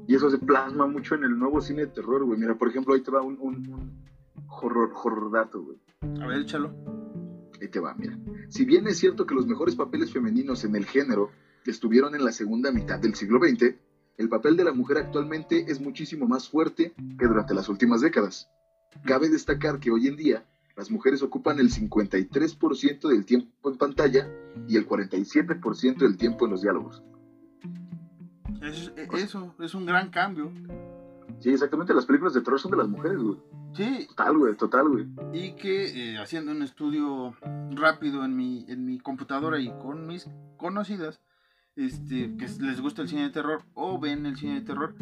Y 0.07 0.15
eso 0.15 0.29
se 0.29 0.39
plasma 0.39 0.87
mucho 0.87 1.15
en 1.15 1.23
el 1.23 1.37
nuevo 1.37 1.61
cine 1.61 1.85
de 1.85 1.87
terror, 1.87 2.25
güey. 2.25 2.39
Mira, 2.39 2.55
por 2.55 2.67
ejemplo, 2.67 2.93
ahí 2.93 3.01
te 3.01 3.11
va 3.11 3.21
un, 3.21 3.37
un, 3.39 3.91
horror, 4.47 4.91
horror 4.93 5.31
dato, 5.31 5.61
güey. 5.61 5.77
A 6.21 6.27
ver, 6.27 6.41
échalo. 6.41 6.73
Ahí 7.61 7.67
te 7.69 7.79
va, 7.79 7.93
mira. 7.93 8.17
Si 8.49 8.65
bien 8.65 8.87
es 8.87 8.97
cierto 8.97 9.25
que 9.25 9.35
los 9.35 9.47
mejores 9.47 9.75
papeles 9.75 10.11
femeninos 10.11 10.63
en 10.65 10.75
el 10.75 10.85
género 10.85 11.29
estuvieron 11.65 12.15
en 12.15 12.25
la 12.25 12.31
segunda 12.31 12.71
mitad 12.71 12.99
del 12.99 13.15
siglo 13.15 13.39
XX, 13.39 13.75
el 14.21 14.29
papel 14.29 14.55
de 14.55 14.63
la 14.63 14.71
mujer 14.71 14.99
actualmente 14.99 15.65
es 15.67 15.81
muchísimo 15.81 16.27
más 16.27 16.47
fuerte 16.47 16.93
que 17.17 17.25
durante 17.25 17.55
las 17.55 17.67
últimas 17.69 18.01
décadas. 18.01 18.49
Cabe 19.03 19.29
destacar 19.29 19.79
que 19.79 19.89
hoy 19.89 20.07
en 20.07 20.15
día 20.15 20.45
las 20.77 20.91
mujeres 20.91 21.23
ocupan 21.23 21.59
el 21.59 21.71
53% 21.71 23.09
del 23.09 23.25
tiempo 23.25 23.71
en 23.71 23.77
pantalla 23.77 24.29
y 24.67 24.77
el 24.77 24.87
47% 24.87 25.97
del 25.97 26.17
tiempo 26.17 26.45
en 26.45 26.51
los 26.51 26.61
diálogos. 26.61 27.01
Eh, 28.61 29.07
eso 29.13 29.55
es 29.59 29.73
un 29.73 29.87
gran 29.87 30.11
cambio. 30.11 30.51
Sí, 31.39 31.49
exactamente, 31.49 31.95
las 31.95 32.05
películas 32.05 32.35
de 32.35 32.41
terror 32.41 32.59
son 32.59 32.71
de 32.71 32.77
las 32.77 32.87
mujeres, 32.87 33.17
güey. 33.17 33.37
Sí. 33.73 34.05
Total, 34.09 34.37
güey, 34.37 34.55
total, 34.55 34.87
güey. 34.87 35.07
Y 35.33 35.53
que 35.53 36.13
eh, 36.13 36.17
haciendo 36.19 36.51
un 36.51 36.61
estudio 36.61 37.33
rápido 37.71 38.23
en 38.23 38.35
mi, 38.35 38.65
en 38.67 38.85
mi 38.85 38.99
computadora 38.99 39.59
y 39.59 39.69
con 39.79 40.05
mis 40.05 40.29
conocidas, 40.57 41.21
este, 41.75 42.35
que 42.37 42.47
les 42.59 42.81
gusta 42.81 43.01
el 43.01 43.09
cine 43.09 43.23
de 43.23 43.29
terror 43.29 43.63
o 43.73 43.99
ven 43.99 44.25
el 44.25 44.37
cine 44.37 44.55
de 44.55 44.61
terror, 44.61 44.95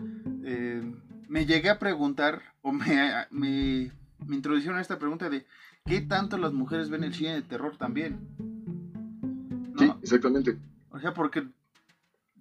eh, 0.44 0.82
me 1.28 1.46
llegué 1.46 1.70
a 1.70 1.80
preguntar 1.80 2.42
o 2.62 2.72
me, 2.72 3.12
me, 3.32 3.92
me, 4.26 4.36
introdujeron 4.36 4.78
a 4.78 4.82
esta 4.82 5.00
pregunta 5.00 5.30
de 5.30 5.46
¿qué 5.86 6.02
tanto 6.02 6.38
las 6.38 6.54
mujeres 6.54 6.90
ven 6.90 7.04
el 7.04 7.14
cine 7.14 7.34
de 7.34 7.42
terror 7.42 7.78
también? 7.78 8.20
Sí, 9.78 9.92
exactamente. 10.02 10.58
O 10.92 11.00
sea, 11.00 11.14
porque, 11.14 11.48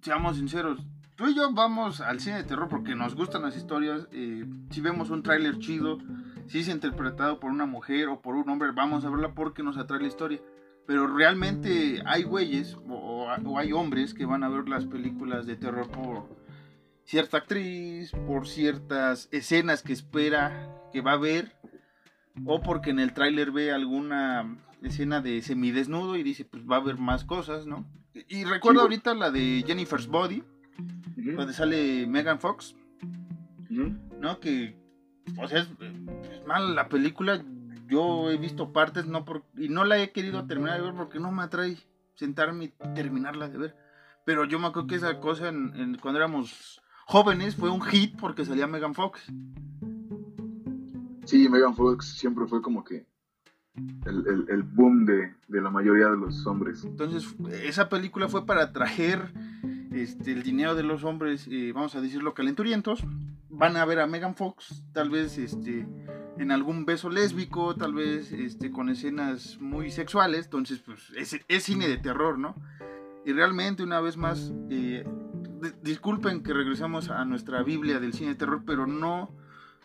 seamos 0.01 0.37
sinceros, 0.37 0.79
tú 1.15 1.27
y 1.27 1.35
yo 1.35 1.51
vamos 1.53 2.01
al 2.01 2.19
cine 2.19 2.37
de 2.37 2.43
terror 2.43 2.67
porque 2.69 2.95
nos 2.95 3.15
gustan 3.15 3.43
las 3.43 3.55
historias, 3.55 4.07
eh, 4.11 4.45
si 4.69 4.81
vemos 4.81 5.09
un 5.09 5.23
tráiler 5.23 5.59
chido, 5.59 5.99
si 6.47 6.59
es 6.59 6.67
interpretado 6.67 7.39
por 7.39 7.51
una 7.51 7.65
mujer 7.65 8.07
o 8.07 8.21
por 8.21 8.35
un 8.35 8.49
hombre, 8.49 8.71
vamos 8.71 9.05
a 9.05 9.09
verla 9.09 9.33
porque 9.33 9.63
nos 9.63 9.77
atrae 9.77 10.01
la 10.01 10.07
historia. 10.07 10.41
Pero 10.87 11.05
realmente 11.05 12.01
hay 12.05 12.23
güeyes 12.23 12.75
o, 12.87 13.08
hay 13.57 13.71
hombres 13.71 14.13
que 14.13 14.25
van 14.25 14.43
a 14.43 14.49
ver 14.49 14.67
las 14.69 14.85
películas 14.85 15.45
de 15.45 15.55
terror 15.55 15.89
por 15.89 16.27
cierta 17.03 17.37
actriz, 17.37 18.11
por 18.27 18.47
ciertas 18.47 19.29
escenas 19.31 19.81
que 19.81 19.93
espera 19.93 20.69
que 20.91 21.01
va 21.01 21.13
a 21.13 21.17
ver, 21.17 21.55
o 22.45 22.61
porque 22.61 22.91
en 22.91 22.99
el 22.99 23.13
tráiler 23.13 23.51
ve 23.51 23.71
alguna 23.71 24.57
escena 24.83 25.21
de 25.21 25.41
semidesnudo 25.41 26.17
y 26.17 26.23
dice, 26.23 26.45
pues 26.45 26.63
va 26.63 26.77
a 26.77 26.79
haber 26.79 26.97
más 26.97 27.25
cosas, 27.25 27.65
¿no? 27.65 27.85
Y 28.13 28.43
recuerdo 28.43 28.81
ahorita 28.81 29.13
la 29.13 29.31
de 29.31 29.63
Jennifer's 29.65 30.07
Body, 30.07 30.43
donde 31.15 31.53
sale 31.53 32.05
Megan 32.07 32.39
Fox, 32.39 32.75
¿no? 33.69 34.39
Que, 34.39 34.75
o 35.37 35.47
sea, 35.47 35.59
es, 35.59 35.69
es 36.31 36.45
mala 36.45 36.69
la 36.73 36.89
película, 36.89 37.43
yo 37.87 38.29
he 38.29 38.37
visto 38.37 38.71
partes 38.71 39.05
no 39.05 39.25
por, 39.25 39.43
y 39.57 39.69
no 39.69 39.83
la 39.83 39.99
he 39.99 40.11
querido 40.11 40.45
terminar 40.45 40.77
de 40.77 40.85
ver 40.85 40.95
porque 40.95 41.19
no 41.19 41.31
me 41.31 41.43
atrae 41.43 41.77
sentarme 42.19 42.65
y 42.65 42.93
terminarla 42.93 43.47
de 43.47 43.57
ver. 43.57 43.75
Pero 44.25 44.43
yo 44.43 44.59
me 44.59 44.67
acuerdo 44.67 44.87
que 44.87 44.95
esa 44.95 45.19
cosa 45.19 45.47
en, 45.47 45.97
cuando 46.01 46.19
éramos 46.19 46.81
jóvenes 47.05 47.55
fue 47.55 47.69
un 47.69 47.81
hit 47.81 48.19
porque 48.19 48.45
salía 48.45 48.67
Megan 48.67 48.93
Fox. 48.93 49.21
Sí, 51.25 51.47
Megan 51.47 51.75
Fox 51.75 52.17
siempre 52.17 52.45
fue 52.45 52.61
como 52.61 52.83
que 52.83 53.05
el, 54.05 54.63
boom 54.63 55.05
de, 55.05 55.33
la 55.47 55.69
mayoría 55.69 56.07
de 56.09 56.17
los 56.17 56.45
hombres. 56.45 56.83
Entonces, 56.83 57.35
esa 57.63 57.87
película 57.87 58.27
fue 58.27 58.45
para 58.45 58.63
atraer 58.63 59.31
este, 59.93 60.33
el 60.33 60.43
dinero 60.43 60.75
de 60.75 60.83
los 60.83 61.05
hombres, 61.05 61.47
eh, 61.49 61.71
vamos 61.73 61.95
a 61.95 62.01
decirlo, 62.01 62.33
calenturientos. 62.33 63.01
Van 63.49 63.77
a 63.77 63.85
ver 63.85 63.99
a 63.99 64.07
Megan 64.07 64.35
Fox, 64.35 64.83
tal 64.91 65.09
vez 65.09 65.37
este, 65.37 65.87
en 66.39 66.51
algún 66.51 66.85
beso 66.85 67.09
lésbico, 67.09 67.75
tal 67.75 67.93
vez 67.93 68.31
este, 68.31 68.71
con 68.71 68.87
escenas 68.87 69.59
muy 69.59 69.91
sexuales, 69.91 70.45
entonces 70.45 70.79
pues 70.79 71.11
es, 71.17 71.63
cine 71.63 71.89
de 71.89 71.97
terror, 71.97 72.39
¿no? 72.39 72.55
Y 73.25 73.33
realmente 73.33 73.83
una 73.83 73.99
vez 73.99 74.15
más, 74.15 74.53
eh, 74.69 75.05
disculpen 75.83 76.41
que 76.41 76.53
regresamos 76.53 77.09
a 77.09 77.25
nuestra 77.25 77.61
Biblia 77.61 77.99
del 77.99 78.13
cine 78.13 78.29
de 78.29 78.35
terror, 78.35 78.63
pero 78.65 78.87
no 78.87 79.35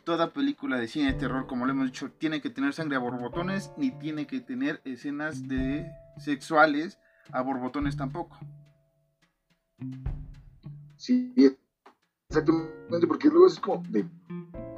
toda 0.04 0.32
película 0.32 0.78
de 0.78 0.86
cine 0.86 1.12
de 1.12 1.18
terror, 1.18 1.48
como 1.48 1.66
lo 1.66 1.72
hemos 1.72 1.86
dicho, 1.86 2.12
tiene 2.12 2.40
que 2.40 2.50
tener 2.50 2.72
sangre 2.72 2.96
a 2.96 3.00
borbotones, 3.00 3.72
ni 3.76 3.90
tiene 3.90 4.28
que 4.28 4.40
tener 4.40 4.80
escenas 4.84 5.48
de 5.48 5.90
sexuales 6.18 7.00
a 7.32 7.42
borbotones 7.42 7.96
tampoco. 7.96 8.38
Sí, 10.96 11.34
exactamente, 12.28 13.08
porque 13.08 13.28
luego 13.28 13.48
es 13.48 13.58
como 13.58 13.82
de, 13.88 14.06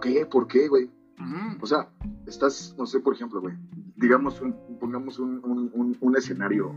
¿qué? 0.00 0.24
¿Por 0.24 0.48
qué, 0.48 0.68
güey? 0.68 0.95
O 1.60 1.66
sea, 1.66 1.88
estás, 2.26 2.74
no 2.78 2.86
sé, 2.86 3.00
por 3.00 3.14
ejemplo, 3.14 3.40
güey, 3.40 3.54
digamos, 3.96 4.40
pongamos 4.78 5.18
un, 5.18 6.14
escenario 6.16 6.74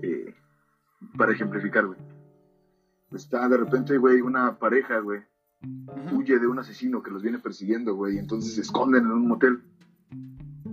eh, 0.00 0.34
para 1.16 1.32
ejemplificar, 1.32 1.86
güey. 1.86 1.98
Está 3.12 3.48
de 3.48 3.56
repente, 3.56 3.98
güey, 3.98 4.20
una 4.20 4.58
pareja, 4.58 4.98
güey, 5.00 5.20
huye 6.12 6.38
de 6.38 6.46
un 6.46 6.58
asesino 6.58 7.02
que 7.02 7.10
los 7.10 7.22
viene 7.22 7.38
persiguiendo, 7.38 7.94
güey, 7.94 8.16
y 8.16 8.18
entonces 8.18 8.54
se 8.54 8.62
esconden 8.62 9.04
en 9.04 9.12
un 9.12 9.28
motel. 9.28 9.62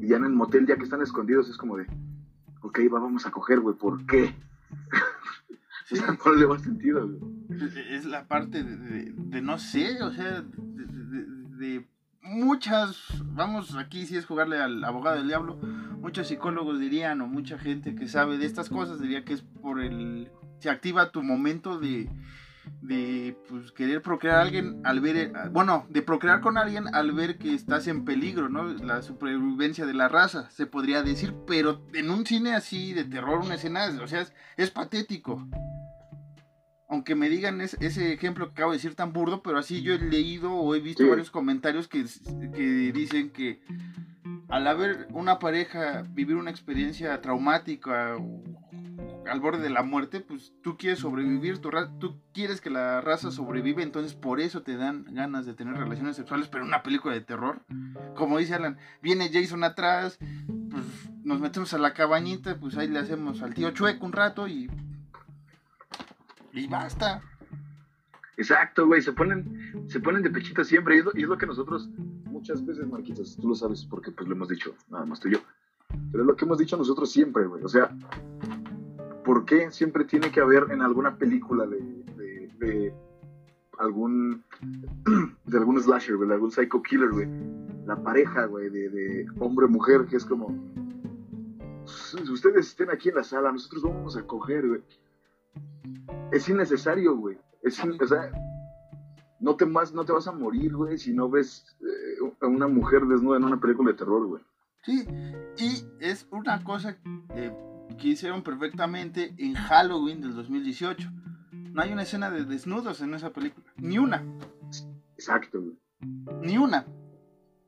Y 0.02 0.08
ya 0.08 0.17
en 0.17 0.26
el 0.26 0.34
motel, 0.34 0.65
ya 0.65 0.78
que 0.78 0.84
están 0.84 1.02
escondidos, 1.02 1.50
es 1.50 1.58
como 1.58 1.78
de, 1.78 1.86
ok, 2.62 2.80
vamos 2.89 3.26
a 3.26 3.32
coger, 3.32 3.60
güey, 3.60 3.76
¿por 3.76 4.06
qué? 4.06 4.36
o 5.91 5.95
sea, 5.95 6.17
no 6.26 6.34
le 6.34 6.45
va 6.45 6.60
sentido, 6.60 7.08
güey. 7.08 7.39
Es 7.89 8.06
la 8.06 8.28
parte 8.28 8.63
de, 8.63 9.12
de, 9.12 9.41
no 9.41 9.58
sé, 9.58 10.02
o 10.04 10.12
sea, 10.12 10.41
de, 10.43 11.86
muchas, 12.29 12.97
vamos, 13.25 13.75
aquí 13.75 14.05
sí 14.05 14.15
es 14.15 14.25
jugarle 14.25 14.59
al 14.59 14.83
abogado 14.83 15.17
del 15.17 15.27
diablo, 15.27 15.55
muchos 15.55 16.27
psicólogos 16.27 16.79
dirían, 16.79 17.21
o 17.21 17.27
mucha 17.27 17.57
gente 17.57 17.95
que 17.95 18.07
sabe 18.07 18.37
de 18.37 18.45
estas 18.45 18.69
cosas, 18.69 19.01
diría 19.01 19.25
que 19.25 19.33
es 19.33 19.41
por 19.41 19.81
el, 19.81 20.31
se 20.59 20.69
activa 20.69 21.11
tu 21.11 21.23
momento 21.23 21.79
de 21.79 22.09
de 22.81 23.37
pues, 23.47 23.71
querer 23.71 24.01
procrear 24.01 24.37
a 24.37 24.41
alguien 24.41 24.81
al 24.83 24.99
ver, 24.99 25.17
eh, 25.17 25.31
bueno, 25.51 25.85
de 25.89 26.01
procrear 26.01 26.41
con 26.41 26.57
alguien 26.57 26.93
al 26.93 27.11
ver 27.11 27.37
que 27.37 27.53
estás 27.53 27.87
en 27.87 28.05
peligro, 28.05 28.49
¿no? 28.49 28.63
La 28.65 29.01
supervivencia 29.01 29.85
de 29.85 29.93
la 29.93 30.07
raza, 30.07 30.49
se 30.51 30.65
podría 30.65 31.03
decir, 31.03 31.33
pero 31.47 31.81
en 31.93 32.09
un 32.09 32.25
cine 32.25 32.55
así 32.55 32.93
de 32.93 33.03
terror, 33.03 33.39
una 33.39 33.55
escena, 33.55 33.85
o 34.01 34.07
sea, 34.07 34.25
es, 34.57 34.71
patético. 34.71 35.47
Aunque 36.89 37.15
me 37.15 37.30
digan 37.30 37.62
ese 37.62 38.13
ejemplo 38.13 38.47
que 38.47 38.54
acabo 38.54 38.71
de 38.71 38.78
decir 38.78 38.95
tan 38.95 39.13
burdo, 39.13 39.43
pero 39.43 39.60
así 39.60 39.82
yo 39.84 39.93
he 39.93 39.99
leído 39.99 40.52
o 40.54 40.73
he 40.75 40.80
visto 40.80 41.08
varios 41.08 41.30
comentarios 41.30 41.88
que, 41.88 42.04
que 42.54 42.91
dicen 42.91 43.30
que 43.30 43.62
al 44.49 44.67
haber 44.67 45.08
una 45.12 45.38
pareja 45.38 46.04
vivir 46.10 46.36
una 46.36 46.49
experiencia 46.49 47.21
traumática 47.21 48.17
al 49.30 49.39
borde 49.39 49.62
de 49.62 49.69
la 49.69 49.84
muerte, 49.84 50.19
pues 50.21 50.54
tú 50.63 50.78
quieres 50.78 50.99
sobrevivir, 50.99 51.60
tu 51.60 51.69
tú 51.99 52.19
quieres 52.34 52.62
que 52.62 52.71
la 52.71 53.02
raza 53.02 53.32
sobrevive, 53.32 53.84
entonces 53.84 54.15
por 54.15 54.39
eso 54.39 54.63
te 54.63 54.75
dan 54.75 55.06
ganas 55.12 55.45
de 55.45 55.54
tener 55.54 55.75
relaciones 55.75 56.15
sexuales, 56.15 56.47
pero 56.47 56.65
una 56.65 56.82
película 56.82 57.13
de 57.13 57.21
terror. 57.21 57.62
Como 58.15 58.39
dice 58.39 58.56
Alan, 58.56 58.78
viene 59.02 59.30
Jason 59.32 59.63
atrás, 59.63 60.17
pues 60.71 60.84
nos 61.23 61.39
metemos 61.39 61.73
a 61.73 61.78
la 61.78 61.93
cabañita, 61.93 62.60
pues 62.60 62.75
ahí 62.78 62.88
le 62.88 62.99
hacemos 62.99 63.41
al 63.43 63.54
tío 63.54 63.71
chueco 63.71 64.06
un 64.06 64.13
rato 64.13 64.47
y 64.47 64.69
y 66.53 66.67
basta. 66.67 67.21
Exacto, 68.38 68.88
güey, 68.88 69.01
se 69.01 69.12
ponen 69.12 69.85
se 69.88 69.99
ponen 69.99 70.21
de 70.21 70.29
pechita 70.29 70.63
siempre 70.63 70.95
y 70.95 70.99
es, 70.99 71.27
lo, 71.27 71.38
que 71.38 71.45
nosotros 71.45 71.89
muchas 72.25 72.65
veces, 72.65 72.88
Marquitos, 72.88 73.35
tú 73.38 73.49
lo 73.49 73.55
sabes 73.55 73.85
porque 73.85 74.12
pues 74.12 74.27
lo 74.27 74.35
hemos 74.35 74.49
dicho, 74.49 74.75
nada 74.89 75.05
más 75.05 75.19
tú 75.19 75.27
y 75.27 75.33
yo. 75.33 75.39
Pero 76.12 76.23
es 76.23 76.27
lo 76.27 76.35
que 76.35 76.45
hemos 76.45 76.59
dicho 76.59 76.77
nosotros 76.77 77.12
siempre, 77.12 77.45
güey. 77.47 77.63
O 77.63 77.67
sea, 77.67 77.89
¿por 79.25 79.45
qué 79.45 79.71
siempre 79.71 80.05
tiene 80.05 80.31
que 80.31 80.39
haber 80.39 80.67
en 80.71 80.81
alguna 80.81 81.17
película 81.17 81.65
de, 81.65 82.93
algún 83.79 84.43
de 85.45 85.57
algún 85.57 85.81
slasher, 85.81 86.17
de 86.17 86.33
algún 86.33 86.51
psycho 86.51 86.81
killer, 86.81 87.09
güey, 87.09 87.27
la 87.85 88.01
pareja, 88.01 88.45
güey, 88.45 88.69
de, 88.69 89.25
hombre-mujer, 89.39 90.05
que 90.05 90.17
es 90.17 90.25
como, 90.25 90.55
ustedes 92.31 92.67
estén 92.67 92.91
aquí 92.91 93.09
en 93.09 93.15
la 93.15 93.23
sala, 93.23 93.51
nosotros 93.51 93.83
vamos 93.83 94.15
a 94.15 94.23
coger, 94.23 94.67
güey. 94.67 94.81
Es 96.31 96.47
innecesario, 96.47 97.15
güey. 97.15 97.37
Es 97.63 97.79
o 97.83 98.07
sea, 98.07 98.31
no 99.39 99.55
te, 99.55 99.65
más, 99.65 99.93
no 99.93 100.05
te 100.05 100.11
vas 100.11 100.27
a 100.27 100.31
morir, 100.31 100.75
güey, 100.75 100.97
si 100.97 101.13
no 101.13 101.29
ves 101.29 101.65
eh, 101.81 102.33
a 102.41 102.47
una 102.47 102.67
mujer 102.67 103.05
desnuda 103.05 103.37
en 103.37 103.45
una 103.45 103.59
película 103.59 103.91
de 103.91 103.97
terror, 103.97 104.27
güey. 104.27 104.43
Sí, 104.83 105.05
y 105.57 105.83
es 105.99 106.27
una 106.31 106.63
cosa 106.63 106.97
eh, 107.35 107.53
que 107.97 108.09
hicieron 108.09 108.43
perfectamente 108.43 109.33
en 109.37 109.55
Halloween 109.55 110.21
del 110.21 110.35
2018. 110.35 111.09
No 111.51 111.81
hay 111.81 111.91
una 111.91 112.03
escena 112.03 112.31
de 112.31 112.45
desnudos 112.45 113.01
en 113.01 113.13
esa 113.13 113.31
película, 113.31 113.67
ni 113.77 113.97
una. 113.97 114.23
Exacto. 115.15 115.61
Ni 116.41 116.57
una. 116.57 116.85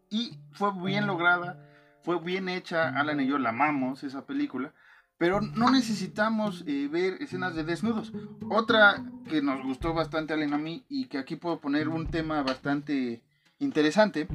Y 0.10 0.40
fue 0.52 0.72
bien 0.84 1.08
lograda, 1.08 1.68
fue 2.02 2.20
bien 2.20 2.50
hecha, 2.50 2.90
Alan 2.90 3.20
y 3.20 3.28
yo 3.28 3.38
la 3.38 3.50
amamos 3.50 4.04
esa 4.04 4.26
película, 4.26 4.74
pero 5.22 5.40
no 5.40 5.70
necesitamos 5.70 6.64
eh, 6.66 6.88
ver 6.92 7.22
escenas 7.22 7.54
de 7.54 7.64
desnudos. 7.64 8.12
Otra 8.50 9.06
que 9.30 9.44
nos 9.44 9.62
gustó 9.62 9.94
bastante 9.94 10.34
Alan 10.34 10.56
a 10.56 10.58
mí 10.58 10.84
y 10.90 11.06
que 11.06 11.20
aquí 11.20 11.36
puedo 11.36 11.60
poner 11.60 11.90
un 11.90 12.08
tema 12.08 12.42
bastante 12.42 13.22
interesante 13.60 14.28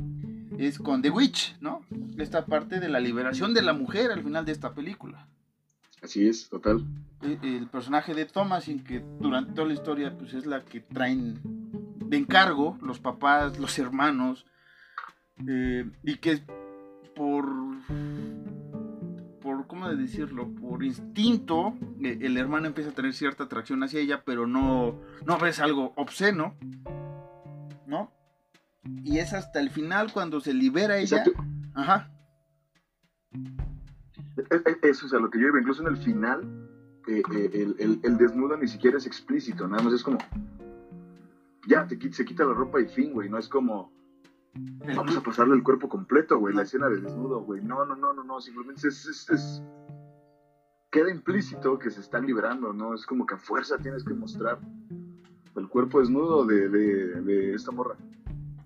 es 0.59 0.79
con 0.79 1.03
The 1.03 1.11
Witch, 1.11 1.57
¿no? 1.61 1.85
Esta 2.19 2.47
parte 2.47 2.79
de 2.79 2.89
la 2.89 3.01
liberación 3.01 3.53
de 3.53 3.63
la 3.63 3.73
mujer 3.73 4.13
al 4.13 4.23
final 4.23 4.45
de 4.45 4.53
esta 4.53 4.75
película. 4.75 5.27
Así 6.03 6.29
es, 6.29 6.49
total. 6.49 6.85
E, 7.21 7.37
el, 7.43 7.67
personaje 7.67 8.15
de 8.15 8.25
Thomasin, 8.25 8.85
que 8.85 9.03
durante 9.19 9.55
toda 9.55 9.67
la 9.67 9.75
historia 9.75 10.17
pues 10.17 10.35
es 10.35 10.47
la 10.47 10.65
que 10.65 10.83
traen 10.83 11.41
de 11.99 12.17
encargo 12.17 12.79
los 12.81 13.01
papás, 13.01 13.59
los 13.59 13.77
hermanos, 13.81 14.47
eh, 15.49 15.85
y 16.05 16.19
que 16.19 16.45
por, 17.17 17.45
¿cómo 19.77 19.95
decirlo? 19.95 20.49
Por 20.55 20.83
instinto, 20.83 21.75
eh, 22.01 22.19
el 22.23 22.39
hermano 22.39 22.67
empieza 22.67 22.91
a 22.91 22.95
tener 22.95 23.13
cierta 23.13 23.45
atracción 23.45 23.83
hacia 23.83 24.01
ella, 24.01 24.23
pero 24.25 24.47
no, 24.47 24.99
no 25.27 25.39
ves 25.39 25.61
algo 25.61 25.93
obsceno, 25.97 26.57
¿no? 27.87 28.11
Y 29.05 29.19
es 29.19 29.35
hasta 29.35 29.61
el 29.61 29.69
final 29.69 30.15
cuando 30.15 30.41
se 30.41 30.55
libera 30.55 30.97
ella. 30.97 31.23
Ajá. 31.75 32.11
Eso 34.83 35.07
es 35.07 35.13
a 35.13 35.19
lo 35.19 35.29
que 35.29 35.39
yo 35.39 35.49
iba, 35.49 35.59
incluso 35.59 35.83
en 35.83 35.89
el 35.89 35.99
final, 35.99 36.41
eh, 37.09 37.23
eh, 37.35 37.99
el, 38.03 38.17
desnudo 38.17 38.57
ni 38.57 38.69
siquiera 38.69 38.97
es 38.97 39.07
explícito, 39.07 39.69
nada 39.69 39.83
más 39.83 39.93
es 39.93 40.03
como, 40.03 40.17
ya, 41.67 41.87
te, 41.87 42.13
se 42.13 42.25
quita 42.25 42.45
la 42.45 42.55
ropa 42.55 42.81
y 42.81 42.87
fin, 42.87 43.13
güey, 43.13 43.29
no 43.29 43.37
es 43.37 43.47
como, 43.47 43.93
vamos 44.95 45.17
a 45.17 45.23
pasarle 45.23 45.55
el 45.55 45.63
cuerpo 45.63 45.89
completo, 45.89 46.39
güey, 46.39 46.55
la 46.55 46.63
escena 46.63 46.89
del 46.89 47.03
desnudo, 47.03 47.41
güey, 47.41 47.63
no, 47.63 47.85
no, 47.85 47.97
no, 47.97 48.13
no, 48.13 48.25
no, 48.25 48.41
simplemente 48.41 48.89
es, 48.89 49.63
queda 50.91 51.11
implícito 51.11 51.79
que 51.79 51.91
se 51.91 52.01
están 52.01 52.27
liberando, 52.27 52.73
¿no? 52.73 52.95
Es 52.95 53.07
como 53.07 53.27
que 53.27 53.35
a 53.35 53.39
fuerza 53.39 53.79
tienes 53.79 54.05
que 54.05 54.15
mostrar 54.15 54.59
el 55.57 55.69
cuerpo 55.69 56.01
desnudo 56.01 56.45
de, 56.45 56.69
de, 56.69 57.23
de 57.23 57.55
esta 57.55 57.71
morra. 57.71 57.97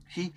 Sí, 0.08 0.34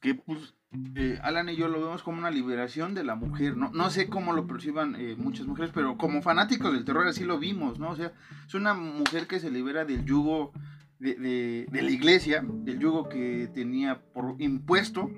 que 0.00 0.14
pues 0.14 0.54
eh, 0.96 1.18
Alan 1.22 1.48
y 1.48 1.56
yo 1.56 1.68
lo 1.68 1.80
vemos 1.80 2.02
como 2.02 2.18
una 2.18 2.30
liberación 2.30 2.94
de 2.94 3.04
la 3.04 3.14
mujer, 3.14 3.56
¿no? 3.56 3.70
No 3.72 3.90
sé 3.90 4.08
cómo 4.08 4.32
lo 4.32 4.46
perciban 4.46 4.96
eh, 4.96 5.14
muchas 5.16 5.46
mujeres, 5.46 5.70
pero 5.72 5.96
como 5.96 6.20
fanáticos 6.20 6.72
del 6.72 6.84
terror 6.84 7.06
así 7.06 7.24
lo 7.24 7.38
vimos, 7.38 7.78
¿no? 7.78 7.90
O 7.90 7.96
sea, 7.96 8.12
es 8.46 8.54
una 8.54 8.74
mujer 8.74 9.26
que 9.26 9.40
se 9.40 9.50
libera 9.50 9.84
del 9.84 10.04
yugo 10.04 10.52
de, 10.98 11.66
la 11.70 11.90
iglesia, 11.90 12.44
del 12.46 12.78
yugo 12.78 13.08
que 13.08 13.48
tenía 13.52 14.00
por 14.12 14.36
impuesto 14.38 15.10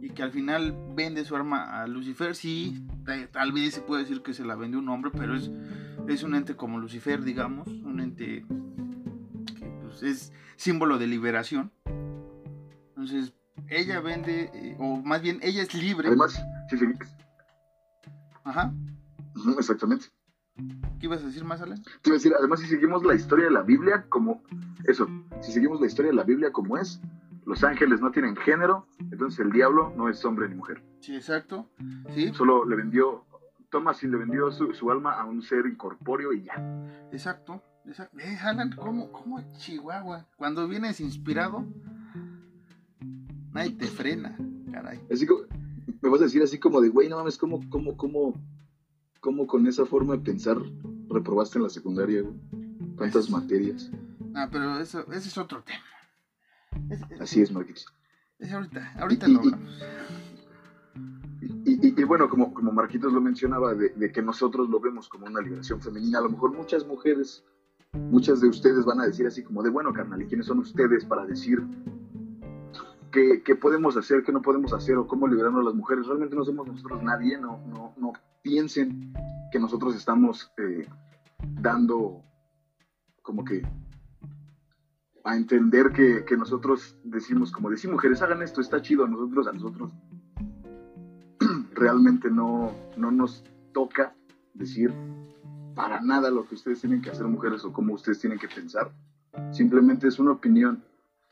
y 0.00 0.10
que 0.10 0.22
al 0.22 0.32
final 0.32 0.76
vende 0.94 1.24
su 1.24 1.36
arma 1.36 1.80
a 1.80 1.86
Lucifer, 1.86 2.34
sí, 2.34 2.84
tal 3.32 3.52
vez 3.52 3.74
se 3.74 3.80
puede 3.80 4.02
decir 4.02 4.22
que 4.22 4.34
se 4.34 4.44
la 4.44 4.56
vende 4.56 4.76
un 4.76 4.88
hombre, 4.88 5.10
pero 5.16 5.36
es, 5.36 5.50
es 6.08 6.22
un 6.22 6.34
ente 6.34 6.56
como 6.56 6.78
Lucifer, 6.78 7.22
digamos, 7.22 7.68
un 7.68 8.00
ente 8.00 8.44
que 9.58 9.66
pues, 9.82 10.02
es 10.02 10.32
símbolo 10.56 10.98
de 10.98 11.06
liberación. 11.06 11.72
Entonces, 12.88 13.32
ella 13.68 14.00
vende, 14.00 14.50
eh, 14.52 14.76
o 14.78 14.96
más 14.96 15.22
bien 15.22 15.38
ella 15.42 15.62
es 15.62 15.74
libre. 15.74 16.08
Además, 16.08 16.42
si 16.68 16.76
Ajá. 18.44 18.72
Exactamente. 19.58 20.06
¿Qué 20.98 21.06
ibas 21.06 21.22
a 21.22 21.26
decir 21.26 21.44
más, 21.44 21.60
Alan? 21.60 21.82
Te 21.82 22.10
iba 22.10 22.14
a 22.14 22.18
decir, 22.18 22.32
además, 22.38 22.60
si 22.60 22.66
seguimos 22.66 23.04
la 23.04 23.14
historia 23.14 23.46
de 23.46 23.50
la 23.50 23.62
Biblia 23.62 24.04
como. 24.08 24.42
Eso, 24.84 25.08
si 25.40 25.52
seguimos 25.52 25.80
la 25.80 25.86
historia 25.86 26.10
de 26.10 26.16
la 26.16 26.24
Biblia 26.24 26.52
como 26.52 26.76
es, 26.78 27.00
los 27.46 27.64
ángeles 27.64 28.00
no 28.00 28.10
tienen 28.10 28.36
género, 28.36 28.86
entonces 28.98 29.40
el 29.40 29.52
diablo 29.52 29.92
no 29.96 30.08
es 30.08 30.24
hombre 30.24 30.48
ni 30.48 30.54
mujer. 30.54 30.82
Sí, 31.00 31.14
exacto. 31.16 31.68
Sí. 32.14 32.32
Solo 32.34 32.64
le 32.64 32.76
vendió. 32.76 33.24
Thomas 33.70 34.02
y 34.02 34.08
le 34.08 34.16
vendió 34.16 34.50
su, 34.50 34.90
alma 34.90 35.12
a 35.12 35.24
un 35.24 35.42
ser 35.42 35.64
incorpóreo 35.64 36.32
y 36.32 36.42
ya. 36.42 36.54
Exacto. 37.12 37.62
exacto. 37.86 38.18
Alan? 38.42 38.72
¿Cómo, 38.72 39.12
¿Cómo 39.12 39.40
Chihuahua? 39.58 40.26
Cuando 40.36 40.66
vienes 40.66 41.00
inspirado, 41.00 41.64
Nadie 43.52 43.72
te 43.72 43.86
frena, 43.86 44.36
caray. 44.72 45.00
Así 45.10 45.26
como, 45.26 45.42
me 46.00 46.08
vas 46.08 46.20
a 46.20 46.24
decir 46.24 46.42
así 46.42 46.58
como 46.58 46.80
de, 46.80 46.88
güey, 46.88 47.08
no 47.08 47.16
mames, 47.16 47.36
¿cómo, 47.36 47.60
cómo, 47.68 47.96
cómo, 47.96 48.34
cómo 49.20 49.46
con 49.46 49.66
esa 49.66 49.86
forma 49.86 50.16
de 50.16 50.22
pensar 50.22 50.56
reprobaste 51.08 51.58
en 51.58 51.64
la 51.64 51.70
secundaria, 51.70 52.22
güey? 52.22 52.34
Tantas 52.96 53.30
materias. 53.30 53.90
Ah, 54.34 54.48
pero 54.50 54.78
eso, 54.78 55.00
ese 55.12 55.28
es 55.28 55.38
otro 55.38 55.62
tema. 55.62 57.00
así 57.20 57.40
es, 57.40 57.52
Marquitos. 57.52 57.86
Es 58.38 58.52
ahorita, 58.52 58.92
ahorita 58.98 59.28
lo 59.28 59.40
hablamos. 59.40 59.82
Y, 61.64 62.00
y, 62.00 62.04
bueno, 62.04 62.28
como, 62.28 62.52
como 62.52 62.72
Marquitos 62.72 63.12
lo 63.12 63.20
mencionaba, 63.20 63.74
de, 63.74 63.90
de, 63.90 64.12
que 64.12 64.22
nosotros 64.22 64.68
lo 64.68 64.80
vemos 64.80 65.08
como 65.08 65.26
una 65.26 65.40
liberación 65.40 65.80
femenina, 65.80 66.18
a 66.18 66.22
lo 66.22 66.30
mejor 66.30 66.52
muchas 66.52 66.86
mujeres, 66.86 67.44
muchas 67.92 68.40
de 68.40 68.48
ustedes 68.48 68.84
van 68.84 69.00
a 69.00 69.06
decir 69.06 69.26
así 69.26 69.42
como 69.42 69.62
de, 69.62 69.70
bueno, 69.70 69.92
carnal, 69.92 70.20
¿y 70.22 70.26
quiénes 70.26 70.46
son 70.46 70.58
ustedes 70.58 71.04
para 71.04 71.26
decir 71.26 71.62
qué, 73.10 73.54
podemos 73.56 73.96
hacer, 73.96 74.22
qué 74.22 74.32
no 74.32 74.42
podemos 74.42 74.72
hacer 74.72 74.96
o 74.96 75.06
cómo 75.06 75.26
liberarnos 75.26 75.64
las 75.64 75.74
mujeres. 75.74 76.06
Realmente 76.06 76.36
no 76.36 76.44
somos 76.44 76.66
nosotros 76.66 77.02
nadie, 77.02 77.38
no, 77.38 77.58
no, 77.66 77.94
no 77.96 78.12
piensen 78.42 79.12
que 79.52 79.58
nosotros 79.58 79.94
estamos 79.96 80.52
eh, 80.58 80.86
dando 81.60 82.22
como 83.22 83.44
que 83.44 83.62
a 85.24 85.36
entender 85.36 85.92
que, 85.92 86.24
que, 86.24 86.36
nosotros 86.36 86.96
decimos, 87.04 87.52
como 87.52 87.70
decimos, 87.70 87.94
mujeres, 87.94 88.22
hagan 88.22 88.42
esto, 88.42 88.60
está 88.60 88.80
chido 88.80 89.04
a 89.04 89.08
nosotros, 89.08 89.46
a 89.46 89.52
nosotros. 89.52 89.92
realmente 91.74 92.30
no, 92.30 92.72
no 92.96 93.10
nos 93.10 93.44
toca 93.72 94.14
decir 94.54 94.92
para 95.74 96.00
nada 96.00 96.30
lo 96.30 96.46
que 96.46 96.54
ustedes 96.54 96.80
tienen 96.80 97.00
que 97.00 97.10
hacer 97.10 97.26
mujeres 97.26 97.64
o 97.64 97.72
cómo 97.72 97.94
ustedes 97.94 98.18
tienen 98.18 98.38
que 98.38 98.48
pensar. 98.48 98.90
Simplemente 99.52 100.08
es 100.08 100.18
una 100.18 100.32
opinión 100.32 100.82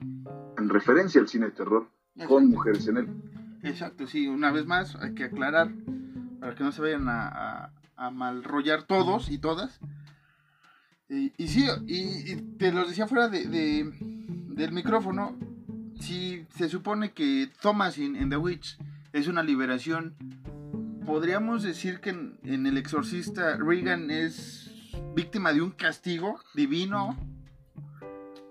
en 0.00 0.68
referencia 0.68 1.20
al 1.20 1.28
cine 1.28 1.46
de 1.46 1.52
terror 1.52 1.88
con 2.26 2.48
mujeres 2.48 2.86
en 2.88 2.96
él. 2.98 3.08
Exacto, 3.62 4.06
sí, 4.06 4.28
una 4.28 4.52
vez 4.52 4.66
más 4.66 4.96
hay 4.96 5.14
que 5.14 5.24
aclarar 5.24 5.72
para 6.40 6.54
que 6.54 6.64
no 6.64 6.72
se 6.72 6.82
vayan 6.82 7.08
a, 7.08 7.72
a, 7.96 8.10
malrollar 8.10 8.84
todos 8.84 9.30
y 9.30 9.38
todas. 9.38 9.80
Y, 11.08 11.32
y 11.36 11.48
sí, 11.48 11.66
y, 11.86 12.36
te 12.58 12.72
lo 12.72 12.86
decía 12.86 13.06
fuera 13.06 13.28
de, 13.28 13.44
del 13.46 14.72
micrófono, 14.72 15.36
si 16.00 16.46
se 16.56 16.68
supone 16.68 17.12
que 17.12 17.50
Thomas 17.60 17.98
en 17.98 18.28
The 18.28 18.36
Witch 18.36 18.78
es 19.12 19.26
una 19.28 19.42
liberación, 19.42 20.14
podríamos 21.06 21.62
decir 21.62 22.00
que 22.00 22.10
en, 22.10 22.38
en 22.44 22.66
El 22.66 22.76
Exorcista 22.76 23.56
Regan 23.56 24.10
es 24.10 24.70
víctima 25.14 25.52
de 25.52 25.62
un 25.62 25.70
castigo 25.70 26.38
divino 26.54 27.16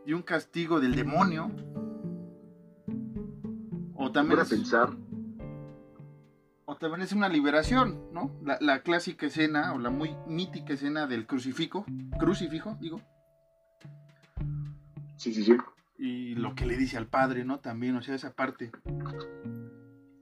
y 0.05 0.13
un 0.13 0.21
castigo 0.21 0.79
del 0.79 0.95
demonio. 0.95 1.51
O 3.95 4.11
también 4.11 4.39
es, 4.39 4.49
pensar. 4.49 4.89
O 6.69 6.75
también 6.75 7.01
es 7.01 7.13
una 7.13 7.29
liberación, 7.29 8.11
¿no? 8.11 8.31
La, 8.43 8.81
clásica 8.81 9.25
escena, 9.25 9.73
o 9.73 9.79
la 9.79 9.89
muy 9.89 10.15
mítica 10.27 10.73
escena 10.73 11.07
del 11.07 11.25
crucifijo, 11.25 11.85
crucifijo, 12.19 12.77
digo. 12.81 13.01
Sí, 15.15 15.33
sí, 15.33 15.43
sí. 15.43 15.55
Y 15.97 16.35
lo 16.35 16.55
que 16.55 16.65
le 16.65 16.75
dice 16.75 16.97
al 16.97 17.07
padre, 17.07 17.45
¿no? 17.45 17.59
También, 17.59 17.95
o 17.95 18.01
sea, 18.01 18.15
esa 18.15 18.33
parte. 18.33 18.71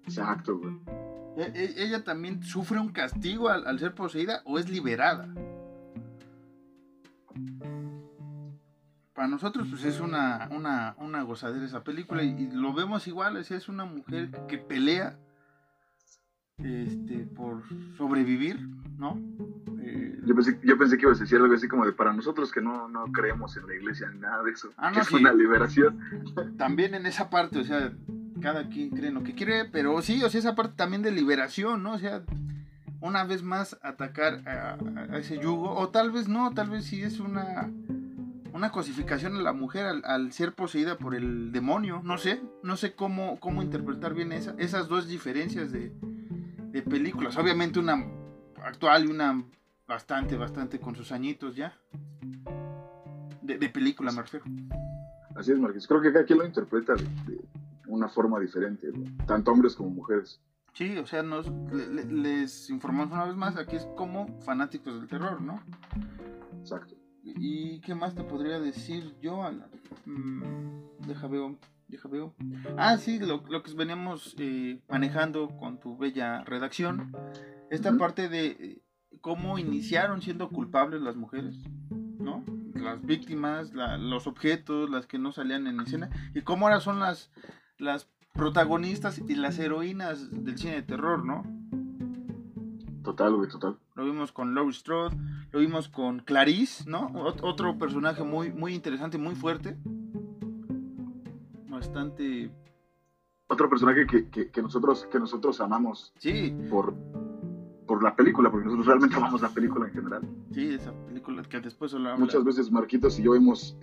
Exacto, 0.04 0.60
güey. 0.60 0.76
E, 1.38 1.52
e, 1.54 1.84
ella 1.84 2.04
también 2.04 2.44
sufre 2.44 2.80
un 2.80 2.90
castigo 2.90 3.50
al 3.50 3.80
ser 3.80 3.96
poseída 3.96 4.42
o 4.46 4.60
es 4.60 4.70
liberada. 4.70 5.28
para 9.16 9.30
nosotros 9.30 9.68
pues 9.70 9.86
es 9.86 10.02
una, 10.02 10.50
una, 11.00 11.24
gozadera 11.24 11.66
esa 11.66 11.84
película 11.84 12.22
y, 12.22 12.52
lo 12.52 12.74
vemos 12.74 13.08
igual, 13.08 13.38
es, 13.38 13.70
una 13.70 13.86
mujer 13.86 14.30
que 14.48 14.58
pelea 14.58 15.18
este, 16.58 17.26
por 17.36 17.64
sobrevivir, 17.98 18.60
¿no? 18.98 19.22
Eh, 19.82 20.20
yo, 20.26 20.36
pensé, 20.36 20.60
yo 20.64 20.78
pensé 20.78 20.98
que 20.98 21.06
ibas 21.06 21.20
a 21.20 21.24
decir 21.24 21.38
algo 21.38 21.54
así 21.54 21.68
como 21.68 21.86
de 21.86 21.92
para 21.92 22.14
nosotros 22.14 22.52
que 22.52 22.62
no, 22.62 22.88
no 22.88 23.12
creemos 23.12 23.56
en 23.58 23.68
la 23.68 23.76
iglesia 23.76 24.10
ni 24.10 24.20
nada 24.20 24.44
de 24.44 24.52
eso, 24.52 24.70
ah, 24.78 24.92
que 24.92 25.00
es 25.00 25.12
una 25.12 25.34
liberación. 25.34 26.00
También 26.58 26.96
en 26.96 27.06
esa 27.06 27.30
parte, 27.30 27.60
o 27.60 27.64
sea, 27.64 27.94
cada 28.42 28.68
quien 28.70 28.90
cree 28.90 29.12
lo 29.12 29.24
que 29.24 29.36
quiere, 29.36 29.66
pero 29.66 30.02
sí, 30.02 30.24
o 30.24 30.30
sea, 30.30 30.40
esa 30.40 30.56
parte 30.56 30.74
también 30.76 31.02
de 31.02 31.12
liberación, 31.12 31.84
¿no? 31.84 31.94
O 31.94 32.00
sea, 32.00 32.24
una 33.02 33.24
vez 33.24 33.44
más 33.44 33.78
atacar 33.84 34.42
a 34.48 35.18
ese 35.18 35.38
yugo, 35.40 35.76
o 35.76 35.90
tal 35.90 36.12
vez 36.12 36.28
no, 36.28 36.54
tal 36.54 36.70
vez 36.70 36.86
sí 36.86 37.02
es 37.02 37.20
una 37.20 37.70
una 38.56 38.72
cosificación 38.72 39.36
a 39.36 39.42
la 39.42 39.52
mujer 39.52 39.86
al, 40.06 40.32
ser 40.32 40.54
poseída 40.54 40.98
por 40.98 41.14
el 41.14 41.52
demonio. 41.52 42.02
No 42.06 42.18
sé, 42.18 42.42
no 42.64 42.78
sé 42.78 42.94
cómo, 42.94 43.38
cómo 43.42 43.62
interpretar 43.62 44.14
bien 44.14 44.32
esa, 44.32 44.56
esas 44.58 44.88
dos 44.88 45.10
diferencias 45.10 45.74
de, 45.74 45.92
películas. 46.82 47.38
Obviamente 47.38 47.80
una 47.80 48.06
actual 48.64 49.06
y 49.06 49.08
una 49.08 49.44
bastante, 49.88 50.36
bastante 50.36 50.80
con 50.80 50.96
sus 50.96 51.12
añitos 51.12 51.56
ya. 51.56 51.74
De, 53.42 53.70
película, 53.70 54.12
me 54.12 54.24
refiero. 54.24 54.46
Así 55.36 55.52
es, 55.52 55.60
Marqués. 55.60 55.88
Creo 55.88 56.02
que 56.02 56.12
cada 56.12 56.26
quien 56.26 56.40
lo 56.40 56.46
interpreta 56.46 56.96
de, 56.96 57.40
una 57.88 58.10
forma 58.10 58.40
diferente, 58.40 58.92
tanto 59.28 59.52
hombres 59.52 59.76
como 59.76 59.92
mujeres. 59.92 60.42
Sí, 60.74 60.98
o 60.98 61.06
sea, 61.06 61.22
nos, 61.22 61.50
les 61.72 62.70
informamos 62.70 63.14
una 63.14 63.26
vez 63.26 63.36
más, 63.36 63.56
aquí 63.56 63.76
es 63.76 63.86
como 63.96 64.28
fanáticos 64.42 64.96
del 64.96 65.08
terror, 65.08 65.40
¿no? 65.42 65.62
Exacto. 66.60 66.96
¿Y 67.24 67.80
qué 67.82 67.96
más 67.96 68.16
te 68.16 68.24
podría 68.24 68.60
decir 68.60 69.16
yo, 69.22 69.44
Alan? 69.44 69.70
Mm, 70.06 71.08
deja 71.08 71.28
veo, 71.28 71.58
deja 71.88 72.08
veo. 72.08 72.36
Ah, 72.78 72.98
sí, 72.98 73.20
lo, 73.20 73.44
que 73.44 73.74
veníamos 73.74 74.36
eh, 74.38 74.82
manejando 74.90 75.56
con 75.58 75.80
tu 75.80 75.98
bella 75.98 76.44
redacción. 76.44 77.12
Esta 77.70 77.98
parte 77.98 78.30
de 78.30 78.46
eh, 78.48 78.82
cómo 79.22 79.58
iniciaron 79.58 80.22
siendo 80.22 80.50
culpables 80.50 81.02
las 81.02 81.16
mujeres, 81.16 81.56
¿no? 81.90 82.44
Las 82.74 83.02
víctimas, 83.02 83.72
los 83.74 84.28
objetos, 84.28 84.90
las 84.90 85.08
que 85.08 85.18
no 85.18 85.32
salían 85.32 85.68
en 85.68 85.80
escena. 85.80 86.10
Y 86.34 86.42
cómo 86.42 86.68
ahora 86.68 86.80
son 86.80 87.00
las, 87.00 87.32
las 87.78 88.10
protagonistas 88.34 89.22
y 89.28 89.36
las 89.36 89.58
heroínas 89.60 90.30
del 90.44 90.58
cine 90.58 90.76
de 90.76 90.84
terror, 90.84 91.26
¿no? 91.26 91.44
Total, 93.04 93.34
güey, 93.34 93.50
total. 93.50 93.78
Lo 93.94 94.04
vimos 94.04 94.32
con 94.32 94.56
Laurie 94.56 94.74
Strode, 94.74 95.16
lo 95.52 95.60
vimos 95.60 95.88
con 95.88 96.20
Clarice, 96.20 96.90
¿no? 96.90 97.12
otro 97.14 97.78
personaje 97.78 98.24
muy, 98.24 98.52
muy 98.52 98.74
interesante, 98.74 99.18
muy 99.18 99.36
fuerte. 99.36 99.78
Bastante. 101.76 102.50
Otro 103.48 103.70
personaje 103.70 104.08
que, 104.08 104.62
nosotros, 104.62 105.06
que 105.12 105.20
nosotros 105.20 105.60
amamos. 105.60 106.14
Sí. 106.18 106.56
Por, 106.70 106.96
por 107.86 108.02
la 108.02 108.16
película, 108.16 108.50
porque 108.50 108.66
nosotros 108.66 108.88
realmente 108.88 109.18
amamos 109.18 109.42
la 109.42 109.50
película 109.50 109.86
en 109.88 109.94
general. 109.94 110.22
Sí, 110.54 110.74
esa 110.74 110.94
película 111.06 111.44
que 111.44 111.60
después 111.60 111.94
hablamos. 111.94 112.22
Muchas 112.22 112.46
veces 112.46 112.72
Marquitos 112.72 113.20
y 113.20 113.24
yo 113.24 113.36
hemos, 113.36 113.78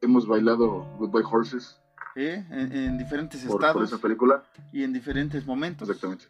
hemos 0.00 0.26
bailado 0.28 0.86
Goodbye 0.98 1.24
Horses. 1.28 1.80
Sí, 2.14 2.26
en, 2.26 2.96
diferentes 2.96 3.42
estados. 3.42 3.74
Por 3.74 3.84
esa 3.84 3.98
película. 3.98 4.44
Y 4.72 4.84
en 4.84 4.92
diferentes 4.92 5.44
momentos. 5.44 5.88
Exactamente. 5.88 6.26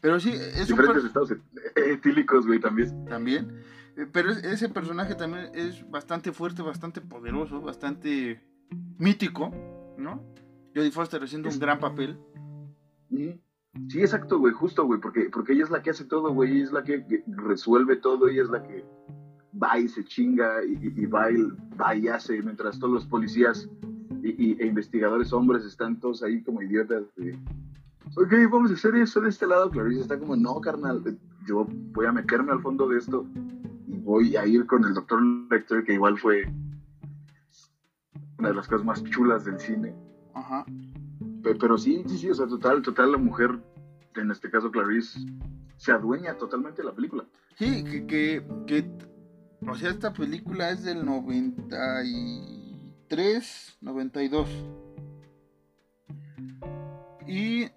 Pero 0.00 0.20
sí, 0.20 0.30
es 0.30 0.68
Diferentes 0.68 1.04
estados 1.04 1.34
etílicos, 1.74 2.46
güey, 2.46 2.60
también. 2.60 3.04
También. 3.06 3.62
Eh, 3.96 4.06
pero 4.10 4.30
ese 4.30 4.68
personaje 4.68 5.16
también 5.16 5.50
es 5.54 5.88
bastante 5.90 6.30
fuerte, 6.30 6.62
bastante 6.62 7.00
poderoso, 7.00 7.60
bastante 7.60 8.40
mítico, 8.98 9.52
¿no? 10.00 10.22
Jodie 10.74 10.90
Foster 10.90 11.22
haciendo 11.22 11.48
un 11.48 11.58
gran 11.58 11.78
papel. 11.78 12.18
Sí, 13.10 14.00
exacto, 14.00 14.38
güey, 14.38 14.52
justo, 14.52 14.84
güey, 14.84 15.00
porque, 15.00 15.30
porque 15.32 15.52
ella 15.52 15.64
es 15.64 15.70
la 15.70 15.82
que 15.82 15.90
hace 15.90 16.04
todo, 16.04 16.32
güey, 16.32 16.56
ella 16.56 16.64
es 16.64 16.72
la 16.72 16.82
que, 16.82 17.24
resuelve 17.28 17.96
todo, 17.96 18.28
ella 18.28 18.42
es 18.42 18.50
la 18.50 18.62
que 18.62 18.84
va 19.60 19.78
y 19.78 19.88
se 19.88 20.04
chinga 20.04 20.64
y, 20.64 21.06
va, 21.06 21.30
y, 21.30 21.42
va, 21.80 21.94
y, 21.94 22.08
hace, 22.08 22.40
mientras 22.42 22.78
todos 22.78 22.94
los 22.94 23.06
policías 23.06 23.68
y, 24.22 24.60
e 24.60 24.66
investigadores 24.66 25.32
hombres 25.32 25.64
están 25.64 25.98
todos 25.98 26.22
ahí 26.22 26.42
como 26.42 26.62
idiotas, 26.62 27.04
güey 27.16 27.38
ok, 28.16 28.32
vamos 28.50 28.70
a 28.70 28.74
hacer 28.74 28.94
eso 28.96 29.20
de 29.20 29.28
este 29.28 29.46
lado. 29.46 29.70
Clarice 29.70 30.02
está 30.02 30.18
como, 30.18 30.36
no, 30.36 30.60
carnal, 30.60 31.18
yo 31.46 31.66
voy 31.92 32.06
a 32.06 32.12
meterme 32.12 32.52
al 32.52 32.62
fondo 32.62 32.88
de 32.88 32.98
esto 32.98 33.26
y 33.86 33.98
voy 33.98 34.36
a 34.36 34.46
ir 34.46 34.66
con 34.66 34.84
el 34.84 34.94
doctor 34.94 35.22
Lecter, 35.50 35.84
que 35.84 35.94
igual 35.94 36.18
fue 36.18 36.52
una 38.40 38.48
de 38.48 38.56
las 38.56 38.66
cosas 38.66 38.84
más 38.84 39.04
chulas 39.04 39.44
del 39.44 39.60
cine. 39.60 39.94
Ajá. 40.34 40.66
Pero, 41.42 41.78
sí, 41.78 42.02
sí, 42.06 42.18
sí, 42.18 42.28
o 42.30 42.34
sea, 42.34 42.46
total, 42.46 42.82
total, 42.82 43.12
la 43.12 43.18
mujer, 43.18 43.58
en 44.16 44.30
este 44.30 44.50
caso 44.50 44.70
Clarice, 44.70 45.18
se 45.76 45.92
adueña 45.92 46.36
totalmente 46.36 46.82
de 46.82 46.88
la 46.88 46.94
película. 46.94 47.24
Sí, 47.56 47.82
que, 47.84 48.04
que, 48.06 48.44
que 48.66 48.90
o 49.66 49.74
sea, 49.74 49.88
esta 49.90 50.12
película 50.12 50.70
es 50.70 50.84
del 50.84 51.04
93, 51.04 53.78
92. 53.80 54.48
Y 57.26 57.68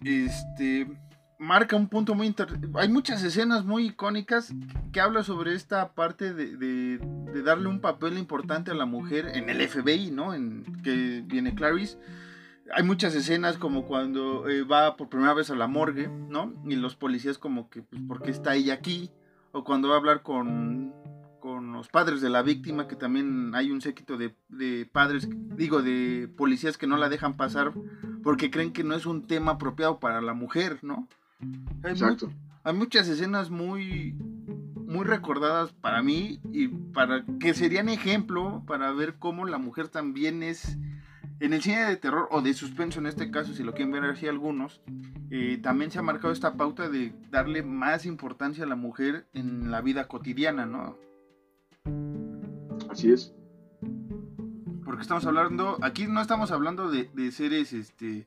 este 0.00 0.88
marca 1.40 1.74
un 1.74 1.88
punto 1.88 2.14
muy 2.14 2.34
hay 2.74 2.88
muchas 2.90 3.24
escenas 3.24 3.64
muy 3.64 3.86
icónicas 3.86 4.52
que 4.92 5.00
habla 5.00 5.24
sobre 5.24 5.54
esta 5.54 5.94
parte 5.94 6.34
de, 6.34 7.00
darle 7.42 7.68
un 7.68 7.80
papel 7.80 8.18
importante 8.18 8.70
a 8.70 8.74
la 8.74 8.84
mujer 8.84 9.32
en 9.34 9.48
el 9.48 9.66
FBI, 9.66 10.10
¿no? 10.10 10.34
En 10.34 10.64
que 10.84 11.24
viene 11.24 11.54
Clarice. 11.54 11.98
Hay 12.74 12.84
muchas 12.84 13.14
escenas 13.14 13.56
como 13.56 13.86
cuando 13.86 14.48
eh, 14.48 14.62
va 14.64 14.96
por 14.96 15.08
primera 15.08 15.32
vez 15.32 15.50
a 15.50 15.54
la 15.56 15.66
morgue, 15.66 16.08
¿no? 16.08 16.52
Y 16.66 16.76
los 16.76 16.94
policías 16.94 17.38
como 17.38 17.70
que, 17.70 17.82
pues, 17.82 18.02
¿por 18.02 18.22
qué 18.22 18.30
está 18.30 18.54
ella 18.54 18.74
aquí? 18.74 19.10
O 19.52 19.64
cuando 19.64 19.88
va 19.88 19.94
a 19.94 19.98
hablar 19.98 20.22
con, 20.22 20.92
con 21.40 21.72
los 21.72 21.88
padres 21.88 22.20
de 22.20 22.28
la 22.28 22.42
víctima, 22.42 22.86
que 22.86 22.96
también 22.96 23.54
hay 23.54 23.70
un 23.70 23.80
séquito 23.80 24.18
de, 24.18 24.36
de 24.50 24.86
padres, 24.92 25.26
digo, 25.56 25.80
de 25.80 26.30
policías 26.36 26.76
que 26.76 26.86
no 26.86 26.98
la 26.98 27.08
dejan 27.08 27.38
pasar 27.38 27.72
porque 28.22 28.50
creen 28.50 28.72
que 28.72 28.84
no 28.84 28.94
es 28.94 29.06
un 29.06 29.26
tema 29.26 29.52
apropiado 29.52 29.98
para 29.98 30.20
la 30.20 30.34
mujer, 30.34 30.78
¿no? 30.82 31.08
Hay 31.82 31.92
Exacto. 31.92 32.32
hay 32.64 32.74
muchas 32.74 33.08
escenas 33.08 33.50
muy, 33.50 34.12
muy 34.86 35.04
recordadas 35.04 35.72
para 35.72 36.02
mí 36.02 36.40
y 36.52 36.68
para 36.68 37.24
que 37.38 37.54
serían 37.54 37.88
ejemplo 37.88 38.62
para 38.66 38.92
ver 38.92 39.16
cómo 39.18 39.46
la 39.46 39.58
mujer 39.58 39.88
también 39.88 40.42
es 40.42 40.78
en 41.40 41.54
el 41.54 41.62
cine 41.62 41.86
de 41.86 41.96
terror 41.96 42.28
o 42.30 42.42
de 42.42 42.52
suspenso 42.52 43.00
en 43.00 43.06
este 43.06 43.30
caso, 43.30 43.54
si 43.54 43.62
lo 43.62 43.72
quieren 43.72 43.92
ver 43.92 44.04
así 44.04 44.28
algunos, 44.28 44.82
eh, 45.30 45.58
también 45.62 45.90
se 45.90 45.98
ha 45.98 46.02
marcado 46.02 46.32
esta 46.32 46.54
pauta 46.54 46.90
de 46.90 47.14
darle 47.30 47.62
más 47.62 48.04
importancia 48.04 48.64
a 48.64 48.66
la 48.66 48.76
mujer 48.76 49.26
en 49.32 49.70
la 49.70 49.80
vida 49.80 50.06
cotidiana, 50.06 50.66
¿no? 50.66 50.98
Así 52.90 53.10
es 53.10 53.32
porque 54.90 55.02
estamos 55.02 55.24
hablando, 55.24 55.78
aquí 55.82 56.08
no 56.08 56.20
estamos 56.20 56.50
hablando 56.50 56.90
de, 56.90 57.30
seres 57.30 57.72
este, 57.72 58.26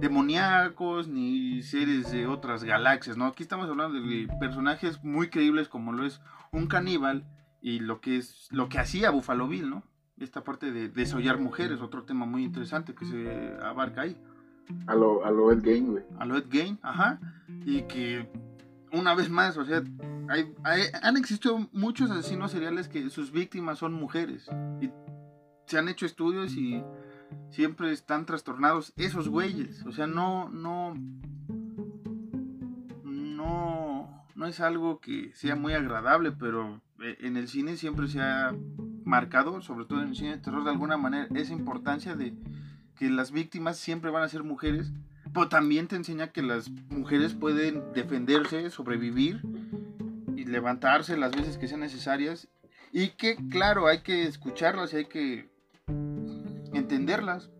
demoníacos 0.00 1.08
ni 1.08 1.62
seres 1.62 2.10
de 2.10 2.26
otras 2.26 2.64
galaxias, 2.64 3.16
¿no? 3.16 3.26
Aquí 3.26 3.42
estamos 3.42 3.68
hablando 3.68 4.00
de 4.00 4.28
personajes 4.40 5.02
muy 5.04 5.28
creíbles 5.28 5.68
como 5.68 5.92
lo 5.92 6.04
es 6.06 6.20
un 6.50 6.66
caníbal 6.66 7.24
y 7.60 7.78
lo 7.78 8.00
que 8.00 8.18
es 8.18 8.48
lo 8.50 8.68
que 8.68 8.78
hacía 8.78 9.10
Buffalo 9.10 9.48
Bill, 9.48 9.70
¿no? 9.70 9.84
Esta 10.18 10.44
parte 10.44 10.70
de 10.72 10.88
desollar 10.88 11.38
mujeres, 11.38 11.80
otro 11.80 12.04
tema 12.04 12.26
muy 12.26 12.44
interesante 12.44 12.94
que 12.94 13.04
se 13.06 13.56
abarca 13.62 14.02
ahí. 14.02 14.16
A 14.86 14.94
lo, 14.94 15.24
a 15.24 15.30
lo 15.30 15.52
Ed 15.52 15.62
Gain, 15.62 15.90
güey. 15.90 16.04
A 16.18 16.24
lo 16.24 16.36
Ed 16.36 16.46
Gain, 16.48 16.78
ajá. 16.82 17.18
Y 17.64 17.82
que 17.82 18.28
una 18.92 19.14
vez 19.14 19.30
más, 19.30 19.56
o 19.56 19.64
sea, 19.64 19.82
hay, 20.28 20.52
han 21.02 21.16
existido 21.16 21.68
muchos 21.72 22.10
asesinos 22.10 22.52
seriales 22.52 22.88
que 22.88 23.08
sus 23.10 23.32
víctimas 23.32 23.78
son 23.78 23.94
mujeres. 23.94 24.48
Y 24.80 24.90
se 25.66 25.78
han 25.78 25.88
hecho 25.88 26.06
estudios 26.06 26.52
y 26.54 26.82
siempre 27.50 27.92
están 27.92 28.26
trastornados 28.26 28.92
esos 28.96 29.28
güeyes. 29.28 29.84
O 29.86 29.92
sea, 29.92 30.06
no, 30.06 30.48
no, 30.48 30.94
no, 33.04 34.26
no 34.34 34.46
es 34.46 34.60
algo 34.60 35.00
que 35.00 35.32
sea 35.34 35.56
muy 35.56 35.72
agradable, 35.74 36.32
pero 36.32 36.80
eh, 37.00 37.16
en 37.20 37.36
el 37.36 37.48
cine 37.48 37.76
siempre 37.76 38.08
se 38.08 38.20
ha 38.20 38.54
marcado, 39.04 39.60
sobre 39.62 39.84
todo 39.84 40.02
en 40.02 40.08
el 40.08 40.16
cine 40.16 40.36
de 40.36 40.42
terror, 40.42 40.64
de 40.64 40.70
alguna 40.70 40.96
manera, 40.96 41.28
esa 41.34 41.52
importancia 41.52 42.14
de 42.14 42.34
que 42.96 43.10
las 43.10 43.32
víctimas 43.32 43.76
siempre 43.78 44.10
van 44.10 44.22
a 44.22 44.28
ser 44.28 44.44
mujeres, 44.44 44.92
pero 45.32 45.48
también 45.48 45.88
te 45.88 45.96
enseña 45.96 46.32
que 46.32 46.42
las 46.42 46.70
mujeres 46.70 47.34
pueden 47.34 47.92
defenderse, 47.94 48.70
sobrevivir 48.70 49.42
y 50.36 50.44
levantarse 50.44 51.16
las 51.16 51.32
veces 51.32 51.58
que 51.58 51.68
sean 51.68 51.80
necesarias 51.80 52.48
y 52.92 53.10
que, 53.10 53.36
claro, 53.50 53.86
hay 53.86 54.02
que 54.02 54.24
escucharlas 54.24 54.92
y 54.92 54.96
hay 54.96 55.04
que 55.06 55.51
entenderlas. 56.72 57.50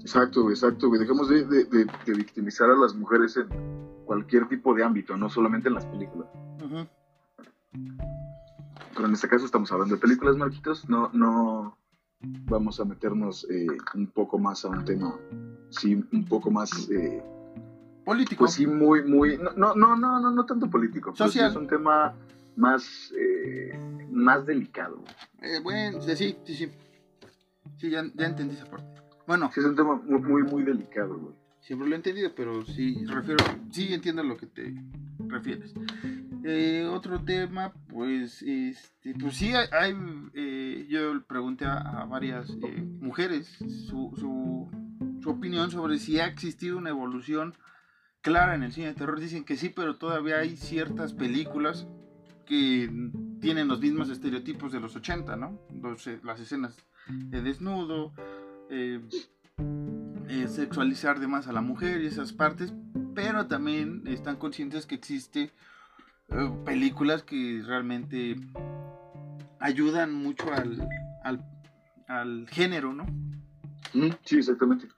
Exacto, 0.00 0.50
exacto, 0.50 0.90
Dejemos 0.90 1.28
de, 1.28 1.44
de, 1.44 2.14
victimizar 2.14 2.68
a 2.70 2.76
las 2.76 2.94
mujeres 2.94 3.36
en 3.36 3.48
cualquier 4.04 4.48
tipo 4.48 4.74
de 4.74 4.82
ámbito, 4.82 5.16
no 5.16 5.30
solamente 5.30 5.68
en 5.68 5.74
las 5.74 5.86
películas. 5.86 6.28
Pero 8.94 9.06
en 9.06 9.12
este 9.12 9.28
caso 9.28 9.44
estamos 9.44 9.70
hablando 9.72 9.94
de 9.94 10.00
películas, 10.00 10.36
Marquitos. 10.36 10.88
No, 10.88 11.10
no 11.12 11.78
vamos 12.20 12.80
a 12.80 12.84
meternos 12.84 13.46
eh, 13.50 13.66
un 13.94 14.06
poco 14.08 14.38
más 14.38 14.64
a 14.64 14.68
un 14.68 14.84
tema, 14.84 15.18
sí, 15.70 16.04
un 16.12 16.24
poco 16.24 16.50
más 16.50 16.90
eh, 16.90 17.22
político. 18.04 18.40
Pues 18.40 18.54
sí, 18.54 18.66
muy, 18.66 19.04
muy, 19.04 19.38
no, 19.38 19.52
no, 19.54 19.96
no, 19.96 20.20
no, 20.20 20.30
no, 20.30 20.46
tanto 20.46 20.68
político. 20.68 21.14
Pues 21.16 21.36
es 21.36 21.56
un 21.56 21.66
tema 21.66 22.14
más, 22.56 23.12
eh, 23.16 23.78
más 24.10 24.46
delicado. 24.46 25.02
bueno, 25.62 26.00
sí, 26.02 26.36
sí, 26.44 26.54
sí. 26.54 26.70
Sí, 27.78 27.90
ya, 27.90 28.04
ya 28.14 28.26
entendí 28.26 28.54
esa 28.54 28.66
parte. 28.66 29.02
Bueno. 29.26 29.50
Sí, 29.52 29.60
es 29.60 29.66
un 29.66 29.76
tema 29.76 29.96
muy, 29.96 30.20
muy, 30.20 30.42
muy 30.42 30.62
delicado, 30.62 31.18
güey. 31.18 31.34
Siempre 31.60 31.88
lo 31.88 31.94
he 31.94 31.96
entendido, 31.96 32.34
pero 32.34 32.64
sí, 32.64 33.04
refiero, 33.06 33.44
sí 33.70 33.94
entiendo 33.94 34.22
a 34.22 34.24
lo 34.24 34.36
que 34.36 34.46
te 34.46 34.74
refieres. 35.28 35.72
Eh, 36.44 36.88
otro 36.90 37.22
tema, 37.22 37.72
pues, 37.88 38.42
este, 38.42 39.14
pues 39.14 39.36
sí, 39.36 39.52
hay, 39.54 39.94
eh, 40.34 40.86
yo 40.88 41.24
pregunté 41.24 41.64
a, 41.64 42.04
varias 42.10 42.50
eh, 42.50 42.82
mujeres 43.00 43.46
su, 43.88 44.12
su, 44.18 44.68
su, 45.22 45.30
opinión 45.30 45.70
sobre 45.70 45.98
si 46.00 46.18
ha 46.18 46.26
existido 46.26 46.76
una 46.76 46.90
evolución 46.90 47.54
clara 48.22 48.56
en 48.56 48.64
el 48.64 48.72
cine 48.72 48.88
de 48.88 48.94
terror. 48.94 49.20
Dicen 49.20 49.44
que 49.44 49.56
sí, 49.56 49.68
pero 49.68 49.98
todavía 49.98 50.38
hay 50.38 50.56
ciertas 50.56 51.12
películas 51.12 51.86
que 52.44 52.90
tienen 53.40 53.68
los 53.68 53.80
mismos 53.80 54.08
estereotipos 54.10 54.72
de 54.72 54.80
los 54.80 54.96
80, 54.96 55.36
¿no? 55.36 55.60
las 56.24 56.40
escenas 56.40 56.76
de 57.08 57.42
desnudo, 57.42 58.12
sexualizar 60.48 61.20
de 61.20 61.26
más 61.26 61.46
a 61.48 61.52
la 61.52 61.60
mujer 61.60 62.02
y 62.02 62.06
esas 62.06 62.32
partes, 62.32 62.72
pero 63.14 63.46
también 63.46 64.02
están 64.06 64.36
conscientes 64.36 64.86
que 64.86 64.94
existe 64.94 65.52
eh, 66.28 66.50
películas 66.64 67.22
que 67.22 67.62
realmente 67.64 68.36
ayudan 69.58 70.12
mucho 70.14 70.44
al, 70.52 70.88
al, 72.08 72.46
género, 72.48 72.92
¿no? 72.92 73.06
Sí, 74.24 74.38
exactamente. 74.38 74.88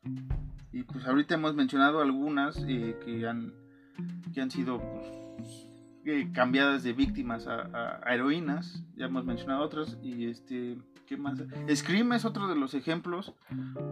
Y 0.73 0.83
pues 0.85 1.07
ahorita 1.07 1.35
hemos 1.35 1.55
mencionado 1.55 2.01
algunas 2.01 2.57
eh, 2.69 2.97
que, 3.05 3.27
han, 3.27 3.53
que 4.33 4.41
han 4.41 4.51
sido 4.51 4.79
pues, 5.37 5.69
eh, 6.05 6.31
cambiadas 6.33 6.83
de 6.83 6.93
víctimas 6.93 7.47
a, 7.47 8.01
heroínas, 8.07 8.83
ya 8.97 9.07
hemos 9.07 9.25
mencionado 9.25 9.63
otras, 9.63 9.99
y 10.03 10.27
este, 10.27 10.79
¿qué 11.07 11.17
más? 11.17 11.43
Scream 11.75 12.13
es 12.13 12.25
otro 12.25 12.49
de 12.49 12.57
los 12.57 12.75
ejemplos 12.75 13.35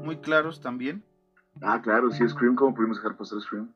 muy 0.04 0.18
claros 0.18 0.60
también. 0.60 1.02
Ah, 1.60 1.80
claro, 1.82 2.10
sí, 2.10 2.26
Scream, 2.28 2.54
¿cómo 2.54 2.74
pudimos 2.74 2.96
dejar 2.96 3.16
pasar 3.16 3.40
Scream? 3.40 3.68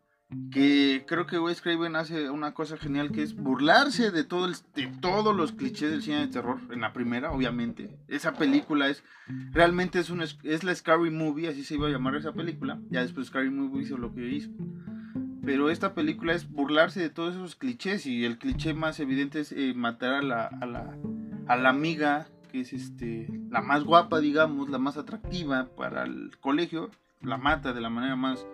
que 0.51 1.05
creo 1.07 1.27
que 1.27 1.39
Wes 1.39 1.63
Craven 1.63 1.95
hace 1.95 2.31
una 2.31 2.53
cosa 2.53 2.77
genial 2.77 3.13
que 3.13 3.23
es 3.23 3.37
burlarse 3.37 4.11
de 4.11 4.25
todo 4.25 4.49
de 4.49 4.87
todos 5.01 5.37
los 5.37 5.53
clichés 5.53 5.93
del 5.93 6.03
cine 6.03 6.21
de 6.21 6.27
terror 6.27 6.59
en 6.71 6.81
la 6.81 6.93
primera 6.93 7.31
obviamente 7.31 7.97
esa 8.09 8.33
película 8.33 8.89
es 8.89 9.05
realmente 9.53 10.01
es 10.01 10.11
es 10.43 10.65
la 10.65 10.75
Scary 10.75 11.11
Movie 11.11 11.49
así 11.49 11.63
se 11.63 11.75
iba 11.75 11.87
a 11.87 11.91
llamar 11.91 12.17
esa 12.17 12.33
película 12.33 12.81
ya 12.91 13.03
después 13.03 13.29
Scary 13.29 13.51
Movie 13.51 13.83
hizo 13.83 13.99
lo 13.99 14.13
que 14.15 14.27
hizo 14.29 14.51
pero 15.47 15.71
esta 15.71 15.95
película 15.95 16.35
es 16.35 16.51
burlarse 16.51 17.01
de 17.01 17.09
todos 17.09 17.35
esos 17.35 17.57
clichés 17.57 18.05
y 18.05 18.25
el 18.27 18.37
cliché 18.39 18.75
más 18.75 19.01
evidente 19.01 19.41
es 19.41 19.53
eh, 19.53 19.73
matar 19.75 20.13
a 20.13 20.23
la, 20.23 20.47
a 20.47 20.67
la 20.67 20.99
a 21.47 21.57
la 21.57 21.69
amiga 21.71 22.27
que 22.53 22.61
es 22.61 22.73
este 22.75 23.29
la 23.49 23.63
más 23.63 23.85
guapa 23.85 24.21
digamos 24.21 24.69
la 24.69 24.79
más 24.79 24.99
atractiva 24.99 25.69
para 25.77 26.03
el 26.05 26.37
colegio 26.41 26.91
la 27.23 27.39
mata 27.39 27.73
de 27.73 27.81
la 27.81 27.89
manera 27.89 28.17
más 28.17 28.47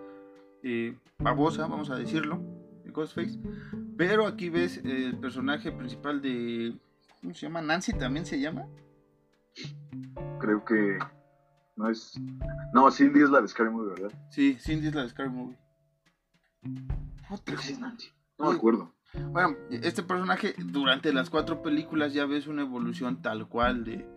eh, 0.63 0.95
babosa, 1.19 1.67
vamos 1.67 1.89
a 1.89 1.95
decirlo, 1.95 2.41
de 2.85 2.91
Ghostface. 2.91 3.37
Pero 3.97 4.25
aquí 4.25 4.49
ves 4.49 4.77
el 4.83 5.17
personaje 5.19 5.71
principal 5.71 6.21
de. 6.21 6.75
¿Cómo 7.21 7.33
se 7.33 7.47
llama? 7.47 7.61
¿Nancy 7.61 7.93
también 7.93 8.25
se 8.25 8.39
llama? 8.39 8.65
Creo 10.39 10.63
que. 10.63 10.97
No 11.75 11.89
es. 11.89 12.19
No, 12.73 12.89
Cindy 12.91 13.21
es 13.21 13.29
la 13.29 13.41
de 13.41 13.47
Scary 13.47 13.69
Movie, 13.69 13.93
¿verdad? 13.93 14.17
Sí, 14.29 14.57
Cindy 14.59 14.87
es 14.87 14.95
la 14.95 15.03
de 15.03 15.09
Scary 15.09 15.29
Movie. 15.29 15.57
Es 17.47 17.79
Nancy. 17.79 18.09
No 18.37 18.51
me 18.51 18.55
acuerdo. 18.57 18.93
Bueno, 19.31 19.55
este 19.69 20.03
personaje 20.03 20.55
durante 20.57 21.13
las 21.13 21.29
cuatro 21.29 21.61
películas 21.61 22.13
ya 22.13 22.25
ves 22.25 22.47
una 22.47 22.63
evolución 22.63 23.21
tal 23.21 23.47
cual 23.47 23.83
de, 23.83 24.07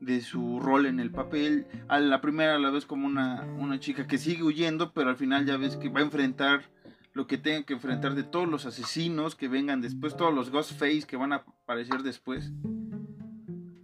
de 0.00 0.20
su 0.22 0.60
rol 0.60 0.86
en 0.86 0.98
el 0.98 1.10
papel. 1.10 1.66
A 1.88 2.00
la 2.00 2.20
primera 2.20 2.58
la 2.58 2.70
ves 2.70 2.86
como 2.86 3.06
una, 3.06 3.42
una 3.58 3.78
chica 3.80 4.06
que 4.06 4.18
sigue 4.18 4.42
huyendo, 4.42 4.92
pero 4.92 5.10
al 5.10 5.16
final 5.16 5.44
ya 5.44 5.56
ves 5.56 5.76
que 5.76 5.90
va 5.90 6.00
a 6.00 6.04
enfrentar 6.04 6.70
lo 7.12 7.26
que 7.26 7.38
tenga 7.38 7.64
que 7.64 7.74
enfrentar 7.74 8.14
de 8.14 8.22
todos 8.22 8.48
los 8.48 8.66
asesinos 8.66 9.34
que 9.34 9.48
vengan 9.48 9.80
después, 9.80 10.16
todos 10.16 10.34
los 10.34 10.50
Ghostface 10.50 11.02
que 11.06 11.16
van 11.16 11.32
a 11.32 11.36
aparecer 11.36 12.02
después. 12.02 12.52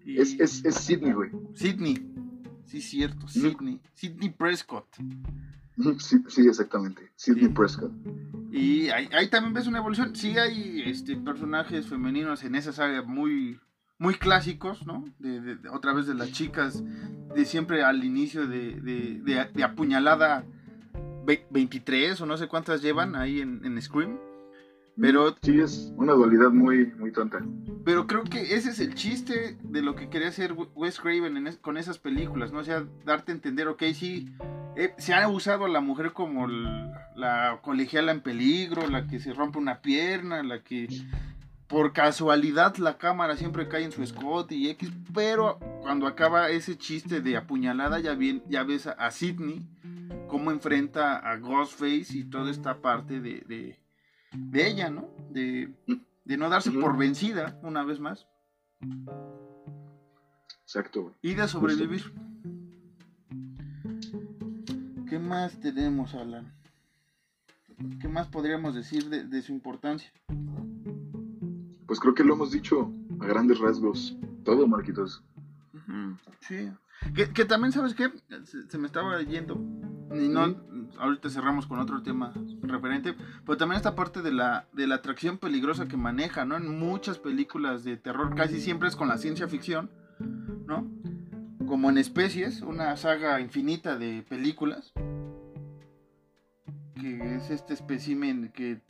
Es, 0.07 0.41
es, 0.41 0.65
es, 0.65 0.75
Sidney, 0.77 1.13
güey. 1.13 1.31
Sidney. 1.55 2.13
Sí, 2.65 2.81
cierto, 2.81 3.29
Sidney. 3.29 3.81
Sidney 3.93 4.31
Prescott. 4.31 4.87
Sí, 5.99 6.19
sí, 6.29 6.49
exactamente. 6.49 7.11
Sidney 7.17 7.49
Prescott. 7.49 7.93
Y 8.51 8.89
ahí, 8.89 9.09
ahí, 9.13 9.29
también 9.29 9.53
ves 9.53 9.67
una 9.67 9.79
evolución. 9.79 10.17
Sí 10.17 10.39
hay 10.39 10.83
este, 10.87 11.17
personajes 11.17 11.87
femeninos 11.87 12.45
en 12.45 12.55
esa 12.55 12.73
saga 12.73 13.03
muy, 13.03 13.61
muy 13.99 14.15
clásicos, 14.15 14.87
¿no? 14.87 15.05
De, 15.19 15.59
otra 15.71 15.93
vez 15.93 16.07
de 16.07 16.15
las 16.15 16.33
chicas, 16.33 16.83
de 17.35 17.45
siempre 17.45 17.83
al 17.85 18.05
inicio 18.05 18.47
de, 18.47 18.81
de 19.55 19.65
apuñalada 19.65 20.45
23 21.27 22.21
o 22.21 22.27
no 22.27 22.37
sé 22.37 22.47
cuántas 22.49 22.83
llevan 22.83 23.17
ahí 23.17 23.41
en, 23.41 23.83
Scream. 23.83 24.19
Pero, 24.99 25.37
sí, 25.43 25.61
es 25.61 25.93
una 25.97 26.15
dualidad 26.15 26.51
muy, 26.51 26.87
muy 26.95 27.13
tonta. 27.13 27.45
Pero 27.85 28.07
creo 28.07 28.25
que 28.25 28.55
ese 28.55 28.71
es 28.71 28.79
el 28.81 28.95
chiste 28.95 29.59
de 29.63 29.83
lo 29.83 29.95
que 29.95 30.09
quería 30.09 30.29
hacer 30.29 30.55
Wes 30.75 30.99
Craven 30.99 31.59
con 31.61 31.77
esas 31.77 31.99
películas, 31.99 32.51
¿no? 32.53 32.61
O 32.61 32.65
sea, 32.65 32.87
darte 33.05 33.33
a 33.33 33.35
entender, 33.35 33.69
ok, 33.69 33.83
sí, 33.93 34.33
eh, 34.77 34.95
se 34.99 35.15
ha 35.15 35.27
usado 35.29 35.65
a 35.65 35.69
la 35.69 35.81
mujer 35.81 36.13
como 36.13 36.47
la 36.47 37.61
colegiala 37.63 38.13
en 38.13 38.21
peligro, 38.21 38.87
la 38.89 39.07
que 39.07 39.21
se 39.21 39.33
rompe 39.33 39.59
una 39.59 39.81
pierna, 39.81 40.43
la 40.43 40.63
que 40.63 40.87
por 41.67 41.93
casualidad 41.93 42.77
la 42.77 42.99
cámara 42.99 43.37
siempre 43.37 43.69
cae 43.69 43.85
en 43.85 43.93
su 43.93 44.03
escote 44.03 44.55
y 44.55 44.69
X, 44.69 44.93
pero 45.15 45.59
cuando 45.81 46.07
acaba 46.07 46.51
ese 46.51 46.77
chiste 46.77 47.21
de 47.21 47.37
apuñalada 47.37 48.01
ya, 48.01 48.15
bien, 48.15 48.43
ya 48.49 48.65
ves 48.65 48.87
a, 48.87 49.11
Sidney 49.11 49.67
cómo 50.29 50.51
enfrenta 50.51 51.17
a 51.17 51.37
Ghostface 51.39 52.07
y 52.11 52.25
toda 52.25 52.51
esta 52.51 52.81
parte 52.83 53.21
de, 53.21 53.77
de, 54.33 54.67
ella, 54.67 54.91
¿no? 54.91 55.09
De, 55.31 55.75
de, 56.25 56.37
no 56.37 56.51
darse 56.51 56.71
por 56.71 56.97
vencida 56.99 57.59
una 57.63 57.83
vez 57.83 57.99
más. 57.99 58.27
Exacto. 60.65 61.15
Y 61.23 61.35
de 61.35 61.49
sobrevivir. 61.49 62.13
¿Qué 65.09 65.19
más 65.19 65.61
tenemos, 65.61 66.15
Alan? 66.15 66.53
¿Qué 68.01 68.09
más 68.09 68.29
podríamos 68.29 68.75
decir 68.75 69.09
de 69.09 69.43
su 69.43 69.53
importancia? 69.53 70.11
pues 71.97 72.01
creo 72.01 72.15
que 72.15 72.25
lo 72.25 72.35
hemos 72.35 72.51
dicho 72.51 72.93
a 73.21 73.27
grandes 73.27 73.59
rasgos. 73.59 74.17
Todo, 74.45 74.67
Marquitos. 74.67 75.25
Sí. 76.41 76.71
Que, 77.15 77.45
también, 77.45 77.73
¿sabes 77.73 77.95
qué? 77.95 78.11
Se, 78.69 78.79
me 78.79 78.87
estaba 78.87 79.21
yendo. 79.23 79.55
Y 80.15 80.29
no, 80.29 80.57
ahorita 80.99 81.31
cerramos 81.31 81.67
con 81.67 81.79
otro 81.79 82.03
tema 82.03 82.33
referente, 82.63 83.15
pero 83.45 83.57
también 83.57 83.77
esta 83.77 83.95
parte 83.95 84.23
de 84.23 84.33
la, 84.33 84.69
de 84.73 84.87
la 84.87 84.97
atracción 84.97 85.39
peligrosa 85.39 85.89
que 85.89 85.97
maneja, 85.97 86.45
¿no? 86.45 86.57
En 86.57 86.79
muchas 86.79 87.19
películas 87.19 87.83
de 87.83 87.97
terror 87.97 88.35
casi 88.35 88.61
siempre 88.61 88.89
es 88.89 88.97
con 88.97 89.09
la 89.09 89.19
ciencia 89.19 89.49
ficción, 89.49 89.91
¿no? 90.67 90.87
Como 91.67 91.91
en 91.91 91.99
Especies, 91.99 92.63
una 92.63 92.97
saga 92.97 93.41
infinita 93.41 93.99
de 93.99 94.23
películas, 94.23 94.93
que 97.01 97.37
es 97.37 97.51
este 97.51 97.75
espécimen 97.75 98.53
que 98.55 98.81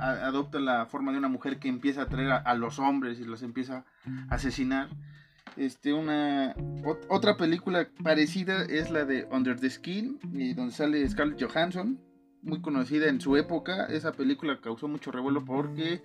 adopta 0.00 0.60
la 0.60 0.86
forma 0.86 1.12
de 1.12 1.18
una 1.18 1.28
mujer 1.28 1.58
que 1.58 1.68
empieza 1.68 2.02
a 2.02 2.04
atraer 2.04 2.30
a, 2.44 2.54
los 2.54 2.78
hombres 2.78 3.20
y 3.20 3.24
los 3.24 3.42
empieza 3.42 3.84
a 4.28 4.34
asesinar. 4.34 4.88
Este, 5.56 5.92
una 5.92 6.54
otra 7.08 7.36
película 7.36 7.88
parecida 8.02 8.64
es 8.64 8.90
la 8.90 9.04
de 9.04 9.26
Under 9.30 9.58
the 9.58 9.70
Skin, 9.70 10.18
donde 10.56 10.72
sale 10.72 11.08
Scarlett 11.08 11.42
Johansson, 11.42 12.00
muy 12.42 12.60
conocida 12.60 13.08
en 13.08 13.20
su 13.20 13.36
época. 13.36 13.86
Esa 13.86 14.12
película 14.12 14.60
causó 14.60 14.88
mucho 14.88 15.10
revuelo 15.10 15.44
porque 15.44 16.02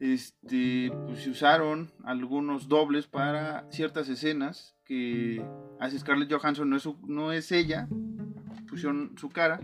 este, 0.00 0.92
pues, 1.06 1.22
se 1.22 1.30
usaron 1.30 1.90
algunos 2.04 2.68
dobles 2.68 3.06
para 3.06 3.66
ciertas 3.70 4.08
escenas 4.08 4.74
que 4.84 5.44
hace 5.80 5.98
Scarlett 5.98 6.32
Johansson, 6.32 6.70
no 6.70 6.76
es, 6.76 6.88
no 7.02 7.32
es 7.32 7.50
ella, 7.52 7.88
pusieron 8.68 9.14
su 9.16 9.28
cara 9.28 9.60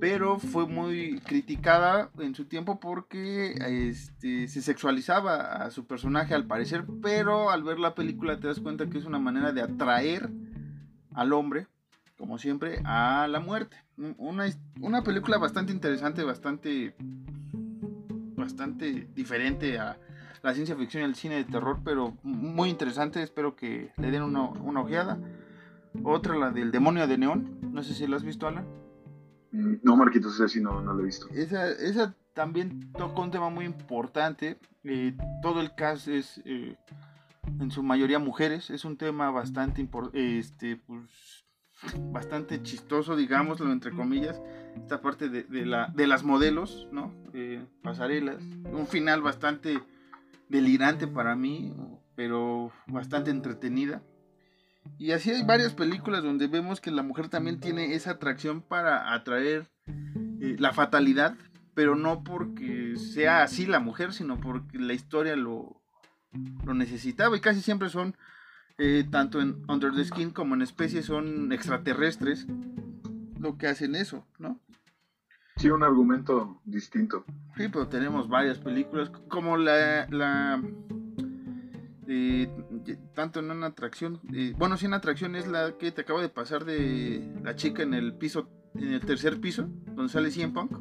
pero 0.00 0.38
fue 0.38 0.66
muy 0.66 1.20
criticada 1.20 2.10
en 2.18 2.34
su 2.34 2.46
tiempo 2.46 2.80
porque 2.80 3.52
este, 3.90 4.48
se 4.48 4.62
sexualizaba 4.62 5.64
a 5.64 5.70
su 5.70 5.86
personaje 5.86 6.34
al 6.34 6.46
parecer, 6.46 6.84
pero 7.02 7.50
al 7.50 7.62
ver 7.62 7.78
la 7.78 7.94
película 7.94 8.40
te 8.40 8.48
das 8.48 8.60
cuenta 8.60 8.88
que 8.88 8.98
es 8.98 9.04
una 9.04 9.18
manera 9.18 9.52
de 9.52 9.60
atraer 9.60 10.30
al 11.12 11.32
hombre, 11.34 11.66
como 12.16 12.38
siempre, 12.38 12.80
a 12.84 13.28
la 13.28 13.40
muerte. 13.40 13.76
Una, 14.16 14.46
una 14.80 15.02
película 15.02 15.36
bastante 15.36 15.72
interesante, 15.72 16.24
bastante, 16.24 16.94
bastante 18.50 19.08
diferente 19.14 19.78
a 19.78 19.96
la 20.42 20.54
ciencia 20.54 20.74
ficción 20.74 21.02
y 21.02 21.06
el 21.06 21.14
cine 21.14 21.36
de 21.36 21.44
terror, 21.44 21.80
pero 21.84 22.16
muy 22.22 22.68
interesante, 22.68 23.22
espero 23.22 23.54
que 23.54 23.92
le 23.96 24.10
den 24.10 24.22
una, 24.22 24.48
una 24.48 24.80
ojeada. 24.80 25.18
Otra, 26.02 26.36
la 26.36 26.50
del 26.50 26.70
demonio 26.70 27.06
de 27.06 27.18
neón, 27.18 27.58
no 27.72 27.82
sé 27.82 27.94
si 27.94 28.06
la 28.06 28.16
has 28.16 28.24
visto, 28.24 28.46
Alan. 28.46 28.64
Mm, 29.52 29.74
no, 29.82 29.96
Marquitos, 29.96 30.34
esa 30.34 30.48
sí 30.48 30.60
no, 30.60 30.80
no 30.80 30.94
lo 30.94 31.00
he 31.00 31.06
visto. 31.06 31.28
Esa, 31.30 31.68
esa 31.70 32.14
también 32.34 32.92
toca 32.92 33.20
un 33.20 33.30
tema 33.30 33.50
muy 33.50 33.64
importante. 33.64 34.58
Eh, 34.84 35.16
todo 35.42 35.60
el 35.60 35.74
cast 35.74 36.08
es 36.08 36.40
eh, 36.44 36.76
en 37.60 37.70
su 37.70 37.82
mayoría 37.82 38.18
mujeres. 38.18 38.70
Es 38.70 38.84
un 38.84 38.96
tema 38.96 39.30
bastante 39.30 39.86
este, 40.12 40.76
pues, 40.76 41.39
bastante 42.12 42.62
chistoso, 42.62 43.16
digámoslo 43.16 43.72
entre 43.72 43.92
comillas. 43.92 44.40
Esta 44.76 45.00
parte 45.00 45.28
de, 45.28 45.66
la, 45.66 45.88
de 45.94 46.06
las 46.06 46.22
modelos, 46.22 46.88
¿no? 46.92 47.14
Eh, 47.34 47.64
pasarelas. 47.82 48.42
Un 48.72 48.86
final 48.86 49.22
bastante 49.22 49.80
delirante 50.48 51.06
para 51.06 51.34
mí, 51.36 51.74
pero 52.14 52.72
bastante 52.86 53.30
entretenida. 53.30 54.02
Y 54.98 55.12
así 55.12 55.30
hay 55.30 55.42
varias 55.44 55.74
películas 55.74 56.22
donde 56.22 56.46
vemos 56.46 56.80
que 56.80 56.90
la 56.90 57.02
mujer 57.02 57.28
también 57.28 57.60
tiene 57.60 57.94
esa 57.94 58.12
atracción 58.12 58.62
para 58.62 59.12
atraer 59.14 59.70
eh, 60.40 60.56
la 60.58 60.72
fatalidad, 60.72 61.36
pero 61.74 61.96
no 61.96 62.24
porque 62.24 62.96
sea 62.96 63.42
así 63.42 63.66
la 63.66 63.80
mujer, 63.80 64.12
sino 64.12 64.40
porque 64.40 64.78
la 64.78 64.92
historia 64.92 65.36
lo, 65.36 65.80
lo 66.64 66.74
necesitaba. 66.74 67.36
Y 67.36 67.40
casi 67.40 67.60
siempre 67.60 67.88
son, 67.88 68.16
eh, 68.82 69.06
tanto 69.10 69.42
en 69.42 69.62
Under 69.68 69.92
the 69.92 70.04
Skin 70.04 70.30
como 70.30 70.54
en 70.54 70.62
Especie, 70.62 71.02
son 71.02 71.52
extraterrestres 71.52 72.46
lo 73.38 73.58
que 73.58 73.66
hacen 73.66 73.94
eso, 73.94 74.26
¿no? 74.38 74.58
Sí, 75.56 75.68
un 75.68 75.82
argumento 75.82 76.62
distinto. 76.64 77.24
Sí, 77.58 77.68
pero 77.70 77.88
tenemos 77.88 78.28
varias 78.28 78.58
películas, 78.58 79.10
como 79.28 79.58
la, 79.58 80.06
la 80.08 80.62
tanto 83.14 83.40
en 83.40 83.50
una 83.50 83.66
atracción, 83.66 84.20
bueno, 84.56 84.78
si 84.78 84.86
una 84.86 84.96
atracción 84.96 85.36
es 85.36 85.46
la 85.46 85.76
que 85.76 85.92
te 85.92 86.00
acabo 86.00 86.20
de 86.20 86.30
pasar 86.30 86.64
de 86.64 87.34
la 87.44 87.54
chica 87.54 87.82
en 87.82 87.92
el 87.92 88.14
piso, 88.14 88.48
en 88.74 88.94
el 88.94 89.00
tercer 89.00 89.40
piso, 89.40 89.68
donde 89.94 90.10
sale 90.10 90.30
CM 90.30 90.54
Punk. 90.54 90.72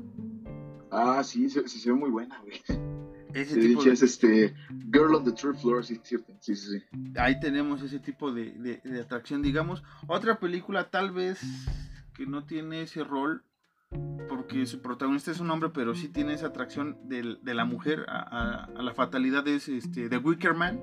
Ah, 0.89 1.21
sí, 1.23 1.49
se, 1.49 1.67
se, 1.67 1.89
ve 1.91 1.95
muy 1.95 2.09
buena, 2.09 2.41
güey. 2.41 2.61
Ese 3.33 3.59
tipo 3.59 3.83
de... 3.83 3.91
es 3.91 4.01
este 4.01 4.55
Girl 4.91 5.15
on 5.15 5.23
the 5.23 5.31
Third 5.31 5.57
Floor, 5.57 5.85
sí, 5.85 5.99
cierto. 6.03 6.33
Sí, 6.39 6.55
sí, 6.55 6.79
sí. 6.79 6.99
Ahí 7.17 7.39
tenemos 7.39 7.81
ese 7.81 7.99
tipo 7.99 8.31
de, 8.31 8.51
de, 8.83 8.99
atracción, 8.99 9.41
digamos. 9.41 9.83
Otra 10.07 10.39
película 10.39 10.89
tal 10.89 11.11
vez 11.11 11.39
que 12.13 12.25
no 12.25 12.45
tiene 12.45 12.83
ese 12.83 13.03
rol, 13.03 13.43
porque 14.27 14.65
su 14.65 14.81
protagonista 14.81 15.31
es 15.31 15.39
un 15.39 15.51
hombre, 15.51 15.69
pero 15.69 15.95
sí 15.95 16.09
tiene 16.09 16.33
esa 16.33 16.47
atracción 16.47 16.97
de, 17.07 17.37
la 17.43 17.65
mujer 17.65 18.05
a, 18.07 18.65
a, 18.65 18.81
la 18.81 18.93
fatalidad, 18.93 19.47
es 19.47 19.69
este, 19.69 20.09
The 20.09 20.17
Wicker 20.17 20.53
Man 20.53 20.81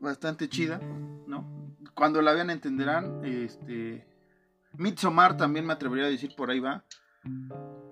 bastante 0.00 0.48
chida, 0.48 0.80
¿no? 1.26 1.74
Cuando 1.94 2.22
la 2.22 2.32
vean 2.32 2.50
entenderán, 2.50 3.24
este... 3.24 4.06
Midsommar 4.76 5.36
también 5.36 5.66
me 5.66 5.72
atrevería 5.72 6.06
a 6.06 6.10
decir 6.10 6.34
por 6.36 6.50
ahí 6.50 6.60
va. 6.60 6.84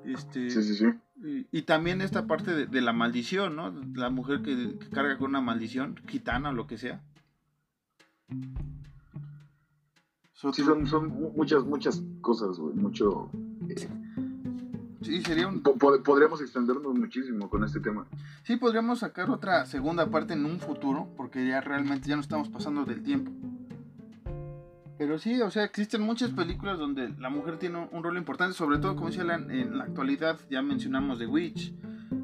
Este, 0.07 0.51
sí, 0.51 0.63
sí, 0.63 0.75
sí. 0.75 1.47
Y, 1.51 1.63
también 1.63 2.01
esta 2.01 2.27
parte 2.27 2.67
de, 2.67 2.81
la 2.81 2.93
maldición, 2.93 3.57
¿no? 3.57 3.75
La 3.95 4.11
mujer 4.11 4.43
que, 4.43 4.79
carga 4.93 5.19
con 5.19 5.31
una 5.31 5.41
maldición, 5.41 5.97
gitana 6.07 6.51
o 6.51 6.53
lo 6.53 6.67
que 6.67 6.79
sea. 6.79 7.03
Sí, 10.35 10.63
son, 10.63 10.87
son 10.87 11.09
muchas, 11.35 11.65
muchas 11.65 12.03
cosas, 12.21 12.59
güey. 12.59 12.75
Mucho. 12.75 13.31
Eh, 13.69 13.89
Sí, 15.07 15.23
sería 15.23 15.47
un... 15.47 15.63
podríamos 15.63 16.41
extendernos 16.41 16.93
muchísimo 16.99 17.49
con 17.49 17.63
este 17.63 17.79
tema. 17.79 18.07
Sí, 18.43 18.57
podríamos 18.57 18.99
sacar 18.99 19.31
otra 19.31 19.65
segunda 19.65 20.11
parte 20.11 20.33
en 20.33 20.45
un 20.45 20.59
futuro, 20.59 21.09
porque 21.17 21.47
ya 21.47 21.61
realmente 21.61 22.09
ya 22.09 22.17
no 22.17 22.23
estamos 22.23 22.49
pasando 22.49 22.85
del 22.85 23.05
tiempo. 23.05 23.31
Pero 24.99 25.19
sí, 25.19 25.41
o 25.43 25.51
sea, 25.51 25.65
existen 25.65 26.01
muchas 26.01 26.31
películas 26.31 26.79
donde 26.79 27.11
la 27.19 27.29
mujer 27.29 27.59
tiene 27.59 27.87
un 27.91 28.03
rol 28.03 28.17
importante, 28.17 28.55
sobre 28.55 28.79
todo, 28.79 28.97
como 28.97 29.09
decía 29.09 29.23
en 29.23 29.77
la 29.77 29.85
actualidad, 29.85 30.39
ya 30.51 30.63
mencionamos 30.63 31.19
The 31.19 31.27
Witch, 31.27 31.75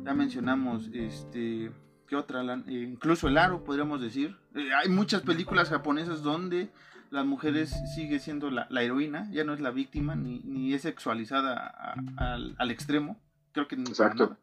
ya 0.04 0.14
mencionamos, 0.14 0.88
este, 0.94 1.70
¿qué 2.06 2.16
otra? 2.16 2.42
Eh, 2.66 2.88
incluso 2.90 3.28
El 3.28 3.36
Aro, 3.36 3.62
podríamos 3.62 4.00
decir. 4.00 4.36
Eh, 4.54 4.70
hay 4.72 4.88
muchas 4.88 5.22
películas 5.22 5.68
japonesas 5.68 6.22
donde 6.22 6.70
las 7.10 7.26
mujeres 7.26 7.74
sigue 7.94 8.18
siendo 8.18 8.50
la, 8.50 8.66
heroína, 8.70 9.30
ya 9.30 9.44
no 9.44 9.52
es 9.52 9.60
la 9.60 9.70
víctima, 9.70 10.16
ni, 10.16 10.40
ni 10.40 10.72
es 10.72 10.82
sexualizada 10.82 11.94
al, 12.16 12.70
extremo. 12.70 13.20
Creo 13.52 13.68
que 13.68 13.74
Exacto. 13.74 14.38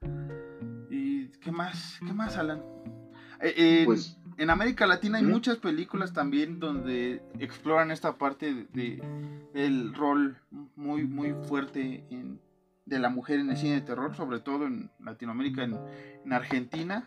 ¿Y 0.91 1.30
qué 1.39 1.51
más? 1.51 1.99
¿Qué 2.05 2.13
más, 2.13 2.38
Alan? 2.38 2.61
Eh, 3.41 3.84
pues, 3.86 4.18
en 4.39 4.49
América 4.49 4.87
Latina 4.87 5.17
hay 5.17 5.25
muchas 5.25 5.57
películas 5.57 6.13
también 6.13 6.59
donde 6.59 7.21
exploran 7.39 7.91
esta 7.91 8.17
parte 8.17 8.67
de, 8.73 9.03
del 9.53 9.93
rol 9.93 10.37
muy, 10.77 11.05
muy 11.05 11.33
fuerte 11.47 12.05
de 12.85 12.99
la 12.99 13.09
mujer 13.09 13.39
en 13.39 13.49
el 13.49 13.57
cine 13.57 13.75
de 13.75 13.81
terror, 13.81 14.15
sobre 14.15 14.39
todo 14.39 14.65
en 14.65 14.89
Latinoamérica, 15.03 15.63
en, 15.63 15.77
en 16.23 16.33
Argentina. 16.33 17.05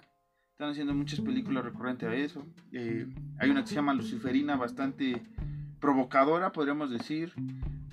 Están 0.51 0.71
haciendo 0.71 0.95
muchas 0.95 1.21
películas 1.21 1.65
recurrentes 1.65 2.07
a 2.07 2.15
eso. 2.15 2.47
Eh, 2.71 3.09
hay 3.39 3.51
una 3.51 3.63
que 3.63 3.69
se 3.69 3.77
llama 3.77 3.95
Luciferina, 3.95 4.57
bastante 4.57 5.23
provocadora, 5.81 6.53
podríamos 6.53 6.91
decir. 6.91 7.33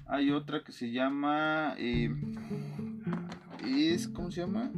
Hay 0.06 0.32
otra 0.32 0.64
que 0.64 0.74
se 0.74 0.92
llama. 0.92 1.76
Eh, 1.78 2.14
es, 3.66 4.10
¿Cómo 4.10 4.32
se 4.32 4.42
llama? 4.42 4.70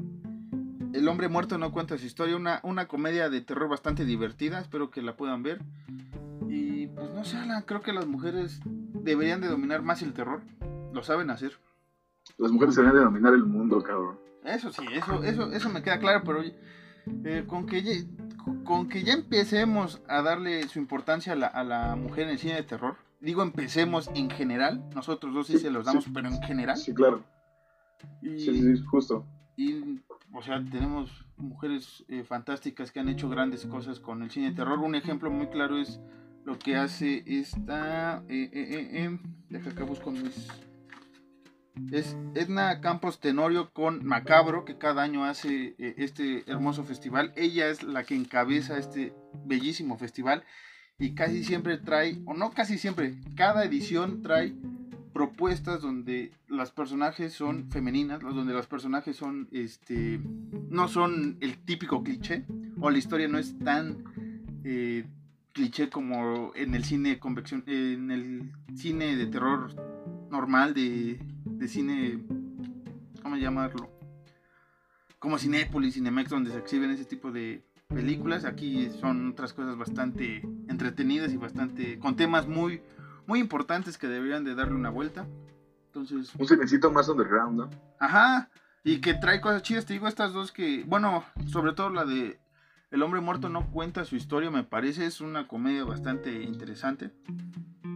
El 0.94 1.08
hombre 1.08 1.28
muerto 1.30 1.58
no 1.58 1.72
cuenta 1.72 1.98
su 1.98 2.06
historia. 2.06 2.36
Una, 2.36 2.60
una 2.64 2.88
comedia 2.88 3.30
de 3.30 3.42
terror 3.42 3.70
bastante 3.70 4.06
divertida. 4.06 4.60
Espero 4.60 4.92
que 4.92 5.02
la 5.02 5.16
puedan 5.16 5.44
ver. 5.44 5.62
Y 6.50 6.88
pues 6.88 7.10
no 7.12 7.24
sé, 7.24 7.38
creo 7.66 7.82
que 7.82 7.94
las 7.94 8.08
mujeres 8.08 8.60
deberían 8.66 9.42
de 9.42 9.48
dominar 9.48 9.82
más 9.82 10.02
el 10.02 10.14
terror. 10.14 10.42
Lo 10.94 11.04
saben 11.04 11.30
hacer. 11.30 11.54
Las 12.38 12.52
mujeres 12.52 12.76
deberían 12.76 12.98
de 12.98 13.06
dominar 13.06 13.34
el 13.34 13.46
mundo, 13.46 13.82
cabrón. 13.82 14.20
Eso 14.44 14.72
sí, 14.72 14.84
eso, 14.94 15.24
eso, 15.24 15.52
eso 15.52 15.70
me 15.70 15.84
queda 15.84 16.00
claro, 16.00 16.24
pero 16.26 16.42
eh, 16.44 17.44
con 17.48 17.68
que 17.68 18.08
con 18.64 18.89
que 18.89 19.04
ya 19.04 19.14
empecemos 19.14 20.02
a 20.08 20.22
darle 20.22 20.68
su 20.68 20.80
importancia 20.80 21.34
a 21.34 21.64
la, 21.64 21.96
mujer 21.96 22.26
en 22.26 22.30
el 22.32 22.39
cine 22.39 22.56
de 22.56 22.64
terror, 22.64 22.96
digo 23.20 23.44
empecemos 23.44 24.10
en 24.16 24.30
general, 24.30 24.84
nosotros 24.96 25.34
dos 25.34 25.48
sí, 25.48 25.58
se 25.60 25.70
los 25.70 25.86
damos, 25.86 26.06
pero 26.14 26.28
en 26.28 26.42
general. 26.42 26.78
Sí, 26.78 26.94
claro. 26.94 27.24
sí, 28.22 28.39
sí, 28.39 28.84
justo. 28.89 29.26
Y, 29.56 30.00
o 30.34 30.42
sea, 30.42 30.64
tenemos 30.64 31.26
mujeres 31.38 32.06
eh, 32.08 32.24
fantásticas 32.24 32.92
que 32.92 33.00
han 33.00 33.10
hecho 33.10 33.30
grandes 33.30 33.66
cosas 33.66 34.00
con 34.00 34.24
el 34.24 34.32
cine 34.32 34.50
de 34.50 34.56
terror. 34.56 34.80
Un 34.80 34.96
ejemplo 34.96 35.30
muy 35.30 35.48
claro 35.48 35.78
es 35.78 36.00
lo 36.46 36.58
que 36.58 36.76
hace 36.76 37.24
esta... 37.26 38.24
Eh, 38.30 38.50
eh, 38.54 39.20
deja 39.50 39.76
que 39.76 39.84
busco 39.84 40.12
mis 40.12 40.48
es 41.92 42.18
Edna 42.36 42.82
Campos 42.82 43.20
Tenorio 43.20 43.72
con 43.72 44.06
Macabro, 44.06 44.66
que 44.66 44.78
cada 44.78 45.04
año 45.04 45.24
hace 45.24 45.76
eh, 45.78 45.96
este 45.98 46.44
hermoso 46.50 46.84
festival. 46.84 47.34
Ella 47.36 47.70
es 47.70 47.84
la 47.84 48.04
que 48.04 48.16
encabeza 48.16 48.78
este 48.78 49.14
bellísimo 49.46 49.98
festival 49.98 50.44
y 51.00 51.16
casi 51.16 51.44
siempre 51.44 51.78
trae, 51.78 52.22
o 52.26 52.34
no 52.34 52.52
casi 52.52 52.78
siempre, 52.78 53.16
cada 53.36 53.64
edición 53.64 54.22
trae 54.22 54.54
propuestas 55.14 55.82
donde 55.82 56.32
las 56.47 56.72
personajes 56.72 57.34
son 57.34 57.70
femeninas, 57.70 58.22
donde 58.22 58.53
los 58.53 58.68
personajes 58.68 59.16
son, 59.16 59.47
este, 59.51 60.20
no 60.70 60.88
son 60.88 61.38
el 61.41 61.57
típico 61.57 62.03
cliché, 62.03 62.45
o 62.80 62.89
la 62.89 62.97
historia 62.97 63.28
no 63.28 63.38
es 63.38 63.57
tan 63.59 64.03
eh, 64.64 65.05
cliché 65.53 65.89
como 65.89 66.53
en 66.55 66.76
el 66.76 66.84
cine 66.84 67.20
convección, 67.20 67.64
en 67.68 68.12
el 68.12 68.51
cine 68.76 69.16
de 69.16 69.28
terror 69.28 69.76
normal, 70.30 70.74
de, 70.74 71.20
de 71.45 71.68
cine, 71.68 72.20
¿cómo 73.22 73.36
llamarlo? 73.36 73.91
Como 75.20 75.38
Cinépolis, 75.38 75.93
Cinemex, 75.93 76.30
donde 76.30 76.51
se 76.51 76.57
exhiben 76.57 76.89
ese 76.89 77.05
tipo 77.05 77.32
de 77.32 77.64
películas. 77.88 78.45
Aquí 78.45 78.89
son 78.99 79.30
otras 79.30 79.53
cosas 79.53 79.78
bastante 79.78 80.41
entretenidas 80.68 81.32
y 81.34 81.38
bastante, 81.38 81.99
con 81.99 82.16
temas 82.16 82.47
muy 82.47 82.82
muy 83.32 83.40
importantes 83.40 83.98
que 83.98 84.10
deberían 84.10 84.44
de 84.44 84.56
darle 84.56 84.76
una 84.76 84.90
vuelta. 84.90 85.26
Entonces... 85.86 86.36
Un 86.36 86.42
necesito 86.42 86.92
más 86.92 87.08
underground, 87.08 87.60
¿no? 87.60 87.70
Ajá, 87.98 88.50
y 88.84 89.00
que 89.00 89.14
trae 89.14 89.40
cosas 89.40 89.62
chidas, 89.62 89.86
te 89.86 89.94
digo, 89.94 90.10
estas 90.10 90.34
dos 90.34 90.52
que, 90.52 90.84
bueno, 90.86 91.24
sobre 91.48 91.72
todo 91.72 91.90
la 91.92 92.04
de 92.04 92.42
El 92.90 93.04
hombre 93.04 93.22
muerto 93.22 93.48
no 93.48 93.72
cuenta 93.72 94.04
su 94.04 94.18
historia, 94.18 94.52
me 94.52 94.66
parece, 94.66 95.06
es 95.06 95.22
una 95.22 95.48
comedia 95.48 95.86
bastante 95.86 96.44
interesante. 96.44 97.12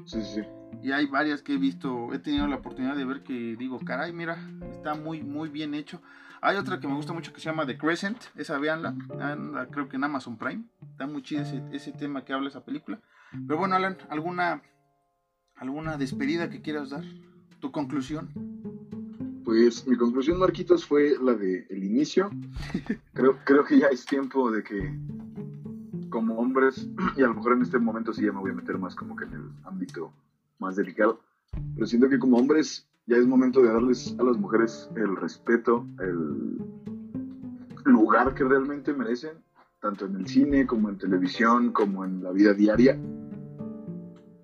Sí, 0.05 0.23
sí. 0.23 0.41
Y 0.81 0.93
hay 0.93 1.05
varias 1.05 1.41
que 1.41 1.55
he 1.55 1.57
visto, 1.57 2.13
he 2.13 2.19
tenido 2.19 2.47
la 2.47 2.55
oportunidad 2.55 2.95
de 2.95 3.03
ver 3.03 3.21
que 3.21 3.57
digo, 3.57 3.77
caray, 3.79 4.13
mira, 4.13 4.37
está 4.71 4.95
muy, 4.95 5.21
muy 5.21 5.49
bien 5.49 5.73
hecho. 5.73 6.01
Hay 6.41 6.55
otra 6.55 6.79
que 6.79 6.87
me 6.87 6.95
gusta 6.95 7.11
mucho 7.11 7.33
que 7.33 7.41
se 7.41 7.49
llama 7.49 7.65
The 7.65 7.77
Crescent, 7.77 8.19
esa 8.35 8.57
véanla, 8.57 8.95
creo 9.69 9.89
que 9.89 9.97
en 9.97 10.05
Amazon 10.05 10.37
Prime. 10.37 10.63
Está 10.91 11.07
muy 11.07 11.23
chido 11.23 11.41
ese, 11.41 11.61
ese 11.73 11.91
tema 11.91 12.23
que 12.23 12.31
habla 12.31 12.47
esa 12.47 12.63
película. 12.63 13.01
Pero 13.31 13.59
bueno, 13.59 13.75
Alan, 13.75 13.97
¿alguna 14.09 14.61
¿Alguna 15.57 15.97
despedida 15.97 16.49
que 16.49 16.61
quieras 16.61 16.89
dar? 16.89 17.03
¿Tu 17.61 17.71
conclusión? 17.71 18.29
Pues 19.45 19.87
mi 19.87 19.95
conclusión, 19.95 20.37
Marquitos, 20.39 20.85
fue 20.85 21.15
la 21.21 21.33
de 21.33 21.65
el 21.69 21.83
inicio. 21.83 22.29
Creo, 23.13 23.37
creo 23.45 23.63
que 23.63 23.79
ya 23.79 23.87
es 23.87 24.05
tiempo 24.05 24.51
de 24.51 24.63
que 24.63 24.93
como 26.09 26.37
hombres, 26.37 26.87
y 27.15 27.23
a 27.23 27.27
lo 27.27 27.35
mejor 27.35 27.53
en 27.53 27.61
este 27.61 27.79
momento 27.79 28.13
sí 28.13 28.25
ya 28.25 28.33
me 28.33 28.39
voy 28.39 28.51
a 28.51 28.55
meter 28.55 28.77
más 28.77 28.95
como 28.95 29.15
que 29.15 29.25
en 29.25 29.33
el 29.33 29.49
ámbito 29.63 30.11
más 30.59 30.75
delicado, 30.75 31.21
pero 31.73 31.87
siento 31.87 32.09
que 32.09 32.19
como 32.19 32.37
hombres 32.37 32.85
ya 33.05 33.17
es 33.17 33.25
momento 33.25 33.61
de 33.61 33.71
darles 33.71 34.15
a 34.19 34.23
las 34.23 34.37
mujeres 34.37 34.89
el 34.95 35.15
respeto, 35.15 35.85
el 35.99 36.57
lugar 37.85 38.33
que 38.33 38.43
realmente 38.43 38.93
merecen, 38.93 39.37
tanto 39.79 40.05
en 40.05 40.15
el 40.15 40.27
cine 40.27 40.65
como 40.65 40.89
en 40.89 40.97
televisión, 40.97 41.71
como 41.71 42.03
en 42.03 42.23
la 42.23 42.31
vida 42.31 42.53
diaria, 42.53 42.97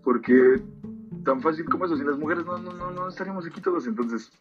porque 0.03 0.62
tan 1.24 1.41
fácil 1.41 1.65
como 1.65 1.86
eso. 1.86 1.95
Sin 1.95 2.07
las 2.07 2.17
mujeres 2.17 2.45
no, 2.45 2.57
no, 2.57 2.74
no, 2.74 2.91
no 2.91 3.07
estaríamos 3.07 3.45
aquí 3.45 3.61
todos. 3.61 3.88
Entonces, 3.88 4.32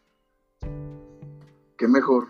qué 1.77 1.89
mejor 1.89 2.29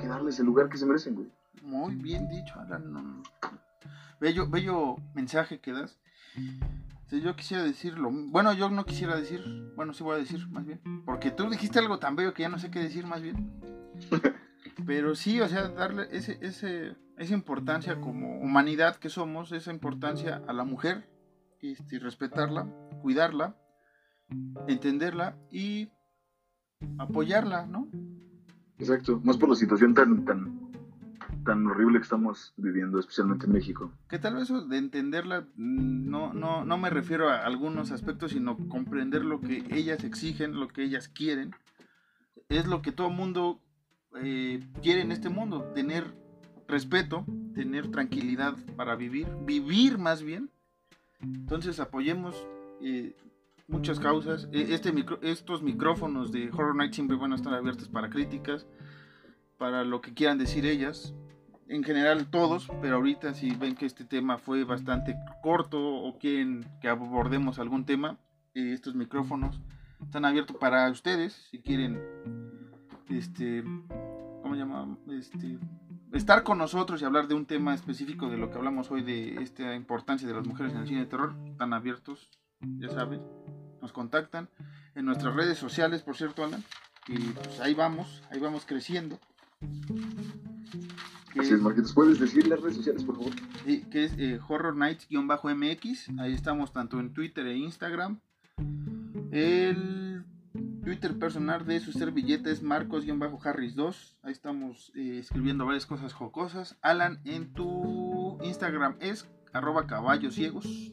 que 0.00 0.06
darles 0.06 0.38
el 0.40 0.46
lugar 0.46 0.68
que 0.68 0.78
se 0.78 0.86
merecen, 0.86 1.14
güey. 1.14 1.28
Muy 1.62 1.94
bien 1.94 2.28
dicho, 2.28 2.58
Alan. 2.58 3.22
Bello, 4.20 4.48
bello 4.48 4.96
mensaje 5.14 5.60
que 5.60 5.72
das. 5.72 5.98
yo 7.10 7.36
quisiera 7.36 7.62
decirlo. 7.62 8.10
Bueno, 8.12 8.52
yo 8.52 8.68
no 8.70 8.84
quisiera 8.84 9.16
decir. 9.16 9.42
Bueno, 9.76 9.92
sí 9.92 10.02
voy 10.02 10.16
a 10.16 10.18
decir, 10.18 10.48
más 10.48 10.66
bien. 10.66 10.80
Porque 11.04 11.30
tú 11.30 11.48
dijiste 11.48 11.78
algo 11.78 11.98
tan 11.98 12.16
bello 12.16 12.34
que 12.34 12.42
ya 12.42 12.48
no 12.48 12.58
sé 12.58 12.70
qué 12.70 12.80
decir, 12.80 13.06
más 13.06 13.22
bien. 13.22 13.52
Pero 14.86 15.14
sí, 15.14 15.40
o 15.40 15.48
sea, 15.48 15.68
darle 15.68 16.08
ese, 16.10 16.38
ese, 16.40 16.96
esa 17.18 17.34
importancia 17.34 18.00
como 18.00 18.38
humanidad 18.40 18.96
que 18.96 19.08
somos, 19.08 19.52
esa 19.52 19.70
importancia 19.70 20.42
a 20.46 20.52
la 20.52 20.64
mujer, 20.64 21.08
este, 21.60 21.98
respetarla, 21.98 22.66
cuidarla, 23.02 23.56
entenderla 24.66 25.36
y 25.50 25.88
apoyarla, 26.98 27.66
¿no? 27.66 27.88
Exacto, 28.78 29.20
más 29.24 29.36
por 29.36 29.48
la 29.48 29.54
situación 29.54 29.94
tan, 29.94 30.24
tan, 30.24 30.72
tan 31.44 31.66
horrible 31.66 31.98
que 31.98 32.04
estamos 32.04 32.52
viviendo, 32.56 32.98
especialmente 32.98 33.46
en 33.46 33.52
México. 33.52 33.92
Que 34.08 34.18
tal 34.18 34.36
vez 34.36 34.48
de 34.68 34.76
entenderla, 34.76 35.42
mm, 35.56 36.10
no, 36.10 36.32
no, 36.32 36.64
no 36.64 36.78
me 36.78 36.90
refiero 36.90 37.28
a 37.28 37.44
algunos 37.44 37.92
aspectos, 37.92 38.32
sino 38.32 38.56
comprender 38.68 39.24
lo 39.24 39.40
que 39.40 39.64
ellas 39.70 40.04
exigen, 40.04 40.58
lo 40.58 40.68
que 40.68 40.82
ellas 40.82 41.08
quieren. 41.08 41.54
Es 42.48 42.66
lo 42.66 42.82
que 42.82 42.92
todo 42.92 43.10
mundo 43.10 43.60
eh, 44.16 44.60
quiere 44.82 45.02
en 45.02 45.12
este 45.12 45.28
mundo, 45.28 45.62
tener 45.74 46.04
respeto, 46.68 47.24
tener 47.54 47.90
tranquilidad 47.90 48.56
para 48.76 48.96
vivir, 48.96 49.28
vivir 49.44 49.98
más 49.98 50.22
bien. 50.22 50.50
Entonces 51.20 51.78
apoyemos 51.78 52.34
eh, 52.80 53.14
muchas 53.72 53.98
causas. 53.98 54.48
E, 54.52 54.74
este 54.74 54.92
micro, 54.92 55.18
estos 55.22 55.62
micrófonos 55.62 56.30
de 56.30 56.50
Horror 56.52 56.76
Night 56.76 56.92
siempre 56.92 57.16
van 57.16 57.32
a 57.32 57.36
estar 57.36 57.52
abiertos 57.52 57.88
para 57.88 58.10
críticas, 58.10 58.66
para 59.58 59.82
lo 59.84 60.00
que 60.00 60.14
quieran 60.14 60.38
decir 60.38 60.66
ellas. 60.66 61.14
En 61.68 61.82
general 61.82 62.30
todos, 62.30 62.68
pero 62.82 62.96
ahorita 62.96 63.32
si 63.32 63.54
ven 63.54 63.74
que 63.74 63.86
este 63.86 64.04
tema 64.04 64.36
fue 64.36 64.64
bastante 64.64 65.16
corto 65.42 65.80
o 65.80 66.18
quieren 66.18 66.66
que 66.80 66.88
abordemos 66.88 67.58
algún 67.58 67.86
tema, 67.86 68.18
eh, 68.54 68.72
estos 68.74 68.94
micrófonos 68.94 69.60
están 70.02 70.26
abiertos 70.26 70.56
para 70.56 70.90
ustedes 70.90 71.32
si 71.50 71.60
quieren 71.60 71.98
este 73.08 73.64
¿cómo? 74.42 74.98
Este 75.08 75.58
estar 76.12 76.42
con 76.42 76.58
nosotros 76.58 77.00
y 77.00 77.04
hablar 77.04 77.26
de 77.26 77.34
un 77.34 77.46
tema 77.46 77.74
específico 77.74 78.28
de 78.28 78.36
lo 78.36 78.50
que 78.50 78.58
hablamos 78.58 78.90
hoy 78.90 79.02
de 79.02 79.42
esta 79.42 79.74
importancia 79.74 80.28
de 80.28 80.34
las 80.34 80.46
mujeres 80.46 80.74
en 80.74 80.80
el 80.80 80.86
cine 80.86 81.00
de 81.00 81.06
terror, 81.06 81.34
están 81.46 81.72
abiertos, 81.72 82.28
ya 82.60 82.90
saben 82.90 83.22
nos 83.82 83.92
contactan 83.92 84.48
en 84.94 85.04
nuestras 85.04 85.34
redes 85.34 85.58
sociales, 85.58 86.02
por 86.02 86.16
cierto, 86.16 86.44
Alan. 86.44 86.64
Y 87.08 87.18
pues 87.18 87.60
ahí 87.60 87.74
vamos, 87.74 88.22
ahí 88.30 88.38
vamos 88.38 88.64
creciendo. 88.64 89.18
Así 91.38 91.54
es, 91.54 91.60
Marquitos, 91.60 91.92
¿puedes 91.92 92.20
decir 92.20 92.46
las 92.46 92.60
redes 92.60 92.76
sociales, 92.76 93.04
por 93.04 93.16
favor? 93.16 93.32
Sí, 93.64 93.84
que 93.90 94.04
es 94.04 94.12
eh, 94.18 94.38
Horror 94.46 94.76
Nights-MX. 94.76 96.18
Ahí 96.20 96.32
estamos 96.32 96.72
tanto 96.72 97.00
en 97.00 97.12
Twitter 97.12 97.46
e 97.46 97.56
Instagram. 97.56 98.20
El 99.32 100.24
Twitter 100.84 101.18
personal 101.18 101.64
de 101.64 101.80
su 101.80 101.92
servilleta 101.92 102.50
es 102.50 102.62
Marcos-Harris2. 102.62 104.16
Ahí 104.22 104.32
estamos 104.32 104.92
eh, 104.94 105.18
escribiendo 105.18 105.64
varias 105.64 105.86
cosas 105.86 106.12
jocosas. 106.12 106.76
Alan, 106.82 107.20
en 107.24 107.52
tu 107.52 108.38
Instagram 108.42 108.96
es 109.00 109.28
arroba 109.52 109.86
caballos 109.86 110.34
ciegos. 110.34 110.90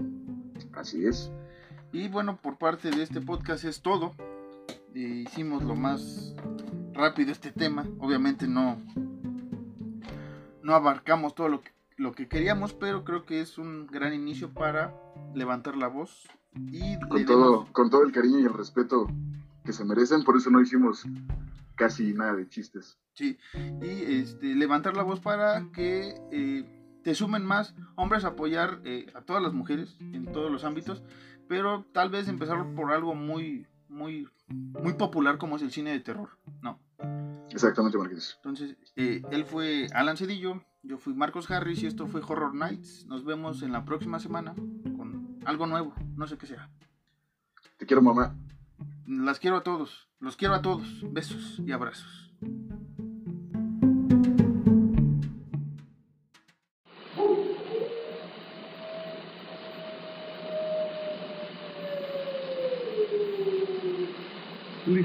Así 0.74 1.06
es. 1.06 1.32
Y 1.92 2.08
bueno, 2.08 2.38
por 2.38 2.58
parte 2.58 2.92
de 2.92 3.02
este 3.02 3.20
podcast 3.20 3.64
es 3.64 3.82
todo. 3.82 4.14
hicimos 4.94 5.64
lo 5.64 5.76
más 5.76 6.36
rápido 6.94 7.32
este 7.32 7.52
tema. 7.52 7.86
Obviamente 8.00 8.48
no, 8.48 8.78
no 10.62 10.76
abarcamos 10.76 11.34
todo 11.34 11.50
lo 11.50 11.62
que, 11.62 11.72
lo 11.98 12.12
que 12.12 12.28
queríamos, 12.28 12.74
pero 12.74 13.04
creo 13.04 13.26
que 13.26 13.42
es 13.42 13.58
un 13.58 13.88
gran 13.88 14.14
inicio 14.14 14.54
para 14.54 14.94
levantar 15.34 15.78
la 15.78 15.88
voz. 15.88 16.28
Y 16.54 17.00
con, 17.00 17.26
todo, 17.26 17.68
con 17.72 17.90
todo 17.90 18.04
el 18.04 18.12
cariño 18.12 18.40
y 18.40 18.44
el 18.44 18.54
respeto 18.54 19.08
que 19.66 19.74
se 19.74 19.84
merecen, 19.84 20.24
por 20.24 20.38
eso 20.38 20.52
no 20.52 20.62
hicimos 20.62 21.06
casi 21.76 22.14
nada 22.14 22.36
de 22.36 22.48
chistes. 22.48 23.00
Sí, 23.14 23.38
y 23.82 24.22
este, 24.22 24.54
levantar 24.56 24.96
la 24.96 25.04
voz 25.04 25.20
para 25.20 25.66
que 25.74 26.16
eh, 26.32 27.00
te 27.04 27.16
sumen 27.16 27.44
más 27.44 27.74
hombres 27.96 28.26
a 28.26 28.30
apoyar 28.30 28.80
eh, 28.84 29.08
a 29.16 29.22
todas 29.22 29.42
las 29.42 29.54
mujeres 29.54 29.98
en 30.00 30.32
todos 30.32 30.52
los 30.52 30.64
ámbitos 30.64 31.02
pero 31.50 31.84
tal 31.92 32.10
vez 32.10 32.28
empezar 32.28 32.64
por 32.76 32.94
algo 32.94 33.16
muy, 33.16 33.66
muy, 33.90 34.30
muy 34.48 34.94
popular 34.94 35.40
como 35.40 35.56
es 35.56 35.64
el 35.64 35.72
cine 35.72 35.92
de 35.92 36.00
terror, 36.00 36.30
¿no? 36.62 36.80
Exactamente, 37.50 37.98
Marqués. 37.98 38.36
Entonces, 38.36 38.78
eh, 38.96 39.24
él 39.32 39.46
fue 39.46 39.88
Alan 39.94 40.16
Cedillo, 40.16 40.64
yo 40.84 41.00
fui 41.00 41.16
Marcos 41.16 41.50
Harris 41.50 41.82
y 41.82 41.88
esto 41.88 42.06
fue 42.06 42.22
Horror 42.22 42.54
Nights. 42.54 43.08
Nos 43.08 43.26
vemos 43.26 43.64
en 43.64 43.72
la 43.72 43.84
próxima 43.84 44.20
semana 44.20 44.54
con 44.54 45.40
algo 45.44 45.66
nuevo, 45.66 45.96
no 46.16 46.28
sé 46.28 46.38
qué 46.38 46.46
sea. 46.46 46.70
Te 47.78 47.88
quiero, 47.88 48.04
mamá. 48.04 48.36
Las 49.08 49.40
quiero 49.40 49.58
a 49.58 49.64
todos, 49.64 50.08
los 50.20 50.38
quiero 50.38 50.54
a 50.54 50.62
todos. 50.62 51.04
Besos 51.12 51.60
y 51.66 51.72
abrazos. 51.72 52.32